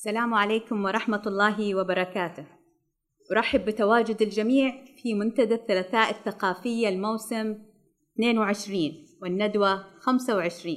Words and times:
السلام 0.00 0.34
عليكم 0.34 0.84
ورحمة 0.84 1.22
الله 1.26 1.74
وبركاته. 1.74 2.44
أرحب 3.32 3.64
بتواجد 3.64 4.22
الجميع 4.22 4.84
في 5.02 5.14
منتدى 5.14 5.54
الثلاثاء 5.54 6.10
الثقافية 6.10 6.88
الموسم 6.88 7.54
22 8.14 9.06
والندوة 9.22 9.84
25 9.98 10.76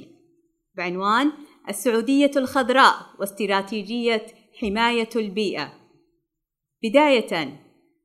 بعنوان 0.76 1.32
السعودية 1.68 2.30
الخضراء 2.36 2.94
واستراتيجية 3.20 4.26
حماية 4.60 5.08
البيئة. 5.16 5.72
بداية 6.82 7.60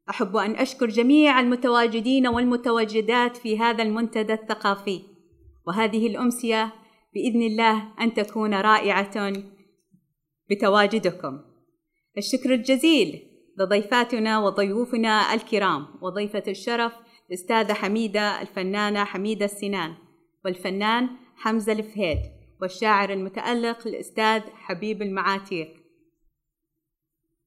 أحب 0.09 0.35
أن 0.35 0.51
أشكر 0.51 0.85
جميع 0.85 1.39
المتواجدين 1.39 2.27
والمتواجدات 2.27 3.37
في 3.37 3.59
هذا 3.59 3.83
المنتدى 3.83 4.33
الثقافي، 4.33 5.01
وهذه 5.67 6.07
الأمسية 6.07 6.73
بإذن 7.13 7.41
الله 7.41 7.93
أن 8.01 8.13
تكون 8.13 8.53
رائعة 8.53 9.33
بتواجدكم. 10.49 11.39
الشكر 12.17 12.53
الجزيل 12.53 13.29
لضيفاتنا 13.57 14.39
وضيوفنا 14.39 15.33
الكرام 15.33 15.87
وضيفة 16.01 16.43
الشرف 16.47 16.93
الأستاذة 17.29 17.73
حميدة 17.73 18.41
الفنانة 18.41 19.03
حميدة 19.03 19.45
السنان 19.45 19.93
والفنان 20.45 21.09
حمزة 21.35 21.71
الفهيد 21.71 22.19
والشاعر 22.61 23.13
المتألق 23.13 23.87
الأستاذ 23.87 24.41
حبيب 24.41 25.01
المعاتيق. 25.01 25.73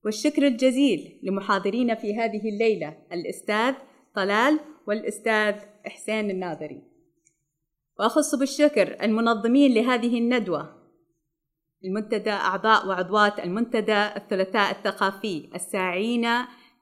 والشكر 0.05 0.47
الجزيل 0.47 1.21
لمحاضرين 1.23 1.95
في 1.95 2.17
هذه 2.17 2.48
الليلة 2.48 2.97
الأستاذ 3.13 3.75
طلال 4.15 4.61
والأستاذ 4.87 5.55
إحسان 5.87 6.31
الناظري. 6.31 6.83
وأخص 7.98 8.35
بالشكر 8.35 9.03
المنظمين 9.03 9.75
لهذه 9.75 10.19
الندوة 10.19 10.82
المنتدى 11.85 12.31
أعضاء 12.31 12.89
وعضوات 12.89 13.39
المنتدى 13.39 14.03
الثلاثاء 14.17 14.71
الثقافي 14.71 15.51
الساعين 15.55 16.29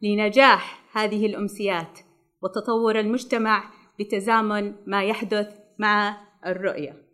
لنجاح 0.03 0.85
هذه 0.93 1.27
الأمسيات 1.27 1.99
وتطور 2.43 3.01
المجتمع 3.01 3.71
بتزامن 3.99 4.75
ما 4.87 5.05
يحدث 5.05 5.49
مع 5.79 6.17
الرؤية. 6.47 7.11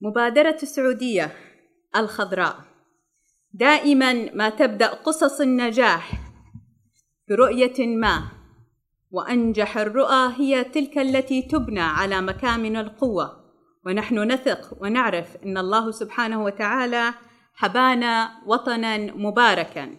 مبادرة 0.00 0.58
السعودية 0.62 1.32
الخضراء 1.96 2.56
دائما 3.52 4.34
ما 4.34 4.48
تبدأ 4.48 4.86
قصص 4.86 5.40
النجاح 5.40 6.12
برؤية 7.28 7.86
ما 7.86 8.28
وأنجح 9.10 9.78
الرؤى 9.78 10.32
هي 10.36 10.64
تلك 10.64 10.98
التي 10.98 11.42
تبنى 11.42 11.80
على 11.80 12.20
مكامن 12.20 12.76
القوة 12.76 13.37
ونحن 13.88 14.32
نثق 14.32 14.76
ونعرف 14.80 15.36
إن 15.44 15.58
الله 15.58 15.90
سبحانه 15.90 16.44
وتعالى 16.44 17.14
حبانا 17.54 18.30
وطنا 18.46 18.96
مباركا. 18.98 19.96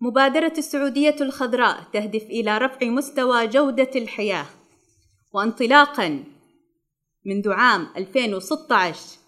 مبادرة 0.00 0.52
السعودية 0.58 1.16
الخضراء 1.20 1.82
تهدف 1.92 2.22
إلى 2.22 2.58
رفع 2.58 2.86
مستوى 2.86 3.46
جودة 3.46 3.90
الحياة. 3.96 4.46
وانطلاقا 5.32 6.24
منذ 7.26 7.52
عام 7.52 7.88
2016 7.96 9.18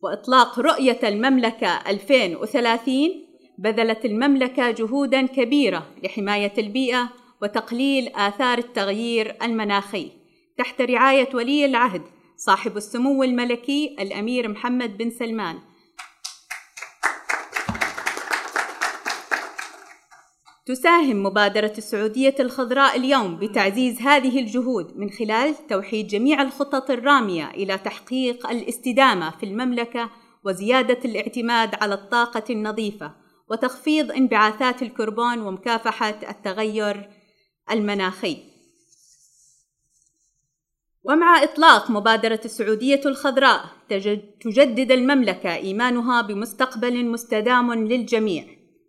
وإطلاق 0.00 0.58
رؤية 0.58 1.00
المملكة 1.02 1.90
2030 1.90 3.10
بذلت 3.58 4.04
المملكة 4.04 4.70
جهودا 4.70 5.26
كبيرة 5.26 5.86
لحماية 6.04 6.52
البيئة 6.58 7.08
وتقليل 7.42 8.08
آثار 8.08 8.58
التغيير 8.58 9.36
المناخي. 9.42 10.17
تحت 10.58 10.80
رعاية 10.80 11.28
ولي 11.34 11.64
العهد 11.64 12.02
صاحب 12.36 12.76
السمو 12.76 13.22
الملكي 13.22 13.96
الأمير 14.00 14.48
محمد 14.48 14.98
بن 14.98 15.10
سلمان 15.10 15.58
تساهم 20.66 21.22
مبادرة 21.22 21.72
السعودية 21.78 22.34
الخضراء 22.40 22.96
اليوم 22.96 23.36
بتعزيز 23.36 24.00
هذه 24.00 24.40
الجهود 24.40 24.96
من 24.96 25.10
خلال 25.10 25.66
توحيد 25.66 26.06
جميع 26.06 26.42
الخطط 26.42 26.90
الرامية 26.90 27.50
إلى 27.50 27.78
تحقيق 27.78 28.50
الاستدامة 28.50 29.30
في 29.30 29.46
المملكة 29.46 30.10
وزيادة 30.44 30.98
الاعتماد 31.04 31.74
على 31.82 31.94
الطاقة 31.94 32.44
النظيفة 32.50 33.14
وتخفيض 33.50 34.12
انبعاثات 34.12 34.82
الكربون 34.82 35.38
ومكافحة 35.38 36.18
التغير 36.30 37.10
المناخي. 37.70 38.47
ومع 41.08 41.42
إطلاق 41.42 41.90
مبادرة 41.90 42.40
السعودية 42.44 43.00
الخضراء 43.06 43.64
تجدد 44.40 44.92
المملكة 44.92 45.54
إيمانها 45.54 46.22
بمستقبل 46.22 47.04
مستدام 47.06 47.74
للجميع. 47.74 48.44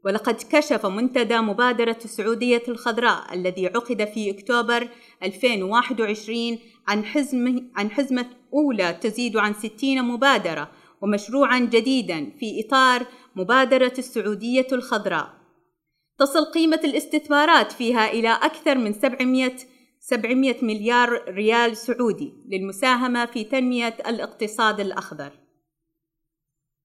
ولقد 0.05 0.35
كشف 0.51 0.85
منتدى 0.85 1.37
مبادرة 1.37 1.97
السعودية 2.05 2.63
الخضراء 2.67 3.33
الذي 3.33 3.67
عقد 3.67 4.05
في 4.05 4.29
أكتوبر 4.29 4.87
2021 5.23 6.59
عن 6.87 7.05
حزمة, 7.05 7.63
عن 7.75 7.91
حزمة 7.91 8.25
أولى 8.53 8.93
تزيد 9.01 9.37
عن 9.37 9.53
60 9.53 10.03
مبادرة 10.03 10.71
ومشروعا 11.01 11.59
جديدا 11.59 12.31
في 12.39 12.65
إطار 12.65 13.05
مبادرة 13.35 13.93
السعودية 13.97 14.67
الخضراء. 14.71 15.29
تصل 16.19 16.45
قيمة 16.45 16.79
الاستثمارات 16.83 17.71
فيها 17.71 18.11
إلى 18.11 18.29
أكثر 18.29 18.77
من 18.77 18.93
700 18.93 19.51
700 20.09 20.65
مليار 20.65 21.23
ريال 21.27 21.77
سعودي 21.77 22.33
للمساهمة 22.47 23.25
في 23.25 23.43
تنمية 23.43 23.97
الاقتصاد 24.07 24.79
الأخضر. 24.79 25.31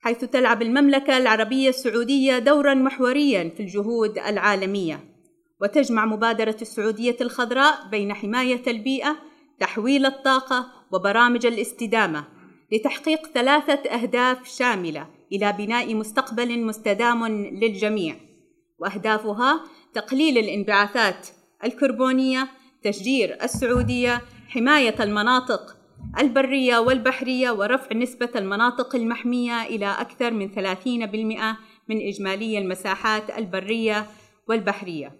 حيث 0.01 0.25
تلعب 0.25 0.63
المملكة 0.63 1.17
العربية 1.17 1.69
السعودية 1.69 2.39
دورا 2.39 2.75
محوريا 2.75 3.53
في 3.57 3.61
الجهود 3.61 4.19
العالمية. 4.19 5.01
وتجمع 5.61 6.07
مبادرة 6.07 6.57
السعودية 6.63 7.17
الخضراء 7.21 7.89
بين 7.91 8.15
حماية 8.15 8.63
البيئة 8.67 9.17
تحويل 9.61 10.07
الطاقة 10.07 10.67
وبرامج 10.93 11.47
الاستدامة 11.47 12.25
لتحقيق 12.73 13.27
ثلاثة 13.27 13.91
أهداف 13.91 14.49
شاملة 14.49 15.07
إلى 15.33 15.53
بناء 15.53 15.95
مستقبل 15.95 16.59
مستدام 16.59 17.27
للجميع. 17.29 18.17
وأهدافها 18.79 19.65
تقليل 19.95 20.39
الانبعاثات 20.39 21.29
الكربونية 21.65 22.49
تشجير 22.85 23.37
السعودية 23.43 24.23
حماية 24.49 24.95
المناطق 25.01 25.77
البرية 26.19 26.79
والبحرية 26.79 27.51
ورفع 27.51 27.97
نسبة 27.97 28.31
المناطق 28.37 28.97
المحمية 28.97 29.63
إلى 29.63 29.87
أكثر 29.87 30.31
من 30.31 30.49
30% 30.49 31.57
من 31.89 32.01
إجمالي 32.09 32.59
المساحات 32.59 33.39
البرية 33.39 34.07
والبحرية. 34.49 35.13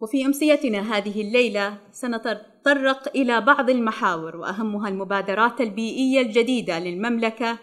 وفي 0.00 0.26
أمسيتنا 0.26 0.96
هذه 0.96 1.20
الليلة 1.20 1.78
سنتطرق 1.92 3.08
إلى 3.16 3.40
بعض 3.40 3.70
المحاور 3.70 4.36
وأهمها 4.36 4.88
المبادرات 4.88 5.60
البيئية 5.60 6.20
الجديدة 6.20 6.78
للمملكة، 6.78 7.58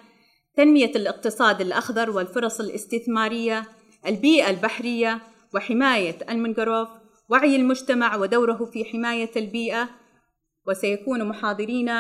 تنمية 0.57 0.91
الاقتصاد 0.95 1.61
الأخضر 1.61 2.09
والفرص 2.09 2.59
الاستثمارية، 2.59 3.63
البيئة 4.07 4.49
البحرية، 4.49 5.21
وحماية 5.53 6.17
المنغروف 6.29 6.89
وعي 7.29 7.55
المجتمع 7.55 8.15
ودوره 8.15 8.65
في 8.65 8.85
حماية 8.85 9.31
البيئة. 9.35 9.89
وسيكون 10.67 11.27
محاضرين 11.27 11.91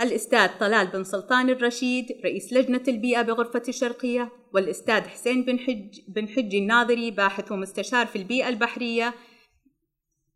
الأستاذ 0.00 0.48
طلال 0.60 0.86
بن 0.86 1.04
سلطان 1.04 1.50
الرشيد 1.50 2.06
رئيس 2.24 2.52
لجنة 2.52 2.82
البيئة 2.88 3.22
بغرفة 3.22 3.62
الشرقية 3.68 4.32
والأستاذ 4.54 5.02
حسين 5.02 5.44
بن 5.44 5.58
حج 5.58 6.00
بن 6.08 6.28
حج 6.28 6.54
الناظري 6.54 7.10
باحث 7.10 7.52
ومستشار 7.52 8.06
في 8.06 8.16
البيئة 8.16 8.48
البحرية. 8.48 9.14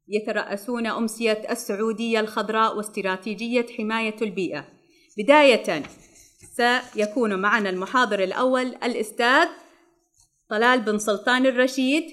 يترأسون 0.09 0.87
أمسية 0.87 1.43
السعودية 1.51 2.21
الخضراء 2.21 2.77
واستراتيجية 2.77 3.67
حماية 3.79 4.17
البيئة. 4.23 4.69
بداية 5.19 5.83
سيكون 6.57 7.35
معنا 7.41 7.71
المحاضر 7.71 8.23
الأول 8.23 8.67
الأستاذ 8.67 9.49
طلال 10.51 10.81
بن 10.81 10.99
سلطان 10.99 11.47
الرشيد. 11.47 12.05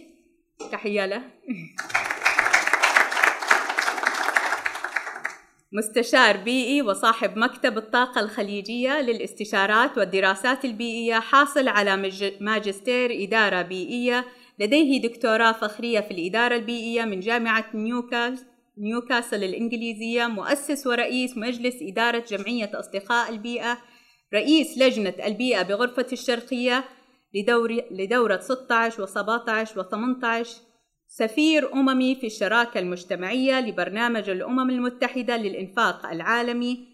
تحية 0.72 1.06
له. 1.06 1.24
مستشار 5.74 6.38
بيئي 6.38 6.82
وصاحب 6.82 7.38
مكتب 7.38 7.78
الطاقة 7.78 8.22
الخليجية 8.22 9.02
للاستشارات 9.02 9.98
والدراسات 9.98 10.66
البيئية 10.66 11.20
حاصل 11.20 11.68
على 11.68 12.12
ماجستير 12.42 13.24
إدارة 13.24 13.62
بيئية. 13.62 14.26
لديه 14.60 15.02
دكتوراه 15.02 15.52
فخرية 15.52 16.00
في 16.00 16.12
الإدارة 16.12 16.56
البيئية 16.56 17.06
من 17.06 17.20
جامعة 17.20 17.66
نيوكاسل 17.74 18.46
نيوكاسل 18.78 19.44
الإنجليزية. 19.44 20.28
مؤسس 20.28 20.88
ورئيس 20.88 21.38
مجلس 21.38 21.76
إدارة 21.82 22.24
جمعية 22.30 22.72
أصدقاء 22.74 23.30
البيئة. 23.30 23.78
رئيس 24.34 24.78
لجنة 24.78 25.14
البيئة 25.26 25.62
بغرفة 25.62 26.08
الشرقية 26.14 26.84
لدور 27.36 27.82
لدورة 27.92 28.40
16 28.40 29.08
و17 29.08 29.70
و18 29.70 30.71
سفير 31.14 31.74
أممي 31.74 32.16
في 32.16 32.28
الشراكة 32.28 32.80
المجتمعية 32.80 33.60
لبرنامج 33.60 34.30
الأمم 34.30 34.70
المتحدة 34.70 35.38
للإنفاق 35.38 36.06
العالمي 36.06 36.88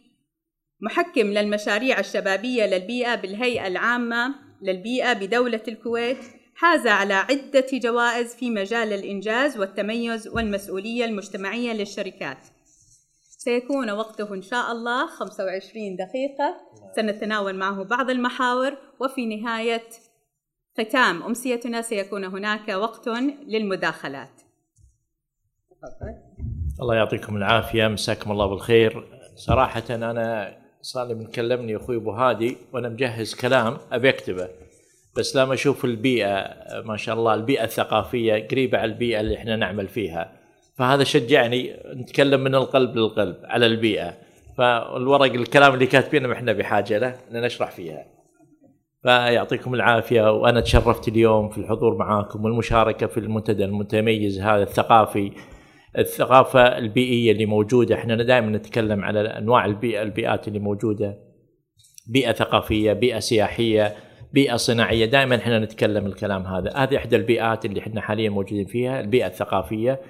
محكم 0.81 1.27
للمشاريع 1.27 1.99
الشبابية 1.99 2.65
للبيئة 2.65 3.15
بالهيئة 3.15 3.67
العامة 3.67 4.35
للبيئة 4.61 5.13
بدولة 5.13 5.61
الكويت 5.67 6.17
حاز 6.55 6.87
على 6.87 7.13
عدة 7.13 7.65
جوائز 7.73 8.35
في 8.35 8.49
مجال 8.49 8.93
الإنجاز 8.93 9.57
والتميز 9.57 10.27
والمسؤولية 10.27 11.05
المجتمعية 11.05 11.73
للشركات. 11.73 12.47
سيكون 13.37 13.89
وقته 13.89 14.33
إن 14.33 14.41
شاء 14.41 14.71
الله 14.71 15.07
25 15.07 15.95
دقيقة. 15.95 16.57
سنتناول 16.95 17.55
معه 17.55 17.83
بعض 17.83 18.09
المحاور 18.09 18.77
وفي 18.99 19.25
نهاية 19.25 19.83
ختام 20.77 21.24
أمسيتنا 21.24 21.81
سيكون 21.81 22.25
هناك 22.25 22.69
وقت 22.69 23.09
للمداخلات. 23.47 24.41
الله 26.81 26.95
يعطيكم 26.95 27.38
العافية 27.38 27.88
مساكم 27.88 28.31
الله 28.31 28.45
بالخير. 28.45 29.03
صراحة 29.35 29.83
أنا 29.89 30.57
صار 30.81 31.07
لي 31.07 31.13
مكلمني 31.13 31.75
أخوي 31.75 31.95
أبو 31.95 32.12
هادي 32.12 32.57
وأنا 32.74 32.89
مجهز 32.89 33.35
كلام 33.35 33.77
أبي 33.91 34.09
أكتبه. 34.09 34.50
بس 35.18 35.35
لما 35.35 35.53
أشوف 35.53 35.85
البيئة 35.85 36.56
ما 36.85 36.97
شاء 36.97 37.15
الله 37.15 37.33
البيئة 37.33 37.63
الثقافية 37.63 38.47
قريبة 38.47 38.77
على 38.77 38.91
البيئة 38.91 39.19
اللي 39.19 39.38
إحنا 39.38 39.56
نعمل 39.56 39.88
فيها. 39.88 40.31
فهذا 40.75 41.03
شجعني 41.03 41.83
نتكلم 41.94 42.44
من 42.44 42.56
القلب 42.56 42.95
للقلب 42.97 43.38
على 43.44 43.65
البيئة. 43.65 44.13
فالورق 44.57 45.33
الكلام 45.33 45.73
اللي 45.73 45.85
كاتبينه 45.85 46.33
إحنا 46.33 46.53
بحاجة 46.53 46.97
له 46.97 47.19
لنشرح 47.31 47.71
فيها. 47.71 48.16
فيعطيكم 49.03 49.73
العافية 49.73 50.31
وأنا 50.31 50.61
تشرفت 50.61 51.07
اليوم 51.07 51.49
في 51.49 51.57
الحضور 51.57 51.97
معاكم 51.97 52.44
والمشاركة 52.45 53.07
في 53.07 53.19
المنتدى 53.19 53.65
المتميز 53.65 54.39
هذا 54.39 54.63
الثقافي 54.63 55.31
الثقافة 55.97 56.77
البيئية 56.77 57.31
اللي 57.31 57.45
موجودة. 57.45 57.95
إحنا 57.95 58.15
دائما 58.15 58.57
نتكلم 58.57 59.03
على 59.03 59.19
أنواع 59.19 59.65
البيئة 59.65 60.01
البيئات 60.01 60.47
اللي 60.47 60.59
موجودة. 60.59 61.17
بيئة 62.07 62.31
ثقافية 62.31 62.94
بيئة 62.94 63.19
سياحية 63.19 63.95
بيئة 64.33 64.55
صناعية. 64.55 65.05
دائما 65.05 65.35
إحنا 65.35 65.59
نتكلم 65.59 66.05
الكلام 66.05 66.45
هذا. 66.47 66.73
هذه 66.75 66.97
إحدى 66.97 67.15
البيئات 67.15 67.65
اللي 67.65 67.79
إحنا 67.79 68.01
حاليا 68.01 68.29
موجودين 68.29 68.65
فيها 68.65 68.99
البيئة 68.99 69.27
الثقافية 69.27 70.01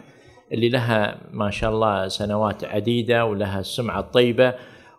اللي 0.54 0.69
لها 0.69 1.18
ما 1.31 1.50
شاء 1.50 1.69
الله 1.72 2.07
سنوات 2.07 2.63
عديدة 2.63 3.25
ولها 3.25 3.60
السمعة 3.60 4.00
الطيبة. 4.00 4.54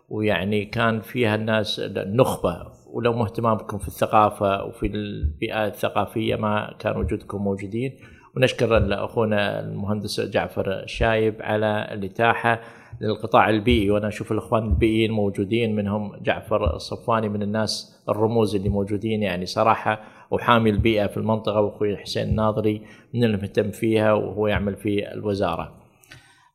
ويعني 0.09 0.65
كان 0.65 1.01
فيها 1.01 1.35
الناس 1.35 1.79
النخبة 1.79 2.79
ولو 2.93 3.13
ما 3.13 3.23
اهتمامكم 3.23 3.77
في 3.77 3.87
الثقافة 3.87 4.63
وفي 4.65 4.87
البيئة 4.87 5.67
الثقافية 5.67 6.35
ما 6.35 6.75
كان 6.79 6.97
وجودكم 6.97 7.43
موجودين. 7.43 7.95
ونشكر 8.37 9.03
اخونا 9.05 9.59
المهندس 9.59 10.21
جعفر 10.21 10.83
الشايب 10.83 11.35
على 11.41 11.89
الإتاحة 11.91 12.61
للقطاع 13.01 13.49
البيئي. 13.49 13.91
وأنا 13.91 14.07
أشوف 14.07 14.31
الإخوان 14.31 14.63
البيئيين 14.63 15.11
موجودين 15.11 15.75
منهم 15.75 16.11
جعفر 16.21 16.75
الصفواني 16.75 17.29
من 17.29 17.41
الناس 17.41 18.03
الرموز 18.09 18.55
اللي 18.55 18.69
موجودين. 18.69 19.23
يعني 19.23 19.45
صراحة 19.45 20.01
وحامي 20.31 20.69
البيئة 20.69 21.07
في 21.07 21.17
المنطقة 21.17 21.61
وأخوي 21.61 21.97
حسين 21.97 22.29
الناظري 22.29 22.81
من 23.13 23.23
المهتم 23.23 23.71
فيها 23.71 24.13
وهو 24.13 24.47
يعمل 24.47 24.75
في 24.75 25.13
الوزارة. 25.13 25.78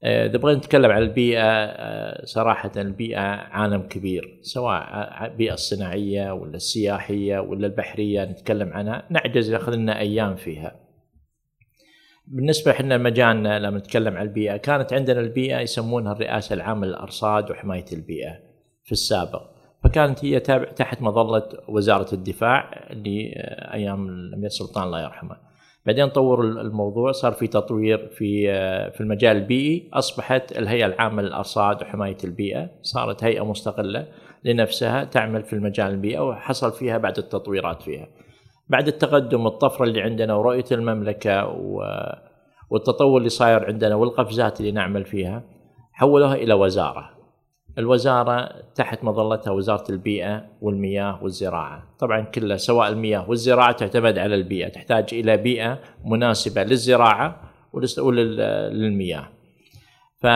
آه، 0.05 0.27
إذا 0.27 0.39
بغينا 0.39 0.59
نتكلم 0.59 0.91
عن 0.91 1.03
البيئة 1.03 1.43
آه، 1.43 2.25
صراحة 2.25 2.73
البيئة 2.77 3.21
عالم 3.21 3.83
كبير 3.83 4.39
سواء 4.43 4.85
البيئة 5.25 5.55
الصناعية 5.55 6.33
ولا 6.33 6.57
السياحية 6.57 7.39
ولا 7.39 7.67
البحرية 7.67 8.25
نتكلم 8.25 8.73
عنها 8.73 9.03
نعجز 9.11 9.51
ياخذ 9.51 9.75
لنا 9.75 9.99
أيام 9.99 10.37
فيها. 10.37 10.77
بالنسبة 12.27 12.71
إحنا 12.71 12.99
مجالنا 12.99 13.59
لما 13.59 13.79
نتكلم 13.79 14.17
عن 14.17 14.23
البيئة 14.27 14.57
كانت 14.57 14.93
عندنا 14.93 15.21
البيئة 15.21 15.59
يسمونها 15.59 16.13
الرئاسة 16.13 16.55
العامة 16.55 16.87
للأرصاد 16.87 17.51
وحماية 17.51 17.85
البيئة 17.93 18.39
في 18.85 18.93
السابق 18.93 19.43
فكانت 19.85 20.25
هي 20.25 20.41
تابع 20.41 20.73
تحت 20.73 21.03
مظلة 21.03 21.49
وزارة 21.69 22.15
الدفاع 22.15 22.89
لايام 22.91 24.09
الأمير 24.09 24.49
سلطان 24.49 24.85
الله 24.85 25.03
يرحمه. 25.03 25.54
بعدين 25.87 26.09
طور 26.09 26.45
الموضوع 26.45 27.13
صار 27.13 27.33
في 27.33 27.47
تطوير 27.47 28.09
في 28.09 28.47
في 28.91 29.01
المجال 29.01 29.37
البيئي 29.37 29.91
أصبحت 29.93 30.59
الهيئة 30.59 30.87
العامة 30.87 31.23
للأرصاد 31.23 31.83
وحماية 31.83 32.17
البيئة 32.25 32.71
صارت 32.83 33.25
هيئة 33.25 33.45
مستقلة 33.45 34.07
لنفسها 34.45 35.05
تعمل 35.05 35.43
في 35.43 35.53
المجال 35.53 35.91
البيئه 35.91 36.21
وحصل 36.21 36.73
فيها 36.73 36.99
بعد 36.99 37.19
التطويرات 37.19 37.83
فيها. 37.83 38.09
بعد 38.69 38.89
التقدم 38.89 39.45
والطفره 39.45 39.85
اللي 39.85 40.01
عندنا 40.01 40.35
ورؤية 40.35 40.65
المملكة 40.73 41.47
والتطور 42.71 43.19
اللي 43.19 43.29
صاير 43.29 43.67
عندنا 43.67 43.95
والقفزات 43.95 44.61
اللي 44.61 44.73
نعمل 44.73 45.05
فيها 45.05 45.43
حولوها 45.93 46.35
إلى 46.35 46.55
وزارة. 46.55 47.11
الوزارة 47.79 48.49
تحت 48.75 49.05
مظلتها 49.05 49.51
وزارة 49.51 49.85
البيئة 49.91 50.45
والمياه 50.61 51.23
والزراعة، 51.23 51.83
طبعا 51.99 52.21
كلها 52.21 52.57
سواء 52.57 52.89
المياه 52.89 53.31
والزراعة 53.31 53.73
تعتمد 53.73 54.19
على 54.19 54.35
البيئة، 54.35 54.69
تحتاج 54.69 55.07
إلى 55.13 55.37
بيئة 55.37 55.81
مناسبة 56.05 56.63
للزراعة 56.63 57.41
وللمياه. 57.99 59.29
ف 60.21 60.27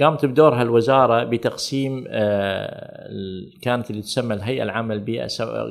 قامت 0.00 0.26
بدورها 0.26 0.62
الوزارة 0.62 1.24
بتقسيم 1.24 2.04
آه، 2.08 3.10
كانت 3.62 3.90
اللي 3.90 4.02
تسمى 4.02 4.34
الهيئة 4.34 4.62
العامة 4.62 4.94
للبيئة 4.94 5.24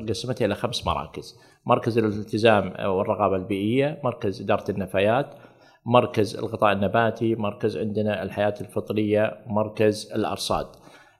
قسمتها 0.10 0.46
إلى 0.46 0.56
خمس 0.56 0.88
مراكز 0.88 1.36
مركز 1.66 1.98
الالتزام 1.98 2.74
والرقابة 2.86 3.36
البيئية 3.36 4.00
مركز 4.04 4.42
إدارة 4.42 4.72
النفايات 4.72 5.36
مركز 5.86 6.36
الغطاء 6.36 6.74
النباتي 6.74 7.36
مركز 7.36 7.78
عندنا 7.78 8.24
الحياة 8.24 8.54
الفطرية 8.62 9.38
مركز 9.48 10.12
الأرصاد. 10.16 10.68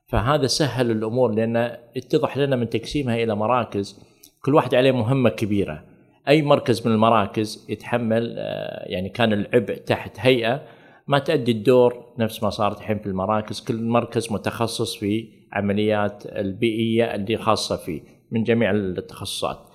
فهذا 0.08 0.48
سهل 0.48 0.92
الأمور 0.92 1.32
لأن 1.32 1.56
اتضح 1.98 2.38
لنا 2.38 2.56
من 2.56 2.70
تقسيمها 2.70 3.16
إلى 3.16 3.36
مراكز. 3.36 4.00
كل 4.42 4.56
واحد 4.56 4.76
عليه 4.76 4.92
مهمة 4.92 5.30
كبيرة. 5.30 5.84
أي 6.28 6.42
مركز 6.42 6.88
من 6.88 6.94
المراكز 6.94 7.66
يتحمل 7.70 8.36
آه، 8.38 8.90
يعني 8.90 9.10
كان 9.10 9.34
العبء 9.34 9.74
تحت 9.74 10.12
هيئة 10.20 10.62
ما 11.08 11.20
تؤدي 11.20 11.52
الدور 11.52 12.06
نفس 12.20 12.44
ما 12.44 12.50
صارت 12.50 12.78
الحين 12.78 13.00
في 13.00 13.06
المراكز. 13.06 13.62
كل 13.62 13.84
مركز 13.84 14.32
متخصص 14.34 14.96
في 14.96 15.30
عمليات 15.54 16.24
البيئية 16.26 17.16
اللي 17.16 17.38
خاصة 17.38 17.76
فيه 17.76 18.02
من 18.32 18.44
جميع 18.44 18.72
التخصصات. 18.72 19.71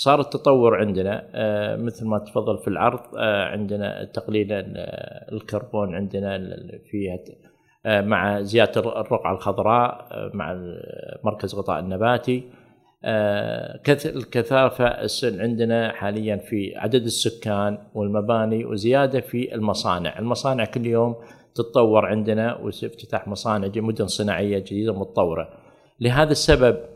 صار 0.00 0.20
التطور 0.20 0.76
عندنا 0.76 1.28
آه، 1.34 1.76
مثل 1.76 2.06
ما 2.06 2.18
تفضل 2.18 2.58
في 2.58 2.68
العرض 2.68 3.00
آه، 3.18 3.44
عندنا 3.44 4.04
تقليل 4.04 4.46
الكربون 5.32 5.94
عندنا 5.94 6.38
فيها 6.90 7.18
آه، 7.86 8.00
مع 8.00 8.40
زيادة 8.40 8.80
الرقعة 8.80 9.32
الخضراء 9.32 10.08
مع 10.34 10.56
مركز 11.24 11.54
غطاء 11.54 11.80
النباتي. 11.80 12.44
آه، 13.04 13.80
الكثافة 14.06 14.86
عندنا 15.40 15.92
حاليا 15.92 16.36
في 16.36 16.72
عدد 16.76 17.04
السكان 17.04 17.78
والمباني 17.94 18.64
وزيادة 18.64 19.20
في 19.20 19.54
المصانع. 19.54 20.18
المصانع 20.18 20.64
كل 20.64 20.86
يوم 20.86 21.14
تتطور 21.54 22.06
عندنا 22.06 22.56
وافتتاح 22.56 23.28
مصانع 23.28 23.66
مدن 23.80 24.06
صناعية 24.06 24.58
جديدة 24.58 24.98
متطورة. 25.00 25.48
لهذا 26.00 26.32
السبب 26.32 26.89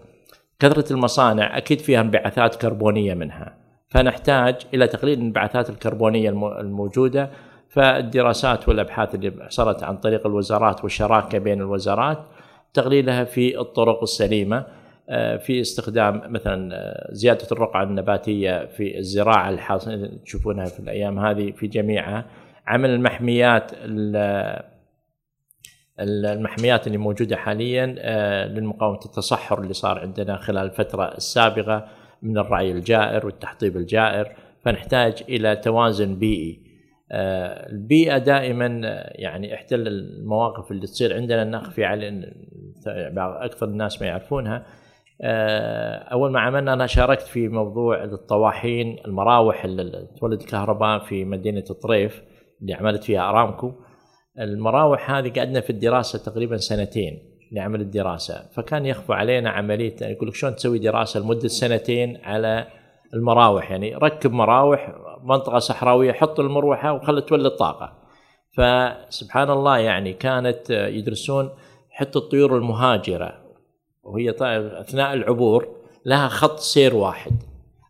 كثرة 0.64 0.92
المصانع 0.92 1.56
أكيد 1.58 1.80
فيها 1.80 2.00
انبعاثات 2.00 2.54
كربونية 2.54 3.14
منها. 3.14 3.56
فنحتاج 3.88 4.56
إلى 4.74 4.86
تقليل 4.86 5.18
الانبعاثات 5.18 5.70
الكربونية 5.70 6.30
الموجودة 6.60 7.30
فالدراسات 7.68 8.68
والأبحاث 8.68 9.14
اللي 9.14 9.46
صارت 9.48 9.82
عن 9.82 9.96
طريق 9.96 10.26
الوزارات 10.26 10.84
والشراكة 10.84 11.38
بين 11.38 11.60
الوزارات 11.60 12.18
تقليلها 12.74 13.24
في 13.24 13.60
الطرق 13.60 14.02
السليمة 14.02 14.66
آه، 15.08 15.36
في 15.36 15.60
استخدام 15.60 16.22
مثلا 16.28 16.74
آه، 16.74 17.08
زيادة 17.12 17.46
الرقعة 17.52 17.82
النباتية 17.82 18.66
في 18.66 18.98
الزراعة 18.98 19.48
اللي 19.48 20.18
تشوفونها 20.24 20.64
في 20.64 20.80
الأيام 20.80 21.18
هذه 21.18 21.52
في 21.52 21.66
جميعها 21.66 22.24
عمل 22.66 22.90
المحميات 22.90 23.72
المحميات 26.00 26.86
اللي 26.86 26.98
موجودة 26.98 27.36
حاليا 27.36 27.94
آه، 27.98 28.46
للمقاومة 28.46 28.98
التصحر 29.04 29.60
اللي 29.60 29.74
صار 29.74 29.98
عندنا 29.98 30.36
خلال 30.36 30.66
الفترة 30.66 31.04
السابقة 31.04 31.88
من 32.22 32.38
الرعي 32.38 32.72
الجائر 32.72 33.26
والتحطيب 33.26 33.76
الجائر. 33.76 34.32
فنحتاج 34.64 35.22
إلى 35.28 35.56
توازن 35.56 36.18
بيئي. 36.18 36.64
البيئة 37.12 38.18
دائما 38.18 38.66
يعني 39.14 39.54
إحدى 39.54 39.74
المواقف 39.74 40.70
اللي 40.70 40.86
تصير 40.86 41.14
عندنا 41.14 41.44
نخفي 41.44 41.84
على 41.84 42.32
أكثر 43.16 43.66
الناس 43.66 44.02
ما 44.02 44.06
يعرفونها. 44.06 44.66
آه، 45.22 45.96
أول 45.96 46.32
ما 46.32 46.40
عملنا 46.40 46.72
أنا 46.72 46.86
شاركت 46.86 47.22
في 47.22 47.48
موضوع 47.48 48.04
الطواحين 48.04 48.96
المراوح 49.06 49.64
اللي 49.64 50.08
تولد 50.20 50.42
كهرباء 50.42 50.98
في 50.98 51.24
مدينة 51.24 51.64
الطريف 51.70 52.22
اللي 52.60 52.74
عملت 52.74 53.04
فيها 53.04 53.30
أرامكو. 53.30 53.72
المراوح 54.40 55.10
هذه 55.10 55.32
قعدنا 55.32 55.60
في 55.60 55.70
الدراسة 55.70 56.18
تقريبا 56.18 56.56
سنتين 56.56 57.18
لعمل 57.52 57.80
الدراسة 57.80 58.42
فكان 58.52 58.86
يخفى 58.86 59.12
علينا 59.12 59.50
عملية 59.50 59.96
يعني 60.00 60.12
يقول 60.12 60.28
لك 60.28 60.34
شلون 60.34 60.56
تسوي 60.56 60.78
دراسة 60.78 61.20
لمدة 61.20 61.48
سنتين 61.48 62.20
على 62.24 62.66
المراوح؟ 63.14 63.70
يعني 63.70 63.94
ركب 63.94 64.32
مراوح 64.32 64.94
منطقة 65.22 65.58
صحراوية 65.58 66.12
حط 66.12 66.40
المروحة 66.40 66.92
وخلت 66.92 67.28
تولد 67.28 67.50
طاقة. 67.50 67.92
فسبحان 68.56 69.50
الله 69.50 69.78
يعني 69.78 70.12
كانت 70.12 70.70
يدرسون 70.70 71.50
حتى 71.90 72.18
الطيور 72.18 72.56
المهاجرة 72.56 73.32
وهي 74.02 74.34
أثناء 74.80 75.14
العبور 75.14 75.68
لها 76.06 76.28
خط 76.28 76.58
سير 76.58 76.94
واحد. 76.94 77.32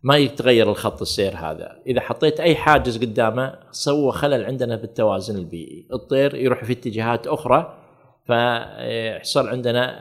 ما 0.04 0.16
يتغير 0.16 0.70
الخط 0.70 1.00
السير 1.00 1.37
هذا. 1.37 1.82
إذا 1.87 2.00
حطيت 2.00 2.40
أي 2.40 2.54
حاجز 2.54 3.04
قدامه 3.04 3.54
سوى 3.70 4.12
خلل 4.12 4.44
عندنا 4.44 4.76
في 4.76 4.84
التوازن 4.84 5.38
البيئي. 5.38 5.88
الطير 5.92 6.34
يروح 6.34 6.64
في 6.64 6.73
اتجاهات 6.73 7.26
أخرى 7.26 7.78
فيحصل 8.26 9.49
عندنا 9.49 9.99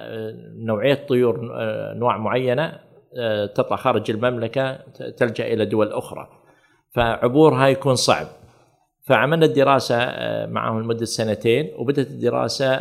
نوعية 0.65 1.05
طيور 1.10 1.39
انواع 1.95 2.17
معينة 2.17 2.79
تطلع 3.55 3.77
خارج 3.77 4.12
المملكة 4.12 4.79
تلجأ 5.17 5.53
إلى 5.53 5.65
دول 5.65 5.93
أخرى. 5.93 6.27
فعبورها 6.95 7.67
يكون 7.67 7.95
صعب. 7.95 8.27
فعملنا 9.07 9.45
الدراسة 9.45 9.98
معهم 10.45 10.81
لمدة 10.81 11.05
سنتين 11.05 11.72
وبدأت 11.77 12.07
الدراسة 12.07 12.75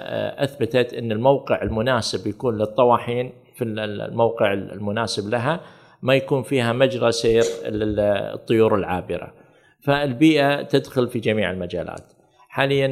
أثبتت 0.45 0.95
أن 0.95 1.13
الموقع 1.13 1.63
المناسب 1.63 2.27
يكون 2.27 2.59
للطواحين 2.59 3.33
في 3.57 3.65
الموقع 3.65 4.53
المناسب 4.53 5.31
لها. 5.31 5.61
ما 6.03 6.15
يكون 6.15 6.43
فيها 6.43 6.73
مجرى 6.73 7.13
سير 7.13 7.45
الطيور 7.65 8.75
العابرة. 8.75 9.35
فالبيئة 9.81 10.63
تدخل 10.63 11.09
في 11.09 11.19
جميع 11.19 11.51
المجالات. 11.51 12.13
حاليا 12.49 12.87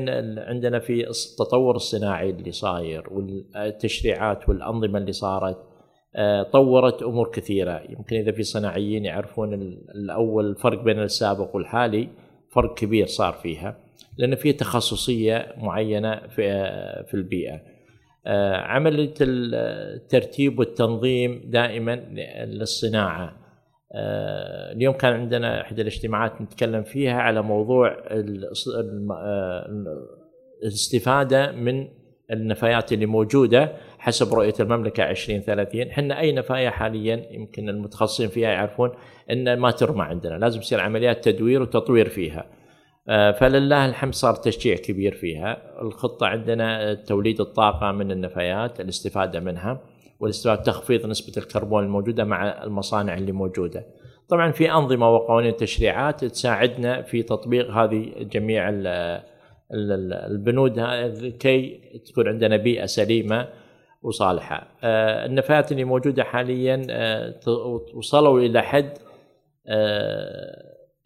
عندنا 0.49 0.79
في 0.79 1.11
التطور 1.11 1.77
الصناعي 1.77 2.31
اللي 2.31 2.53
صاير 2.53 3.05
والتشريعات 3.11 4.49
والأنظمة 4.49 4.99
اللي 4.99 5.13
صارت 5.13 5.57
آه، 6.17 6.43
طورت 6.43 7.03
أمور 7.03 7.31
كثيرة. 7.31 7.83
يمكن 7.89 8.17
إذا 8.17 8.33
في 8.33 8.43
صناعيين 8.43 9.05
يعرفون 9.05 9.55
الأول 9.95 10.51
الفرق 10.51 10.83
بين 10.83 11.03
السابق 11.03 11.57
والحالي 11.57 12.09
فرق 12.53 12.75
كبير 12.75 13.07
صار 13.07 13.33
فيها 13.33 13.77
لأن 14.17 14.35
في 14.35 14.53
تخصصية 14.53 15.55
معينة 15.57 16.21
في 16.29 16.51
آه، 16.51 17.03
في 17.03 17.15
البيئة. 17.15 17.61
عملية 18.57 19.15
الترتيب 19.21 20.59
والتنظيم 20.59 21.43
دائما 21.45 21.97
للصناعة. 22.47 23.41
آه، 23.95 24.73
اليوم 24.73 24.95
كان 24.95 25.13
عندنا 25.13 25.61
إحدى 25.61 25.83
الاجتماعات 25.83 26.43
نتكلم 26.43 26.83
فيها 26.83 27.21
على 27.21 27.43
موضوع 27.43 27.97
آه، 28.09 29.67
الاستفادة 30.63 31.53
من 31.53 31.89
النفايات 32.31 32.93
اللي 32.93 33.07
موجودة 33.07 33.73
حسب 33.99 34.35
رؤية 34.35 34.55
المملكة 34.61 35.11
2030 35.11 35.89
إحنا 35.89 36.21
أي 36.21 36.33
نفاية 36.33 36.69
حاليا 36.69 37.27
يمكن 37.31 37.69
المتخصصين 37.69 38.29
فيها 38.29 38.49
يعرفون 38.51 38.91
إن 39.31 39.59
ما 39.59 39.71
ترمى 39.71 40.03
عندنا 40.03 40.35
لازم 40.35 40.61
يصير 40.61 40.81
عمليات 40.81 41.29
تدوير 41.29 41.63
وتطوير 41.63 42.09
فيها. 42.09 42.41
آه، 42.41 42.60
فلله 43.11 43.87
الحمد 43.87 44.15
صار 44.15 44.35
تشجيع 44.35 44.77
كبير 44.77 45.15
فيها. 45.15 45.81
الخطة 45.83 46.27
عندنا 46.27 46.95
توليد 46.95 47.41
الطاقة 47.41 47.93
من 47.93 48.11
النفايات 48.11 48.81
الاستفادة 48.81 49.41
منها 49.41 49.81
والاستفادة 50.21 50.63
تخفيض 50.63 51.07
نسبة 51.07 51.43
الكربون 51.43 51.85
الموجودة 51.85 52.25
مع 52.25 52.65
المصانع 52.65 53.15
اللي 53.15 53.33
موجودة. 53.33 53.87
طبعا 54.29 54.53
في 54.53 54.73
أنظمة 54.73 55.11
وقوانين 55.11 55.57
تشريعات 55.57 56.25
تساعدنا 56.25 57.03
في 57.03 57.23
تطبيق 57.23 57.71
هذه 57.71 58.13
جميع 58.21 58.71
البنود 59.73 60.81
كي 61.41 61.81
تكون 62.07 62.29
عندنا 62.29 62.57
بيئة 62.57 62.87
سليمة 62.87 63.49
وصالحة. 64.03 64.69
آه، 64.85 65.27
النفايات 65.27 65.73
اللي 65.73 65.85
موجودة 65.85 66.25
حاليا 66.25 66.87
آه، 66.91 67.41
وصلوا 67.95 68.41
إلى 68.41 68.63
حد 68.63 68.99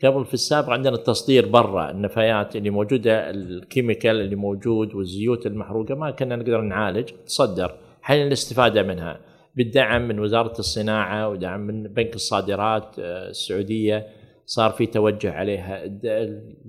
قبل 0.07 0.25
في 0.25 0.35
السابق 0.35 0.71
عندنا 0.71 0.95
التصدير 0.95 1.47
برا 1.47 1.91
النفايات 1.91 2.57
اللي 2.57 2.71
موجودة 2.71 3.31
ال 3.31 3.41
chemical 3.41 4.21
اللي 4.21 4.37
موجود 4.37 4.95
والزيوت 4.95 5.47
المحروقة 5.47 5.95
ما 5.95 6.11
كنا 6.11 6.37
نقدر 6.37 6.61
نعالج 6.61 7.11
تصدر. 7.27 7.75
حاليا 8.03 8.27
الاستفادة 8.27 8.83
منها 8.83 9.21
بالدعم 9.57 10.09
من 10.09 10.21
وزارة 10.21 10.59
الصناعة 10.59 11.29
ودعم 11.29 11.61
من 11.61 11.83
بنك 11.83 12.15
الصادرات 12.15 12.99
آه، 12.99 13.29
السعودية 13.29 14.07
صار 14.47 14.71
في 14.71 14.87
توجه 14.87 15.33
عليها 15.33 15.85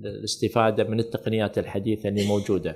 الاستفادة 0.04 0.84
من 0.84 1.00
التقنيات 1.00 1.58
الحديثة 1.58 2.08
اللي 2.08 2.28
موجودة. 2.28 2.74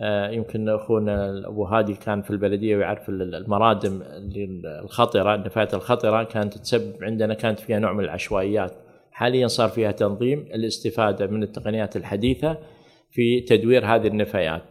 آه، 0.00 0.30
يمكن 0.30 0.68
أخونا 0.68 1.48
أبو 1.48 1.64
هادي 1.64 1.94
كان 1.94 2.22
في 2.22 2.30
البلدية 2.30 2.76
ويعرف 2.76 3.08
المرادم 3.08 4.02
الخطرة 4.82 5.34
النفايات 5.34 5.74
الخطرة 5.74 6.22
كانت 6.22 6.58
تسبب 6.58 7.04
عندنا 7.04 7.34
كانت 7.34 7.60
فيها 7.60 7.78
نوع 7.78 7.92
من 7.92 8.04
العشوائيات. 8.04 8.72
حاليا 9.20 9.46
صار 9.46 9.68
فيها 9.68 9.92
تنظيم 9.92 10.38
الاستفادة 10.38 11.26
من 11.26 11.42
التقنيات 11.42 11.96
الحديثة 11.96 12.58
في 13.10 13.40
تدوير 13.40 13.86
هذه 13.86 14.06
النفايات. 14.06 14.62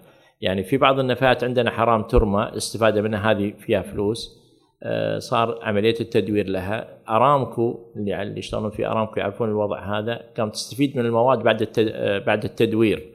يعني 0.42 0.64
في 0.64 0.78
بعض 0.78 1.00
النفايات 1.00 1.44
عندنا 1.44 1.72
حرام 1.72 2.04
ترمى 2.04 2.44
الاستفاده 2.44 3.02
منها 3.02 3.32
هذه 3.32 3.54
فيها 3.60 3.82
فلوس. 3.82 4.40
آه، 4.84 5.20
صار 5.20 5.60
عملية 5.64 5.96
التدوير 6.00 6.48
لها. 6.48 6.88
أرامكو 7.10 7.80
اللي 7.96 8.22
اللي 8.22 8.40
يشتغلون 8.40 8.70
في 8.70 8.88
أرامكو 8.88 9.20
يعرفون 9.20 9.50
الوضع 9.50 10.00
هذا 10.00 10.22
كانت 10.36 10.54
تستفيد 10.54 10.98
من 10.98 11.06
المواد 11.06 11.44
بعد 11.44 11.68
آه، 11.80 12.20
بعد 12.20 12.44
التدوير. 12.44 13.14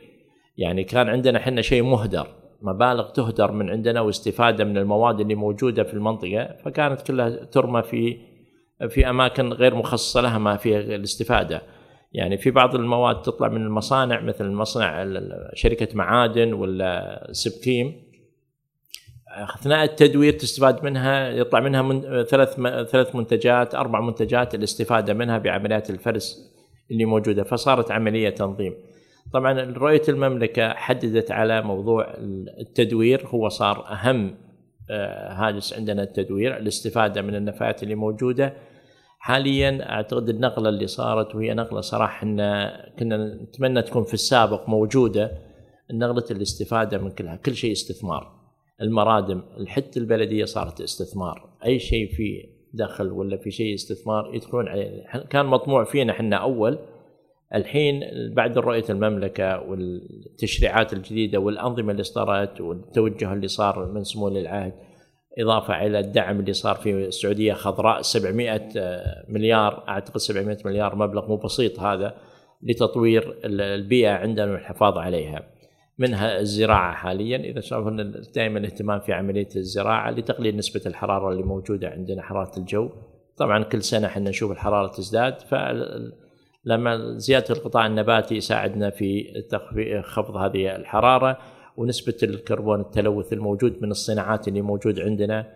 يعني 0.59 0.85
كان 0.85 1.09
عندنا 1.09 1.39
إحنا 1.39 1.63
شيء 1.63 1.83
مهدر 1.83 2.27
مبالغ 2.63 3.11
تهدر 3.11 3.53
من 3.53 3.71
عندنا 3.71 4.01
واستفادة 4.01 4.65
من 4.65 4.79
المواد 4.79 5.21
اللي 5.21 5.35
موجودة 5.35 5.83
في 5.83 5.95
المنطقة 5.95 6.57
فكانت 6.65 7.03
كلها 7.03 7.31
ترمى 7.31 7.83
في 7.83 8.34
في 8.89 9.11
أماكن 9.11 9.53
غير 9.53 9.75
مخصصة 9.75 10.21
لها 10.21 10.39
ما 10.39 10.57
فيها 10.57 10.79
الاستفادة. 10.79 11.63
يعني 12.13 12.39
في 12.39 12.51
بعض 12.51 12.75
المواد 12.75 13.23
تطلع 13.23 13.49
من 13.49 13.63
المصانع 13.63 14.21
مثل 14.21 14.47
مصنع 14.51 15.07
شركة 15.55 15.89
معادن 15.95 16.53
ولا 16.53 17.29
سبكيم 17.33 18.05
أثناء 19.29 19.85
التدوير 19.85 20.33
تستفاد 20.33 20.85
منها 20.85 21.29
يطلع 21.29 21.61
منها 21.61 21.83
من 21.83 22.25
ثلاث 22.25 22.55
ثلاث 22.91 23.17
منتجات 23.17 23.75
أربع 23.75 24.01
منتجات 24.01 24.55
الاستفادة 24.55 25.15
منها 25.15 25.39
بعمليات 25.39 25.91
الفرز 25.91 26.55
اللي 26.91 27.05
موجودة. 27.05 27.43
فصارت 27.43 27.91
عملية 27.91 28.31
تنظيم. 28.31 28.75
طبعا 29.33 29.61
رؤية 29.61 30.03
المملكة 30.09 30.69
حددت 30.69 31.31
على 31.31 31.63
موضوع 31.63 32.15
التدوير 32.61 33.27
هو 33.27 33.49
صار 33.49 33.93
أهم 33.93 34.35
هاجس 34.91 35.73
عندنا 35.73 36.03
التدوير 36.03 36.57
الاستفادة 36.57 37.23
من 37.23 37.35
النفايات 37.35 37.83
اللي 37.83 37.95
موجودة. 37.95 38.55
حاليا 39.19 39.91
أعتقد 39.91 40.29
النقلة 40.29 40.69
اللي 40.69 40.87
صارت 40.87 41.35
وهي 41.35 41.55
نقلة 41.55 41.81
صراحة 41.81 42.17
إحنا 42.17 42.77
كنا 42.99 43.35
نتمنى 43.35 43.83
تكون 43.83 44.05
في 44.05 44.15
السابق 44.15 44.69
موجودة 44.69 45.31
نقلة 45.93 46.25
الاستفادة 46.31 46.99
من 46.99 47.11
كلها 47.11 47.37
كل 47.37 47.55
شيء 47.55 47.73
استثمار. 47.73 48.33
المرادم 48.81 49.43
حتى 49.67 50.01
البلدية 50.01 50.45
صارت 50.45 50.81
استثمار. 50.81 51.49
أي 51.65 51.79
شيء 51.79 52.15
فيه 52.15 52.55
دخل 52.75 53.11
ولا 53.11 53.37
في 53.37 53.51
شيء 53.51 53.75
استثمار 53.75 54.35
يدخلون 54.35 54.69
عليه. 54.69 55.05
كان 55.31 55.47
مطموع 55.47 55.85
فينا 55.85 56.13
إحنا 56.13 56.37
أول 56.37 56.79
الحين 57.55 58.01
بعد 58.35 58.59
رؤية 58.59 58.85
المملكة 58.91 59.61
والتشريعات 59.61 60.93
الجديدة 60.93 61.39
والأنظمة 61.39 61.93
اللي 61.93 62.03
صارت 62.03 62.61
والتوجه 62.61 63.33
اللي 63.33 63.49
صار 63.49 63.93
من 63.93 64.05
سمو 64.05 64.29
العهد 64.29 64.73
إضافة 65.39 65.87
إلى 65.87 65.99
الدعم 65.99 66.41
اللي 66.41 66.53
صار 66.53 66.75
في 66.75 67.07
السعودية 67.07 67.53
خضراء 67.53 68.03
700 68.03 68.61
مليار 69.29 69.85
أعتقد 69.89 70.17
700 70.17 70.59
مليار 70.65 70.97
مبلغ 70.97 71.29
مو 71.29 71.37
بسيط 71.37 71.81
هذا 71.81 72.15
لتطوير 72.63 73.41
البيئة 73.45 74.11
عندنا 74.11 74.53
والحفاظ 74.53 74.99
عليها. 74.99 75.43
منها 75.99 76.41
الزراعة 76.41 76.95
حاليا 76.95 77.37
إذا 77.37 77.61
شافوا 77.61 77.91
دائما 78.35 78.59
الاهتمام 78.59 79.01
في 79.01 79.13
عملية 79.13 79.49
الزراعة 79.57 80.11
لتقليل 80.11 80.57
نسبة 80.57 80.83
الحرارة 80.87 81.33
اللي 81.33 81.43
موجودة 81.43 81.89
عندنا 81.89 82.23
حرارة 82.23 82.59
الجو. 82.59 82.91
طبعا 83.37 83.63
كل 83.63 83.83
سنة 83.83 84.07
إحنا 84.07 84.31
نشوف 84.31 84.53
الحرارة 84.53 84.87
تزداد 84.87 85.41
ف 85.41 85.55
لما 86.65 87.19
زيادة 87.19 87.55
القطاع 87.55 87.87
النباتي 87.87 88.35
يساعدنا 88.35 88.91
في 88.91 89.43
خفض 90.05 90.37
هذه 90.37 90.77
الحرارة 90.77 91.39
ونسبة 91.77 92.17
الكربون 92.23 92.81
التلوث 92.81 93.33
الموجود 93.33 93.83
من 93.83 93.91
الصناعات 93.91 94.49
اللي 94.49 94.63
موجود 94.63 95.01
عندنا 95.01 95.47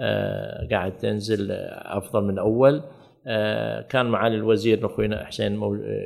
آه، 0.00 0.68
قاعد 0.70 0.96
تنزل 0.96 1.52
أفضل 1.72 2.24
من 2.24 2.38
أول. 2.38 2.82
آه، 3.26 3.80
كان 3.82 4.06
معالي 4.06 4.36
الوزير 4.36 4.86
أخوينا 4.86 5.24
حسين 5.24 5.60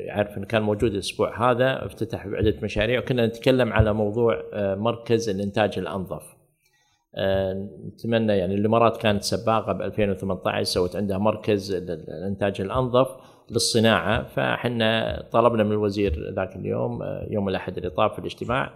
يعرف 0.06 0.38
إنه 0.38 0.46
كان 0.46 0.62
موجود 0.62 0.92
الأسبوع 0.92 1.50
هذا 1.50 1.86
افتتح 1.86 2.26
بعدة 2.26 2.54
مشاريع 2.62 2.98
وكنا 2.98 3.26
نتكلم 3.26 3.72
على 3.72 3.92
موضوع 3.92 4.42
آه، 4.52 4.74
مركز 4.74 5.28
الإنتاج 5.28 5.78
الأنظف. 5.78 6.38
نتمنى 7.86 8.32
يعني 8.32 8.54
الإمارات 8.54 8.96
كانت 8.96 9.22
سباقة 9.22 9.72
ب 9.72 9.82
2018 9.82 10.62
سوت 10.64 10.96
عندها 10.96 11.18
مركز 11.18 11.72
الإنتاج 11.72 12.60
الأنظف. 12.60 13.08
للصناعه 13.50 14.22
فاحنا 14.22 15.22
طلبنا 15.32 15.64
من 15.64 15.72
الوزير 15.72 16.32
ذاك 16.36 16.56
اليوم 16.56 16.98
يوم 17.30 17.48
الأحد 17.48 17.76
اللي 17.76 17.90
طاف 17.90 18.12
في 18.12 18.18
الاجتماع 18.18 18.70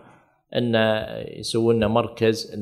إن 0.57 0.75
يسوون 1.39 1.77
لنا 1.77 1.89
مركز 1.89 2.57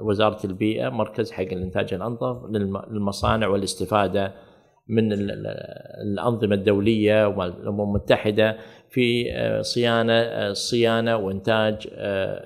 وزارة 0.00 0.46
البيئة 0.46 0.88
مركز 0.88 1.30
حق 1.30 1.42
الإنتاج 1.42 1.94
الأنظف 1.94 2.44
للمصانع 2.90 3.46
والاستفادة 3.46 4.32
من 4.88 5.12
الأنظمة 6.02 6.54
الدولية 6.54 7.26
والأمم 7.28 7.80
المتحدة 7.80 8.56
في 8.90 9.24
صيانة 9.62 10.52
صيانة 10.52 11.16
وإنتاج 11.16 11.88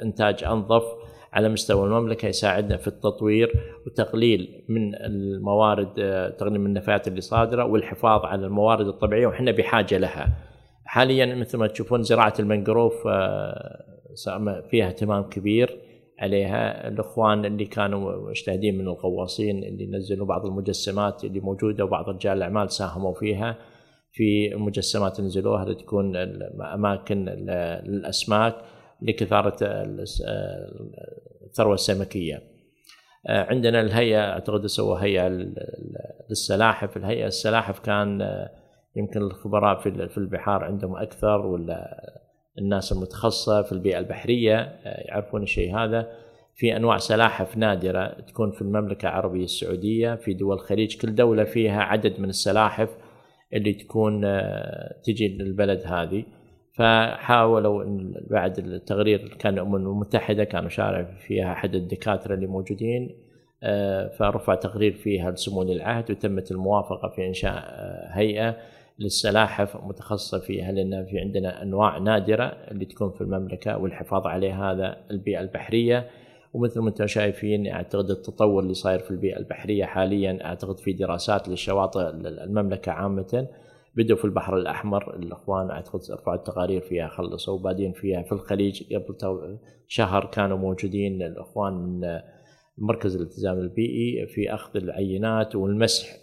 إنتاج 0.03 0.45
أنظف 0.45 0.85
على 1.33 1.49
مستوى 1.49 1.87
المملكة 1.87 2.29
يساعدنا 2.29 2.77
في 2.77 2.89
التطوير 2.89 3.53
وتقليل 3.87 4.65
من 4.69 4.95
الموارد 4.95 5.95
تقليل 6.39 6.61
من 6.61 6.67
النفايات 6.67 7.09
اللي 7.09 7.21
صادرة 7.21 7.65
والحفاظ 7.65 8.25
على 8.25 8.47
الموارد 8.47 8.87
الطبيعية 8.87 9.27
وحنا 9.27 9.51
بحاجة 9.51 9.99
لها. 9.99 10.29
حاليا 10.85 11.35
مثل 11.35 11.59
ما 11.59 11.67
تشوفون 11.67 12.03
زراعة 12.03 12.35
المنجروف 12.39 12.95
فيها 14.71 14.89
اهتمام 14.89 15.23
كبير 15.23 15.77
عليها. 16.19 16.89
الإخوان 16.89 17.45
اللي 17.45 17.65
كانوا 17.65 18.31
مجتهدين 18.31 18.79
من 18.79 18.85
الغواصين 18.85 19.65
اللي 19.65 19.87
نزلوا 19.87 20.27
بعض 20.27 20.47
المجسمات 20.47 21.25
اللي 21.25 21.41
موجودة 21.41 21.85
وبعض 21.85 22.09
رجال 22.09 22.37
الأعمال 22.37 22.71
ساهموا 22.71 23.15
فيها. 23.15 23.59
في 24.13 24.55
المجسمات 24.55 25.21
نزلوها 25.21 25.65
لتكون 25.65 26.17
اماكن 26.75 27.25
للاسماك 27.85 28.55
لكثارة 29.03 29.57
الثروة 31.47 31.75
السمكية. 31.75 32.43
عندنا 33.29 33.81
الهيئة 33.81 34.31
أعتقد 34.33 34.67
سووا 34.67 34.99
هيئة 34.99 35.29
للسلاحف، 36.31 36.97
الهيئة 36.97 37.27
السلاحف 37.27 37.79
كان 37.79 38.29
يمكن 38.97 39.23
الخبراء 39.23 39.81
في 40.09 40.19
البحار 40.19 40.65
عندهم 40.65 40.97
أكثر 40.97 41.47
ولا 41.47 42.11
الناس 42.59 42.93
المتخصصة 42.93 43.63
في 43.63 43.73
البيئة 43.73 43.99
البحرية 43.99 44.81
يعرفون 44.85 45.43
الشيء 45.43 45.77
هذا. 45.77 46.13
في 46.55 46.77
أنواع 46.77 46.99
سلاحف 46.99 47.57
نادرة 47.57 48.21
تكون 48.21 48.53
في 48.53 48.63
المملكة 48.63 49.09
العربية 49.09 49.45
السعودية. 49.45 50.15
في 50.15 50.35
دول 50.35 50.55
الخليج 50.55 51.01
كل 51.01 51.15
دولة 51.15 51.45
فيها 51.45 51.83
عدد 51.83 52.21
من 52.21 52.29
السلاحف 52.29 52.89
اللي 53.55 53.73
تكون 53.73 54.23
تجي 55.05 55.29
للبلد 55.29 55.83
هذه. 55.87 56.25
فحاولوا 56.73 57.85
إن 57.85 58.15
بعد 58.31 58.59
التقرير 58.59 59.37
كان 59.39 59.55
الأمم 59.55 59.77
المتحدة 59.77 60.45
كانوا 60.45 60.69
شارع 60.69 61.03
فيها 61.03 61.53
أحد 61.53 61.75
الدكاترة 61.75 62.35
اللي 62.35 62.47
موجودين 62.47 63.17
فرفع 64.19 64.55
تقرير 64.55 64.93
فيها 64.93 65.31
لسمو 65.31 65.63
العهد 65.63 66.11
وتمت 66.11 66.51
الموافقة 66.51 67.09
في 67.09 67.27
إنشاء 67.27 67.65
هيئة 68.11 68.57
للسلاحف 68.99 69.77
متخصصة 69.85 70.39
فيها. 70.39 70.73
لأن 70.73 71.05
في 71.05 71.19
عندنا 71.19 71.63
أنواع 71.63 71.99
نادرة 71.99 72.45
اللي 72.45 72.85
تكون 72.85 73.11
في 73.11 73.21
المملكة 73.21 73.79
والحفاظ 73.79 74.27
عليها 74.27 74.73
هذا 74.73 74.97
البيئة 75.11 75.41
البحرية؟ 75.41 76.11
ومثل 76.55 76.81
ما 76.81 76.89
أنتم 76.89 77.07
شايفين 77.07 77.67
أعتقد 77.67 78.11
التطور 78.11 78.63
اللي 78.63 78.75
صاير 78.75 78.99
في 78.99 79.11
البيئة 79.11 79.39
البحرية 79.39 79.85
حاليا 79.85 80.39
أعتقد 80.45 80.79
في 80.79 80.93
دراسات 80.93 81.49
للشواطئ 81.49 82.11
المملكة 82.25 82.93
عامه 82.93 83.47
بدوا 83.95 84.17
في 84.17 84.25
البحر 84.25 84.57
الأحمر 84.57 85.17
الإخوان 85.17 85.71
أعتقد 85.71 86.01
رفعوا 86.11 86.37
التقارير 86.37 86.81
فيها 86.81 87.09
خلصوا 87.09 87.55
وبعدين 87.55 87.93
فيها 87.93 88.23
في 88.23 88.33
الخليج 88.33 88.95
قبل 88.95 89.59
شهر 89.89 90.25
كانوا 90.25 90.59
موجودين 90.59 91.23
الإخوان 91.23 91.73
من 91.73 92.21
مركز 92.79 93.17
الالتزام 93.17 93.59
البيئي 93.59 94.27
في 94.27 94.55
أخذ 94.55 94.77
العينات 94.77 95.57
والمسح 95.57 96.17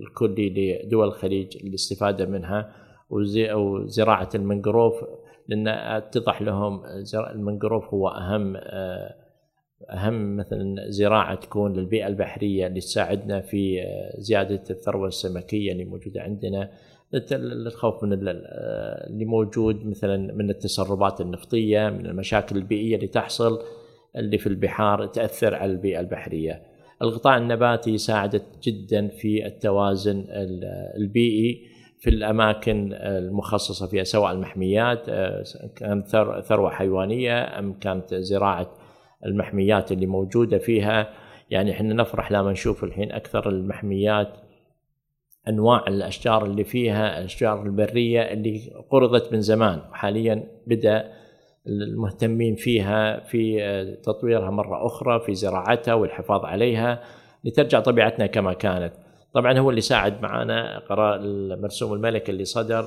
الكلي 0.00 0.82
لدول 0.84 1.08
الخليج 1.08 1.64
للاستفاده 1.66 2.26
منها 2.26 2.72
وزراعه 3.10 4.28
المنجروف 4.34 5.04
لأن 5.48 5.68
أتضح 5.68 6.42
لهم 6.42 6.82
المنجروف 7.34 7.94
هو 7.94 8.08
أهم 8.08 8.56
أهم 9.90 10.36
مثلا 10.36 10.90
زراعة 10.90 11.34
تكون 11.34 11.72
للبيئة 11.72 12.06
البحرية 12.06 12.66
اللي 12.66 12.80
تساعدنا 12.80 13.40
في 13.40 13.80
زيادة 14.18 14.62
الثروة 14.70 15.08
السمكية 15.08 15.72
اللي 15.72 15.84
موجودة 15.84 16.22
عندنا. 16.22 16.70
الخوف 17.14 18.04
من 18.04 18.12
اللي 18.12 19.24
موجود 19.24 19.86
مثلا 19.86 20.34
من 20.34 20.50
التسربات 20.50 21.20
النفطية 21.20 21.88
من 21.90 22.06
المشاكل 22.06 22.56
البيئية 22.56 22.96
اللي 22.96 23.06
تحصل 23.06 23.58
اللي 24.16 24.38
في 24.38 24.46
البحار 24.46 25.06
تأثر 25.06 25.54
على 25.54 25.72
البيئة 25.72 26.00
البحرية. 26.00 26.62
الغطاء 27.02 27.38
النباتي 27.38 27.98
ساعدت 27.98 28.44
جدا 28.62 29.08
في 29.08 29.46
التوازن 29.46 30.24
البيئي 30.96 31.66
في 31.98 32.10
الأماكن 32.10 32.92
المخصصة 32.92 33.86
فيها 33.86 34.04
سواء 34.04 34.32
المحميات 34.32 35.06
كانت 35.76 36.08
ثروة 36.44 36.70
حيوانية 36.70 37.58
أم 37.58 37.72
كانت 37.72 38.14
زراعة 38.14 38.70
المحميات 39.26 39.92
اللي 39.92 40.06
موجودة 40.06 40.58
فيها 40.58 41.08
يعني 41.50 41.70
إحنا 41.70 41.94
نفرح 41.94 42.32
لما 42.32 42.52
نشوف 42.52 42.84
الحين 42.84 43.12
أكثر 43.12 43.48
المحميات 43.48 44.28
أنواع 45.48 45.84
الأشجار 45.88 46.44
اللي 46.44 46.64
فيها 46.64 47.18
الأشجار 47.18 47.62
البرية 47.62 48.20
اللي 48.20 48.60
قرضت 48.90 49.32
من 49.32 49.40
زمان. 49.40 49.80
وحاليا 49.90 50.44
بدأ 50.66 51.12
المهتمين 51.66 52.54
فيها 52.54 53.20
في 53.20 53.60
تطويرها 54.02 54.50
مرة 54.50 54.86
أخرى 54.86 55.20
في 55.20 55.34
زراعتها 55.34 55.94
والحفاظ 55.94 56.44
عليها 56.44 57.00
لترجع 57.44 57.80
طبيعتنا 57.80 58.26
كما 58.26 58.52
كانت. 58.52 58.92
طبعا 59.34 59.58
هو 59.58 59.70
اللي 59.70 59.80
ساعد 59.80 60.22
معنا 60.22 60.78
قرار 60.78 61.20
المرسوم 61.20 61.92
الملكي 61.92 62.32
اللي 62.32 62.44
صدر 62.44 62.84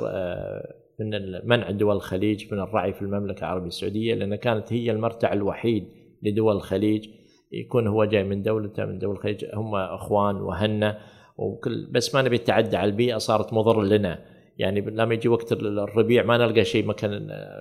من 1.00 1.10
منع 1.48 1.72
دول 1.72 1.96
الخليج 1.96 2.54
من 2.54 2.60
الرعي 2.60 2.94
في 2.94 3.02
المملكة 3.02 3.40
العربية 3.40 3.68
السعودية 3.68 4.16
لأن 4.16 4.36
كانت 4.36 4.74
هي 4.74 4.92
المرتع 4.92 5.34
الوحيد 5.34 5.88
لدول 6.24 6.56
الخليج. 6.56 7.10
يكون 7.52 7.88
هو 7.88 8.06
جاي 8.06 8.24
من 8.24 8.44
دولته 8.44 8.86
من 8.86 9.00
دول 9.00 9.16
الخليج 9.16 9.46
هم 9.54 9.76
إخوان 9.76 10.36
وهنا 10.36 10.98
وكل 11.40 11.88
بس 11.92 12.16
ما 12.16 12.22
نبي 12.22 12.36
التعدي 12.36 12.78
على 12.78 12.90
البيئة 12.90 13.18
صارت 13.18 13.54
مضر 13.54 13.82
لنا. 13.82 14.20
يعني 14.58 14.82
لما 14.82 15.14
يجي 15.14 15.30
وقت 15.30 15.52
الربيع 15.52 16.24
ما 16.24 16.38
نلقى 16.38 16.66
شيء 16.66 16.86
مكان 16.86 17.12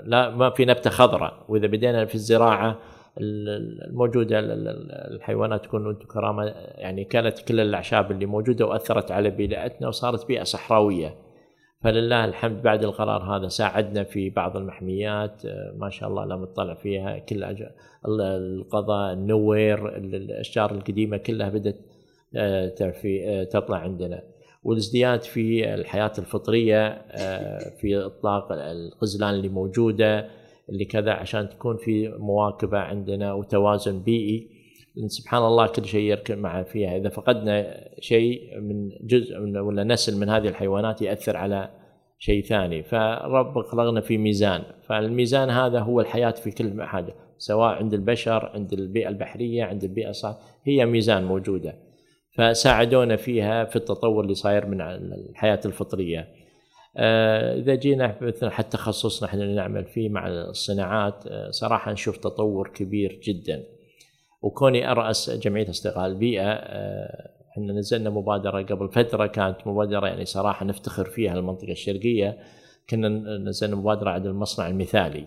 لا 0.05 0.31
ما 0.31 0.51
في 0.51 0.64
نبتة 0.64 0.91
خضراء. 0.91 1.45
وإذا 1.49 1.67
بدينا 1.67 2.05
في 2.05 2.14
الزراعة 2.14 2.79
الموجودة 3.21 4.38
الحيوانات 5.14 5.64
تكون 5.64 5.88
أنتم 5.88 6.07
كرامة. 6.07 6.45
يعني 6.75 7.05
كانت 7.05 7.38
كل 7.38 7.61
الأعشاب 7.61 8.11
اللي 8.11 8.27
موجودة 8.27 8.67
وأثرت 8.67 9.11
على 9.11 9.31
بيئتنا 9.31 9.88
وصارت 9.88 10.27
بيئة 10.27 10.43
صحراوية. 10.43 11.14
فلله 11.83 12.25
الحمد 12.25 12.62
بعد 12.62 12.85
القرار 12.85 13.23
هذا 13.23 13.49
ساعدنا 13.49 14.05
في 14.05 14.31
بعض 14.31 14.57
المحميات. 14.57 15.43
ما 15.77 15.91
شاء 15.91 16.09
الله 16.09 16.25
لما 16.25 16.47
تطلع 16.47 16.75
فيها. 16.75 17.19
كل 17.19 17.57
القضاء 18.07 19.12
النوير 19.12 19.97
الأشجار 19.97 20.71
القديمة 20.71 21.17
كلها 21.17 21.49
بدأت 21.49 21.77
تطلع 23.51 23.77
عندنا. 23.77 24.23
والازدياد 24.62 25.23
في 25.23 25.75
الحياة 25.75 26.12
الفطرية 26.19 27.03
في 27.81 27.97
إطلاق 27.97 28.53
الغزلان 28.53 29.35
اللي 29.35 29.49
موجودة 29.49 30.29
اللي 30.69 30.85
كذا 30.85 31.12
عشان 31.12 31.49
تكون 31.49 31.77
في 31.77 32.09
مواكبة 32.09 32.79
عندنا 32.79 33.33
وتوازن 33.33 34.03
بيئي. 34.03 34.51
لأن 34.97 35.09
سبحان 35.09 35.43
الله 35.43 35.67
كل 35.67 35.85
شيء 35.85 36.11
يركب 36.11 36.38
مع 36.38 36.62
فيها. 36.62 36.97
إذا 36.97 37.09
فقدنا 37.09 37.85
شيء 38.01 38.61
من 38.61 38.88
جزء 39.07 39.38
من 39.38 39.57
ولا 39.57 39.85
نسل 39.85 40.21
من 40.21 40.29
هذه 40.29 40.49
الحيوانات 40.49 41.03
يأثر 41.03 41.37
على 41.37 41.71
شيء 42.19 42.45
ثاني. 42.45 42.83
فرب 42.83 43.62
خلقنا 43.62 44.01
في 44.01 44.19
ميزان. 44.19 44.62
فالميزان 44.87 45.51
هذا 45.51 45.81
هو 45.81 46.01
الحياة 46.01 46.31
في 46.31 46.51
كل 46.51 46.83
حاجة 46.83 47.14
سواء 47.38 47.75
عند 47.75 47.95
البشر 47.95 48.51
عند 48.55 48.73
البيئة 48.73 49.09
البحرية 49.09 49.64
عند 49.64 49.85
البيئة 49.85 50.11
الصح. 50.11 50.38
هي 50.64 50.87
ميزان 50.87 51.25
موجودة. 51.25 51.88
فساعدونا 52.38 53.16
فيها 53.16 53.64
في 53.64 53.77
التطور 53.77 54.24
اللي 54.24 54.35
صاير 54.35 54.66
من 54.66 54.81
الحياة 54.81 55.61
الفطرية. 55.64 56.29
إذا 57.57 57.74
جينا 57.74 58.16
مثل 58.20 58.51
حتى 58.51 58.77
تخصصنا 58.77 59.29
إحنا 59.29 59.42
اللي 59.42 59.55
نعمل 59.55 59.85
فيه 59.85 60.09
مع 60.09 60.29
الصناعات 60.29 61.24
صراحة 61.51 61.92
نشوف 61.92 62.16
تطور 62.16 62.68
كبير 62.68 63.20
جدا. 63.22 63.64
وكوني 64.42 64.90
أرأس 64.90 65.31
جمعية 65.31 65.70
أصدقاء 65.70 66.07
البيئة 66.07 66.53
إحنا 67.51 67.72
نزلنا 67.72 68.11
مبادرة 68.11 68.62
قبل 68.62 68.88
فترة 68.88 69.27
كانت 69.27 69.57
مبادرة 69.66 70.07
يعني 70.07 70.24
صراحة 70.24 70.66
نفتخر 70.66 71.05
فيها 71.05 71.35
المنطقة 71.35 71.72
الشرقية. 71.72 72.38
كنا 72.90 73.09
نزلنا 73.38 73.77
مبادرة 73.77 74.11
عن 74.11 74.27
المصنع 74.27 74.68
المثالي. 74.68 75.24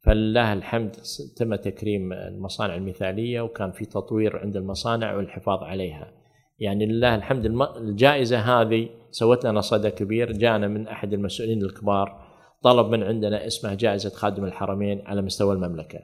فلله 0.00 0.52
الحمد 0.52 0.96
تم 1.36 1.54
تكريم 1.54 2.12
المصانع 2.12 2.76
المثالية 2.76 3.40
وكان 3.40 3.72
في 3.72 3.84
تطوير 3.84 4.36
عند 4.36 4.56
المصانع 4.56 5.16
والحفاظ 5.16 5.62
عليها. 5.62 6.15
يعني 6.58 6.86
لله 6.86 7.14
الحمد 7.14 7.46
الجائزة 7.76 8.38
هذه 8.38 8.88
سوت 9.10 9.46
لنا 9.46 9.60
صدى 9.60 9.90
كبير 9.90 10.32
جانا 10.32 10.68
من 10.68 10.88
أحد 10.88 11.12
المسؤولين 11.12 11.62
الكبار 11.62 12.26
طلب 12.62 12.86
من 12.86 13.02
عندنا 13.02 13.46
اسمها 13.46 13.74
جائزة 13.74 14.10
خادم 14.10 14.44
الحرمين 14.44 15.02
على 15.06 15.22
مستوى 15.22 15.54
المملكة. 15.54 16.00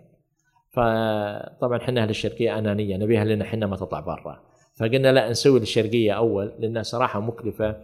فطبعا 0.71 1.77
إحنا 1.77 2.03
أهل 2.03 2.11
الشرقية 2.11 2.59
أنانية 2.59 2.97
نبيها 2.97 3.25
لنا 3.25 3.45
إحنا 3.45 3.67
ما 3.67 3.77
تطلع 3.77 4.01
برا. 4.01 4.41
فقلنا 4.81 5.12
لا 5.12 5.31
نسوي 5.31 5.61
للشرقيه 5.61 6.12
أول 6.12 6.53
لأنها 6.59 6.83
صراحة 6.83 7.21
مكلفة 7.21 7.77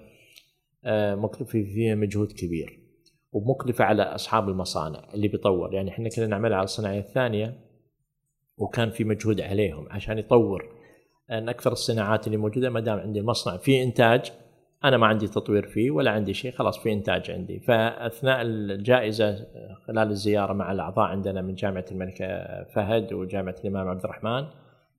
مكلفة 1.15 1.63
فيها 1.63 1.95
مجهود 1.95 2.33
كبير 2.33 2.81
ومكلفة 3.33 3.85
على 3.85 4.03
أصحاب 4.03 4.49
المصانع 4.49 5.09
اللي 5.15 5.29
بيطور. 5.29 5.75
يعني 5.75 5.91
إحنا 5.91 6.09
كنا 6.09 6.27
نعملها 6.27 6.57
على 6.57 6.65
الصناعيه 6.65 7.01
الثانية 7.01 7.61
وكان 8.57 8.91
في 8.91 9.05
مجهود 9.05 9.41
عليهم 9.41 9.87
عشان 9.91 10.19
يطور 10.19 10.78
أن 11.31 11.49
أكثر 11.49 11.73
الصناعات 11.73 12.27
اللي 12.27 12.39
موجودة 12.39 12.71
ما 12.71 12.81
دام 12.81 12.99
عندي 12.99 13.21
المصنع 13.21 13.57
في 13.57 13.83
إنتاج 13.83 14.33
أنا 14.85 14.97
ما 14.97 15.07
عندي 15.07 15.29
تطوير 15.29 15.67
فيه 15.67 15.91
ولا 15.91 16.11
عندي 16.11 16.35
شيء 16.35 16.53
خلاص 16.53 16.79
في 16.79 16.93
إنتاج 16.93 17.31
عندي. 17.31 17.61
فأثناء 17.61 18.43
الجائزة 18.43 19.47
خلال 19.87 20.11
الزيارة 20.11 20.53
مع 20.53 20.73
الأعضاء 20.73 21.07
عندنا 21.07 21.43
من 21.43 21.55
جامعة 21.55 21.85
الملك 21.93 22.17
فهد 22.75 23.13
وجامعة 23.13 23.55
الإمام 23.65 23.89
عبد 23.89 24.05
الرحمن 24.05 24.47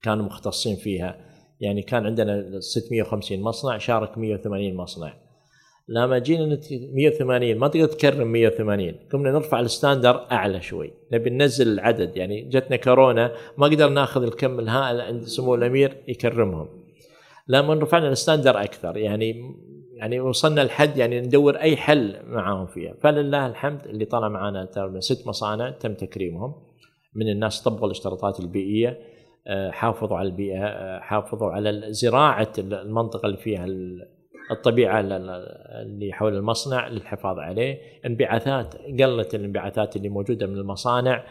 كانوا 0.01 0.25
مختصين 0.25 0.75
فيها. 0.75 1.17
يعني 1.61 1.81
كان 1.81 2.05
عندنا 2.05 2.59
650 2.59 3.41
مصنع 3.41 3.77
شارك 3.77 4.17
180 4.17 4.75
مصنع. 4.75 5.13
لما 5.89 6.19
جينا 6.19 6.60
180 6.71 7.58
ما 7.58 7.67
تقدر 7.67 7.86
تكرم 7.86 8.28
180 8.28 8.95
قمنا 9.13 9.32
نرفع 9.32 9.60
ال 9.60 9.67
standard 9.67 10.32
أعلى 10.32 10.62
شوي. 10.62 10.93
نبي 11.12 11.30
ننزل 11.30 11.67
العدد 11.67 12.17
يعني 12.17 12.41
جتنا 12.41 12.75
كورونا 12.75 13.32
ما 13.58 13.65
قدر 13.67 13.89
ناخذ 13.89 14.23
الكم 14.23 14.60
الهائل 14.60 15.02
عند 15.02 15.23
سمو 15.23 15.56
الأمير 15.56 15.97
يكرمهم. 16.08 16.67
لما 17.47 17.73
رفعنا 17.73 18.10
ال 18.10 18.15
standard 18.15 18.62
أكثر 18.62 18.97
يعني 18.97 19.56
يعني 19.93 20.19
وصلنا 20.19 20.62
لحد 20.62 20.97
يعني 20.97 21.21
ندور 21.21 21.56
أي 21.56 21.78
حل 21.78 22.15
معاهم 22.28 22.67
فيها. 22.67 22.93
فلله 23.02 23.47
الحمد 23.47 23.88
اللي 23.88 24.06
طلع 24.06 24.30
معنا 24.30 24.69
ست 24.99 25.28
مصانع 25.28 25.69
تم 25.69 25.93
تكريمهم. 25.93 26.54
من 27.15 27.30
الناس 27.30 27.62
طبقوا 27.62 27.86
الاشتراطات 27.86 28.39
البيئية 28.39 28.99
آه، 29.47 29.71
حافظوا 29.71 30.17
على 30.17 30.30
البيئة 30.30 30.65
آه، 30.65 30.99
حافظوا 30.99 31.52
على 31.52 31.93
زراعة 31.93 32.54
المنطقة 32.58 33.25
اللي 33.25 33.38
فيها 33.38 33.65
الطبيعة 34.51 34.99
اللي 34.99 36.13
حول 36.13 36.35
المصنع 36.35 36.88
للحفاظ 36.88 37.39
عليه 37.39 37.77
انبعاثات 38.05 38.75
قلت 39.01 39.35
الانبعاثات 39.35 39.95
اللي 39.95 40.09
موجودة 40.09 40.47
من 40.47 40.57
المصانع 40.57 41.23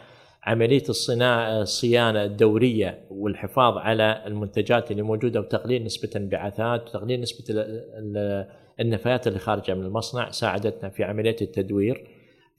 عملية 0.43 0.83
الصناعة 0.89 1.61
الصيانة 1.61 2.23
الدورية 2.23 3.05
والحفاظ 3.09 3.77
على 3.77 4.23
المنتجات 4.25 4.91
اللي 4.91 5.01
موجودة 5.01 5.39
وتقليل 5.39 5.83
نسبة 5.83 6.09
الانبعاثات 6.15 6.89
وتقليل 6.89 7.21
نسبة 7.21 7.65
النفايات 8.79 9.27
اللي 9.27 9.39
خارجة 9.39 9.73
من 9.73 9.85
المصنع 9.85 10.31
ساعدتنا 10.31 10.89
في 10.89 11.03
عملية 11.03 11.35
التدوير 11.41 12.07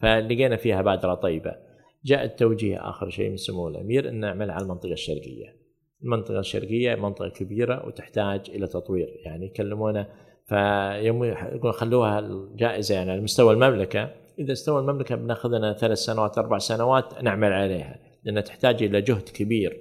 فلقينا 0.01 0.57
فيها 0.57 0.83
بادرة 0.83 1.15
طيبة. 1.15 1.57
جاء 2.05 2.25
التوجيه 2.25 2.89
آخر 2.89 3.11
شيء 3.11 3.31
من 3.31 3.37
سمو 3.37 3.69
الأمير 3.69 4.09
إن 4.09 4.21
نعمل 4.21 4.51
على 4.51 4.63
المنطقة 4.63 4.93
الشرقية. 4.93 5.57
المنطقة 6.03 6.39
الشرقية 6.39 6.95
منطقة 6.95 7.29
كبيرة 7.29 7.87
وتحتاج 7.87 8.41
إلى 8.51 8.67
تطوير 8.67 9.09
يعني 9.25 9.49
كلمونا 9.49 10.07
فيوم 10.51 11.25
يقول 11.25 11.73
خلوها 11.73 12.19
الجائزة 12.19 12.95
يعني 12.95 13.11
على 13.11 13.21
مستوى 13.21 13.55
المملكة. 13.55 14.11
إذا 14.39 14.53
استوى 14.53 14.81
المملكة 14.81 15.15
بناخذ 15.15 15.49
لنا 15.49 15.73
ثلاث 15.73 15.99
سنوات 15.99 16.39
أربع 16.39 16.59
سنوات 16.59 17.23
نعمل 17.23 17.53
عليها 17.53 17.99
لأنها 18.25 18.43
تحتاج 18.43 18.83
إلى 18.83 19.01
جهد 19.01 19.29
كبير. 19.29 19.81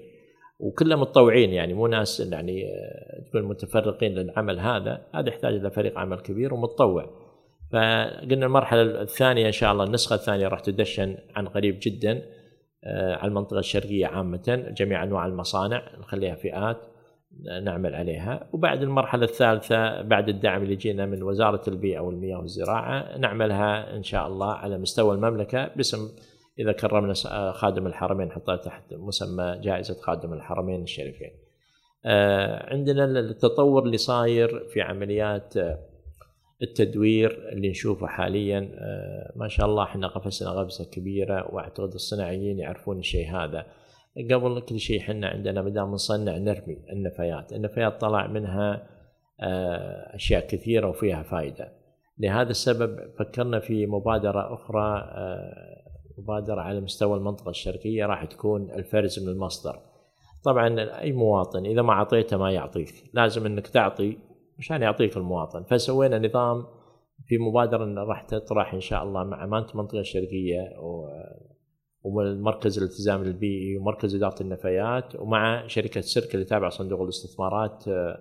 وكلها 0.59 0.97
متطوعين 0.97 1.53
يعني 1.53 1.73
مو 1.73 1.87
ناس 1.87 2.19
يعني 2.19 2.65
آه، 2.65 3.29
تكون 3.29 3.43
متفرقين 3.43 4.15
للعمل 4.15 4.59
هذا. 4.59 5.01
هذا 5.15 5.29
يحتاج 5.29 5.53
إلى 5.53 5.71
فريق 5.71 5.99
عمل 5.99 6.19
كبير 6.19 6.53
ومتطوع. 6.53 7.09
فقلنا 7.71 8.45
المرحلة 8.45 8.81
الثانية 8.81 9.47
إن 9.47 9.51
شاء 9.51 9.71
الله 9.71 9.83
النسخة 9.83 10.13
الثانية 10.13 10.47
راح 10.47 10.59
تدشن 10.59 11.17
عن 11.35 11.47
قريب 11.47 11.77
جدا 11.81 12.21
آه، 12.83 13.15
على 13.15 13.29
المنطقة 13.29 13.59
الشرقية 13.59 14.07
عامه 14.07 14.73
جميع 14.77 15.03
أنواع 15.03 15.25
المصانع 15.25 15.83
نخليها 15.99 16.35
فئات. 16.35 16.77
نعمل 17.63 17.95
عليها. 17.95 18.49
وبعد 18.53 18.81
المرحلة 18.81 19.23
الثالثة 19.23 20.01
بعد 20.01 20.29
الدعم 20.29 20.63
اللي 20.63 20.75
جينا 20.75 21.05
من 21.05 21.23
وزارة 21.23 21.61
البيئة 21.67 21.99
والمياه 21.99 22.37
والزراعة 22.37 23.17
نعملها 23.17 23.95
إن 23.95 24.03
شاء 24.03 24.27
الله 24.27 24.53
على 24.53 24.77
مستوى 24.77 25.15
المملكة 25.15 25.67
باسم 25.75 26.09
إذا 26.59 26.71
كرمنا 26.71 27.13
خادم 27.51 27.87
الحرمين 27.87 28.27
نحطها 28.27 28.55
تحت 28.55 28.93
مسمى 28.93 29.59
جائزة 29.63 29.93
خادم 29.93 30.33
الحرمين 30.33 30.83
الشريفين. 30.83 31.31
آه، 32.05 32.73
عندنا 32.73 33.19
التطور 33.19 33.83
اللي 33.83 33.97
صاير 33.97 34.59
في 34.73 34.81
عمليات 34.81 35.53
التدوير 36.61 37.49
اللي 37.51 37.69
نشوفه 37.69 38.07
حاليا 38.07 38.71
آه، 38.73 39.33
ما 39.35 39.47
شاء 39.47 39.65
الله 39.65 39.83
إحنا 39.83 40.07
قفزنا 40.07 40.51
قفزة 40.51 40.85
كبيرة 40.91 41.55
وأعتقد 41.55 41.93
الصناعيين 41.93 42.59
يعرفون 42.59 42.99
الشيء 42.99 43.31
هذا. 43.31 43.65
قبل 44.31 44.61
كل 44.61 44.79
شيء 44.79 44.99
إحنا 44.99 45.27
عندنا 45.27 45.61
ما 45.61 45.69
دام 45.69 45.91
نصنع 45.91 46.37
نرمي 46.37 46.77
النفايات، 46.91 47.53
النفايات 47.53 48.01
طلع 48.01 48.27
منها 48.27 48.87
آه، 49.41 50.15
أشياء 50.15 50.47
كثيرة 50.47 50.87
وفيها 50.87 51.23
فائده. 51.23 51.71
لهذا 52.17 52.49
السبب 52.49 52.99
فكرنا 53.19 53.59
في 53.59 53.85
مبادرة 53.85 54.53
أخرى 54.53 54.97
آه، 54.97 55.79
مبادرة 56.17 56.61
على 56.61 56.81
مستوى 56.81 57.17
المنطقة 57.17 57.49
الشرقية 57.49 58.05
راح 58.05 58.25
تكون 58.25 58.71
الفرز 58.71 59.19
من 59.19 59.29
المصدر. 59.29 59.79
طبعا 60.45 60.99
أي 61.01 61.11
مواطن 61.11 61.65
إذا 61.65 61.81
ما 61.81 61.93
أعطيته 61.93 62.37
ما 62.37 62.51
يعطيك، 62.51 62.93
لازم 63.13 63.45
إنك 63.45 63.67
تعطي 63.67 64.17
عشان 64.59 64.81
يعطيك 64.81 65.17
المواطن، 65.17 65.63
فسوينا 65.63 66.19
نظام 66.19 66.65
في 67.25 67.37
مبادرة 67.37 68.03
راح 68.03 68.21
تطرح 68.21 68.73
إن 68.73 68.79
شاء 68.79 69.03
الله 69.03 69.23
مع 69.23 69.43
امانه 69.43 69.67
المنطقة 69.71 69.99
الشرقيه 69.99 70.61
ومركز 72.03 72.77
الالتزام 72.77 73.21
البيئي 73.21 73.77
ومركز 73.77 74.15
إدارة 74.15 74.41
النفايات 74.41 75.15
ومع 75.15 75.67
شركة 75.67 76.01
سيرك 76.01 76.35
اللي 76.35 76.45
تابعة 76.45 76.69
صندوق 76.69 77.01
الاستثمارات 77.01 77.87
آه، 77.87 78.19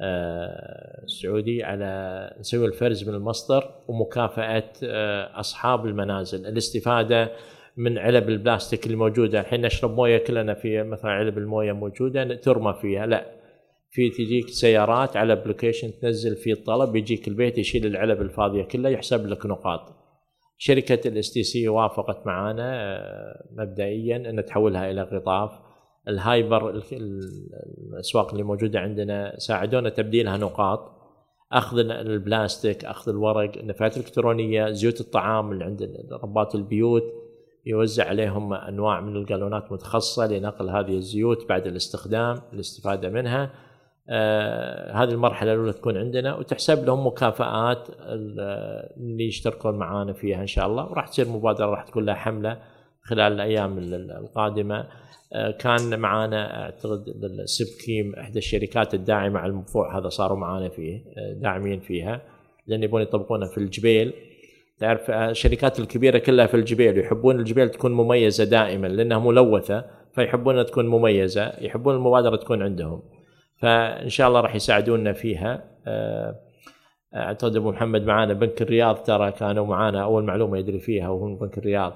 آه، 0.00 1.04
السعودي 1.04 1.62
على 1.62 2.30
نسوي 2.40 2.66
الفرز 2.66 3.08
من 3.08 3.14
المصدر 3.14 3.70
ومكافأة 3.88 4.72
آه، 4.84 5.40
أصحاب 5.40 5.86
المنازل. 5.86 6.46
الاستفادة 6.46 7.32
من 7.76 7.98
علب 7.98 8.28
البلاستيك 8.28 8.86
اللي 8.86 8.96
موجودة. 8.96 9.40
الحين 9.40 9.60
نشرب 9.60 9.94
موية 9.94 10.18
كلنا 10.18 10.54
في 10.54 10.82
مثلا 10.82 11.10
علب 11.10 11.38
الموية 11.38 11.72
موجودة 11.72 12.34
ترمى 12.34 12.74
فيها. 12.80 13.06
لا 13.06 13.26
في 13.90 14.10
تجيك 14.10 14.48
سيارات 14.48 15.16
على 15.16 15.32
application 15.32 15.90
تنزل 16.02 16.36
فيه 16.36 16.52
الطلب 16.52 16.96
يجيك 16.96 17.28
البيت 17.28 17.58
يشيل 17.58 17.86
العلب 17.86 18.22
الفاضية 18.22 18.62
كلها 18.62 18.90
يحسب 18.90 19.26
لك 19.26 19.46
نقاط. 19.46 20.03
شركة 20.58 21.08
ال 21.08 21.32
STC 21.32 21.68
وافقت 21.68 22.26
معنا 22.26 22.96
آه، 22.96 23.48
مبدئيا 23.52 24.16
أن 24.16 24.44
تحولها 24.44 24.90
إلى 24.90 25.02
قطاف. 25.02 25.50
ال 26.08 26.20
hyper 26.20 26.82
الأسواق 27.90 28.30
اللي 28.30 28.42
موجودة 28.42 28.80
عندنا 28.80 29.38
ساعدونا 29.38 29.88
تبديلها 29.88 30.36
نقاط. 30.36 30.94
أخذ 31.52 31.78
البلاستيك 31.78 32.84
أخذ 32.84 33.10
الورق 33.10 33.58
النفايات 33.58 33.96
الإلكترونية 33.96 34.70
زيوت 34.70 35.00
الطعام 35.00 35.52
اللي 35.52 35.64
عند 35.64 35.90
ربات 36.22 36.54
البيوت 36.54 37.02
يوزع 37.66 38.08
عليهم 38.08 38.52
أنواع 38.52 39.00
من 39.00 39.16
الجالونات 39.16 39.72
متخصصة 39.72 40.26
لنقل 40.26 40.70
هذه 40.70 40.96
الزيوت 40.96 41.48
بعد 41.48 41.66
الاستخدام 41.66 42.40
الاستفادة 42.52 43.10
منها. 43.10 43.52
آه 44.08 44.92
هذه 44.92 45.10
المرحلة 45.10 45.52
الأولى 45.52 45.72
تكون 45.72 45.96
عندنا 45.96 46.34
وتحسب 46.34 46.84
لهم 46.86 47.06
مكافآت 47.06 47.88
اللي 48.00 49.24
يشتركون 49.26 49.74
معنا 49.74 50.12
فيها 50.12 50.40
إن 50.40 50.46
شاء 50.46 50.66
الله. 50.66 50.90
وراح 50.90 51.08
تصير 51.08 51.28
مبادرة 51.28 51.66
راح 51.66 51.84
تكون 51.84 52.04
لها 52.04 52.14
حملة 52.14 52.58
خلال 53.02 53.32
الأيام 53.32 53.78
القادمة. 54.20 54.86
آه 55.32 55.50
كان 55.50 55.98
معنا 55.98 56.62
أعتقد 56.62 57.04
السبكيم 57.24 58.14
إحدى 58.14 58.38
الشركات 58.38 58.94
الداعمة 58.94 59.40
على 59.40 59.50
المدفوع 59.50 59.98
هذا 59.98 60.08
صاروا 60.08 60.38
معنا 60.38 60.68
فيه 60.68 60.96
آه 60.96 61.32
داعمين 61.32 61.80
فيها 61.80 62.20
لأن 62.66 62.82
يبون 62.82 63.02
يطبقونها 63.02 63.48
في 63.48 63.58
الجبيل. 63.58 64.12
تعرف 64.78 65.10
الشركات 65.10 65.80
الكبيرة 65.80 66.18
كلها 66.18 66.46
في 66.46 66.54
الجبيل 66.54 66.98
يحبون 66.98 67.38
الجبيل 67.40 67.68
تكون 67.68 67.92
مميزة 67.92 68.44
دائما 68.44 68.86
لأنها 68.86 69.18
ملوثة 69.18 69.84
فيحبونها 70.14 70.62
تكون 70.62 70.86
مميزة 70.86 71.52
يحبون 71.60 71.94
المبادرة 71.94 72.36
تكون 72.36 72.62
عندهم. 72.62 73.02
فإن 73.56 74.08
شاء 74.08 74.28
الله 74.28 74.40
راح 74.40 74.54
يساعدونا 74.54 75.12
فيها. 75.12 75.64
آه، 75.86 76.40
اعتقد 77.14 77.56
أبو 77.56 77.70
محمد 77.70 78.02
معانا 78.02 78.32
بنك 78.32 78.62
الرياض 78.62 78.96
ترى 78.96 79.32
كانوا 79.32 79.66
معانا 79.66 80.02
أول 80.02 80.24
معلومة 80.24 80.58
يدري 80.58 80.78
فيها 80.78 81.08
وهو 81.08 81.26
من 81.26 81.38
بنك 81.38 81.58
الرياض. 81.58 81.92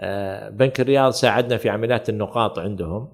آه، 0.00 0.48
بنك 0.48 0.80
الرياض 0.80 1.12
ساعدنا 1.12 1.56
في 1.56 1.68
عمليات 1.68 2.08
النقاط 2.08 2.58
عندهم. 2.58 3.08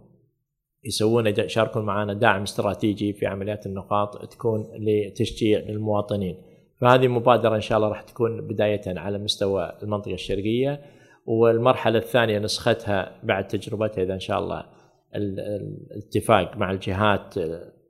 يسوون 0.84 1.26
يشاركون 1.26 1.84
معنا 1.84 2.14
دعم 2.14 2.42
استراتيجي 2.42 3.12
في 3.12 3.26
عمليات 3.26 3.66
النقاط 3.66 4.26
تكون 4.26 4.66
لتشجيع 4.78 5.58
المواطنين. 5.58 6.36
فهذه 6.80 7.08
مبادرة 7.08 7.56
إن 7.56 7.60
شاء 7.60 7.78
الله 7.78 7.88
راح 7.88 8.02
تكون 8.02 8.48
بداية 8.48 8.98
على 8.98 9.18
مستوى 9.18 9.72
المنطقة 9.82 10.14
الشرقية. 10.14 10.80
والمرحلة 11.26 11.98
الثانية 11.98 12.38
نسختها 12.38 13.12
بعد 13.22 13.48
تجربتها 13.48 14.02
إذا 14.02 14.14
إن 14.14 14.20
شاء 14.20 14.38
الله. 14.38 14.73
الاتفاق 15.16 16.56
مع 16.56 16.70
الجهات 16.70 17.34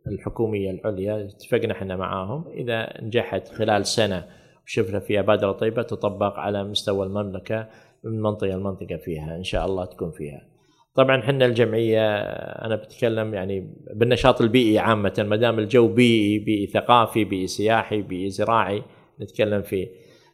الحكومية 0.07 0.71
العليا 0.71 1.25
اتفقنا 1.25 1.73
إحنا 1.73 1.97
معاهم 1.97 2.49
إذا 2.49 3.03
نجحت 3.03 3.49
خلال 3.49 3.87
سنة 3.87 4.25
وشفنا 4.67 5.01
فيها 5.01 5.23
بادرة 5.23 5.53
طيبة 5.53 5.83
تطبق 5.83 6.39
على 6.39 6.65
مستوى 6.65 7.07
المملكة 7.07 7.69
من 8.05 8.21
منطقة 8.23 8.57
لمنطقه 8.57 8.97
فيها 8.97 9.37
إن 9.37 9.45
شاء 9.45 9.67
الله 9.67 9.85
تكون 9.85 10.11
فيها. 10.11 10.47
طبعا 10.95 11.21
إحنا 11.21 11.47
الجمعية 11.47 12.17
أنا 12.39 12.77
بتكلم 12.77 13.35
يعني 13.35 13.75
بالنشاط 13.95 14.41
البيئي 14.41 14.79
عامة 14.79 15.27
ما 15.29 15.37
دام 15.37 15.59
الجو 15.59 15.89
بيئي 15.89 16.39
بيئي 16.39 16.67
ثقافي 16.67 17.25
بيئي 17.25 17.47
سياحي 17.47 18.03
بيئي 18.03 18.31
زراعي 18.31 18.83
نتكلم 19.21 19.63
فيه. 19.63 19.89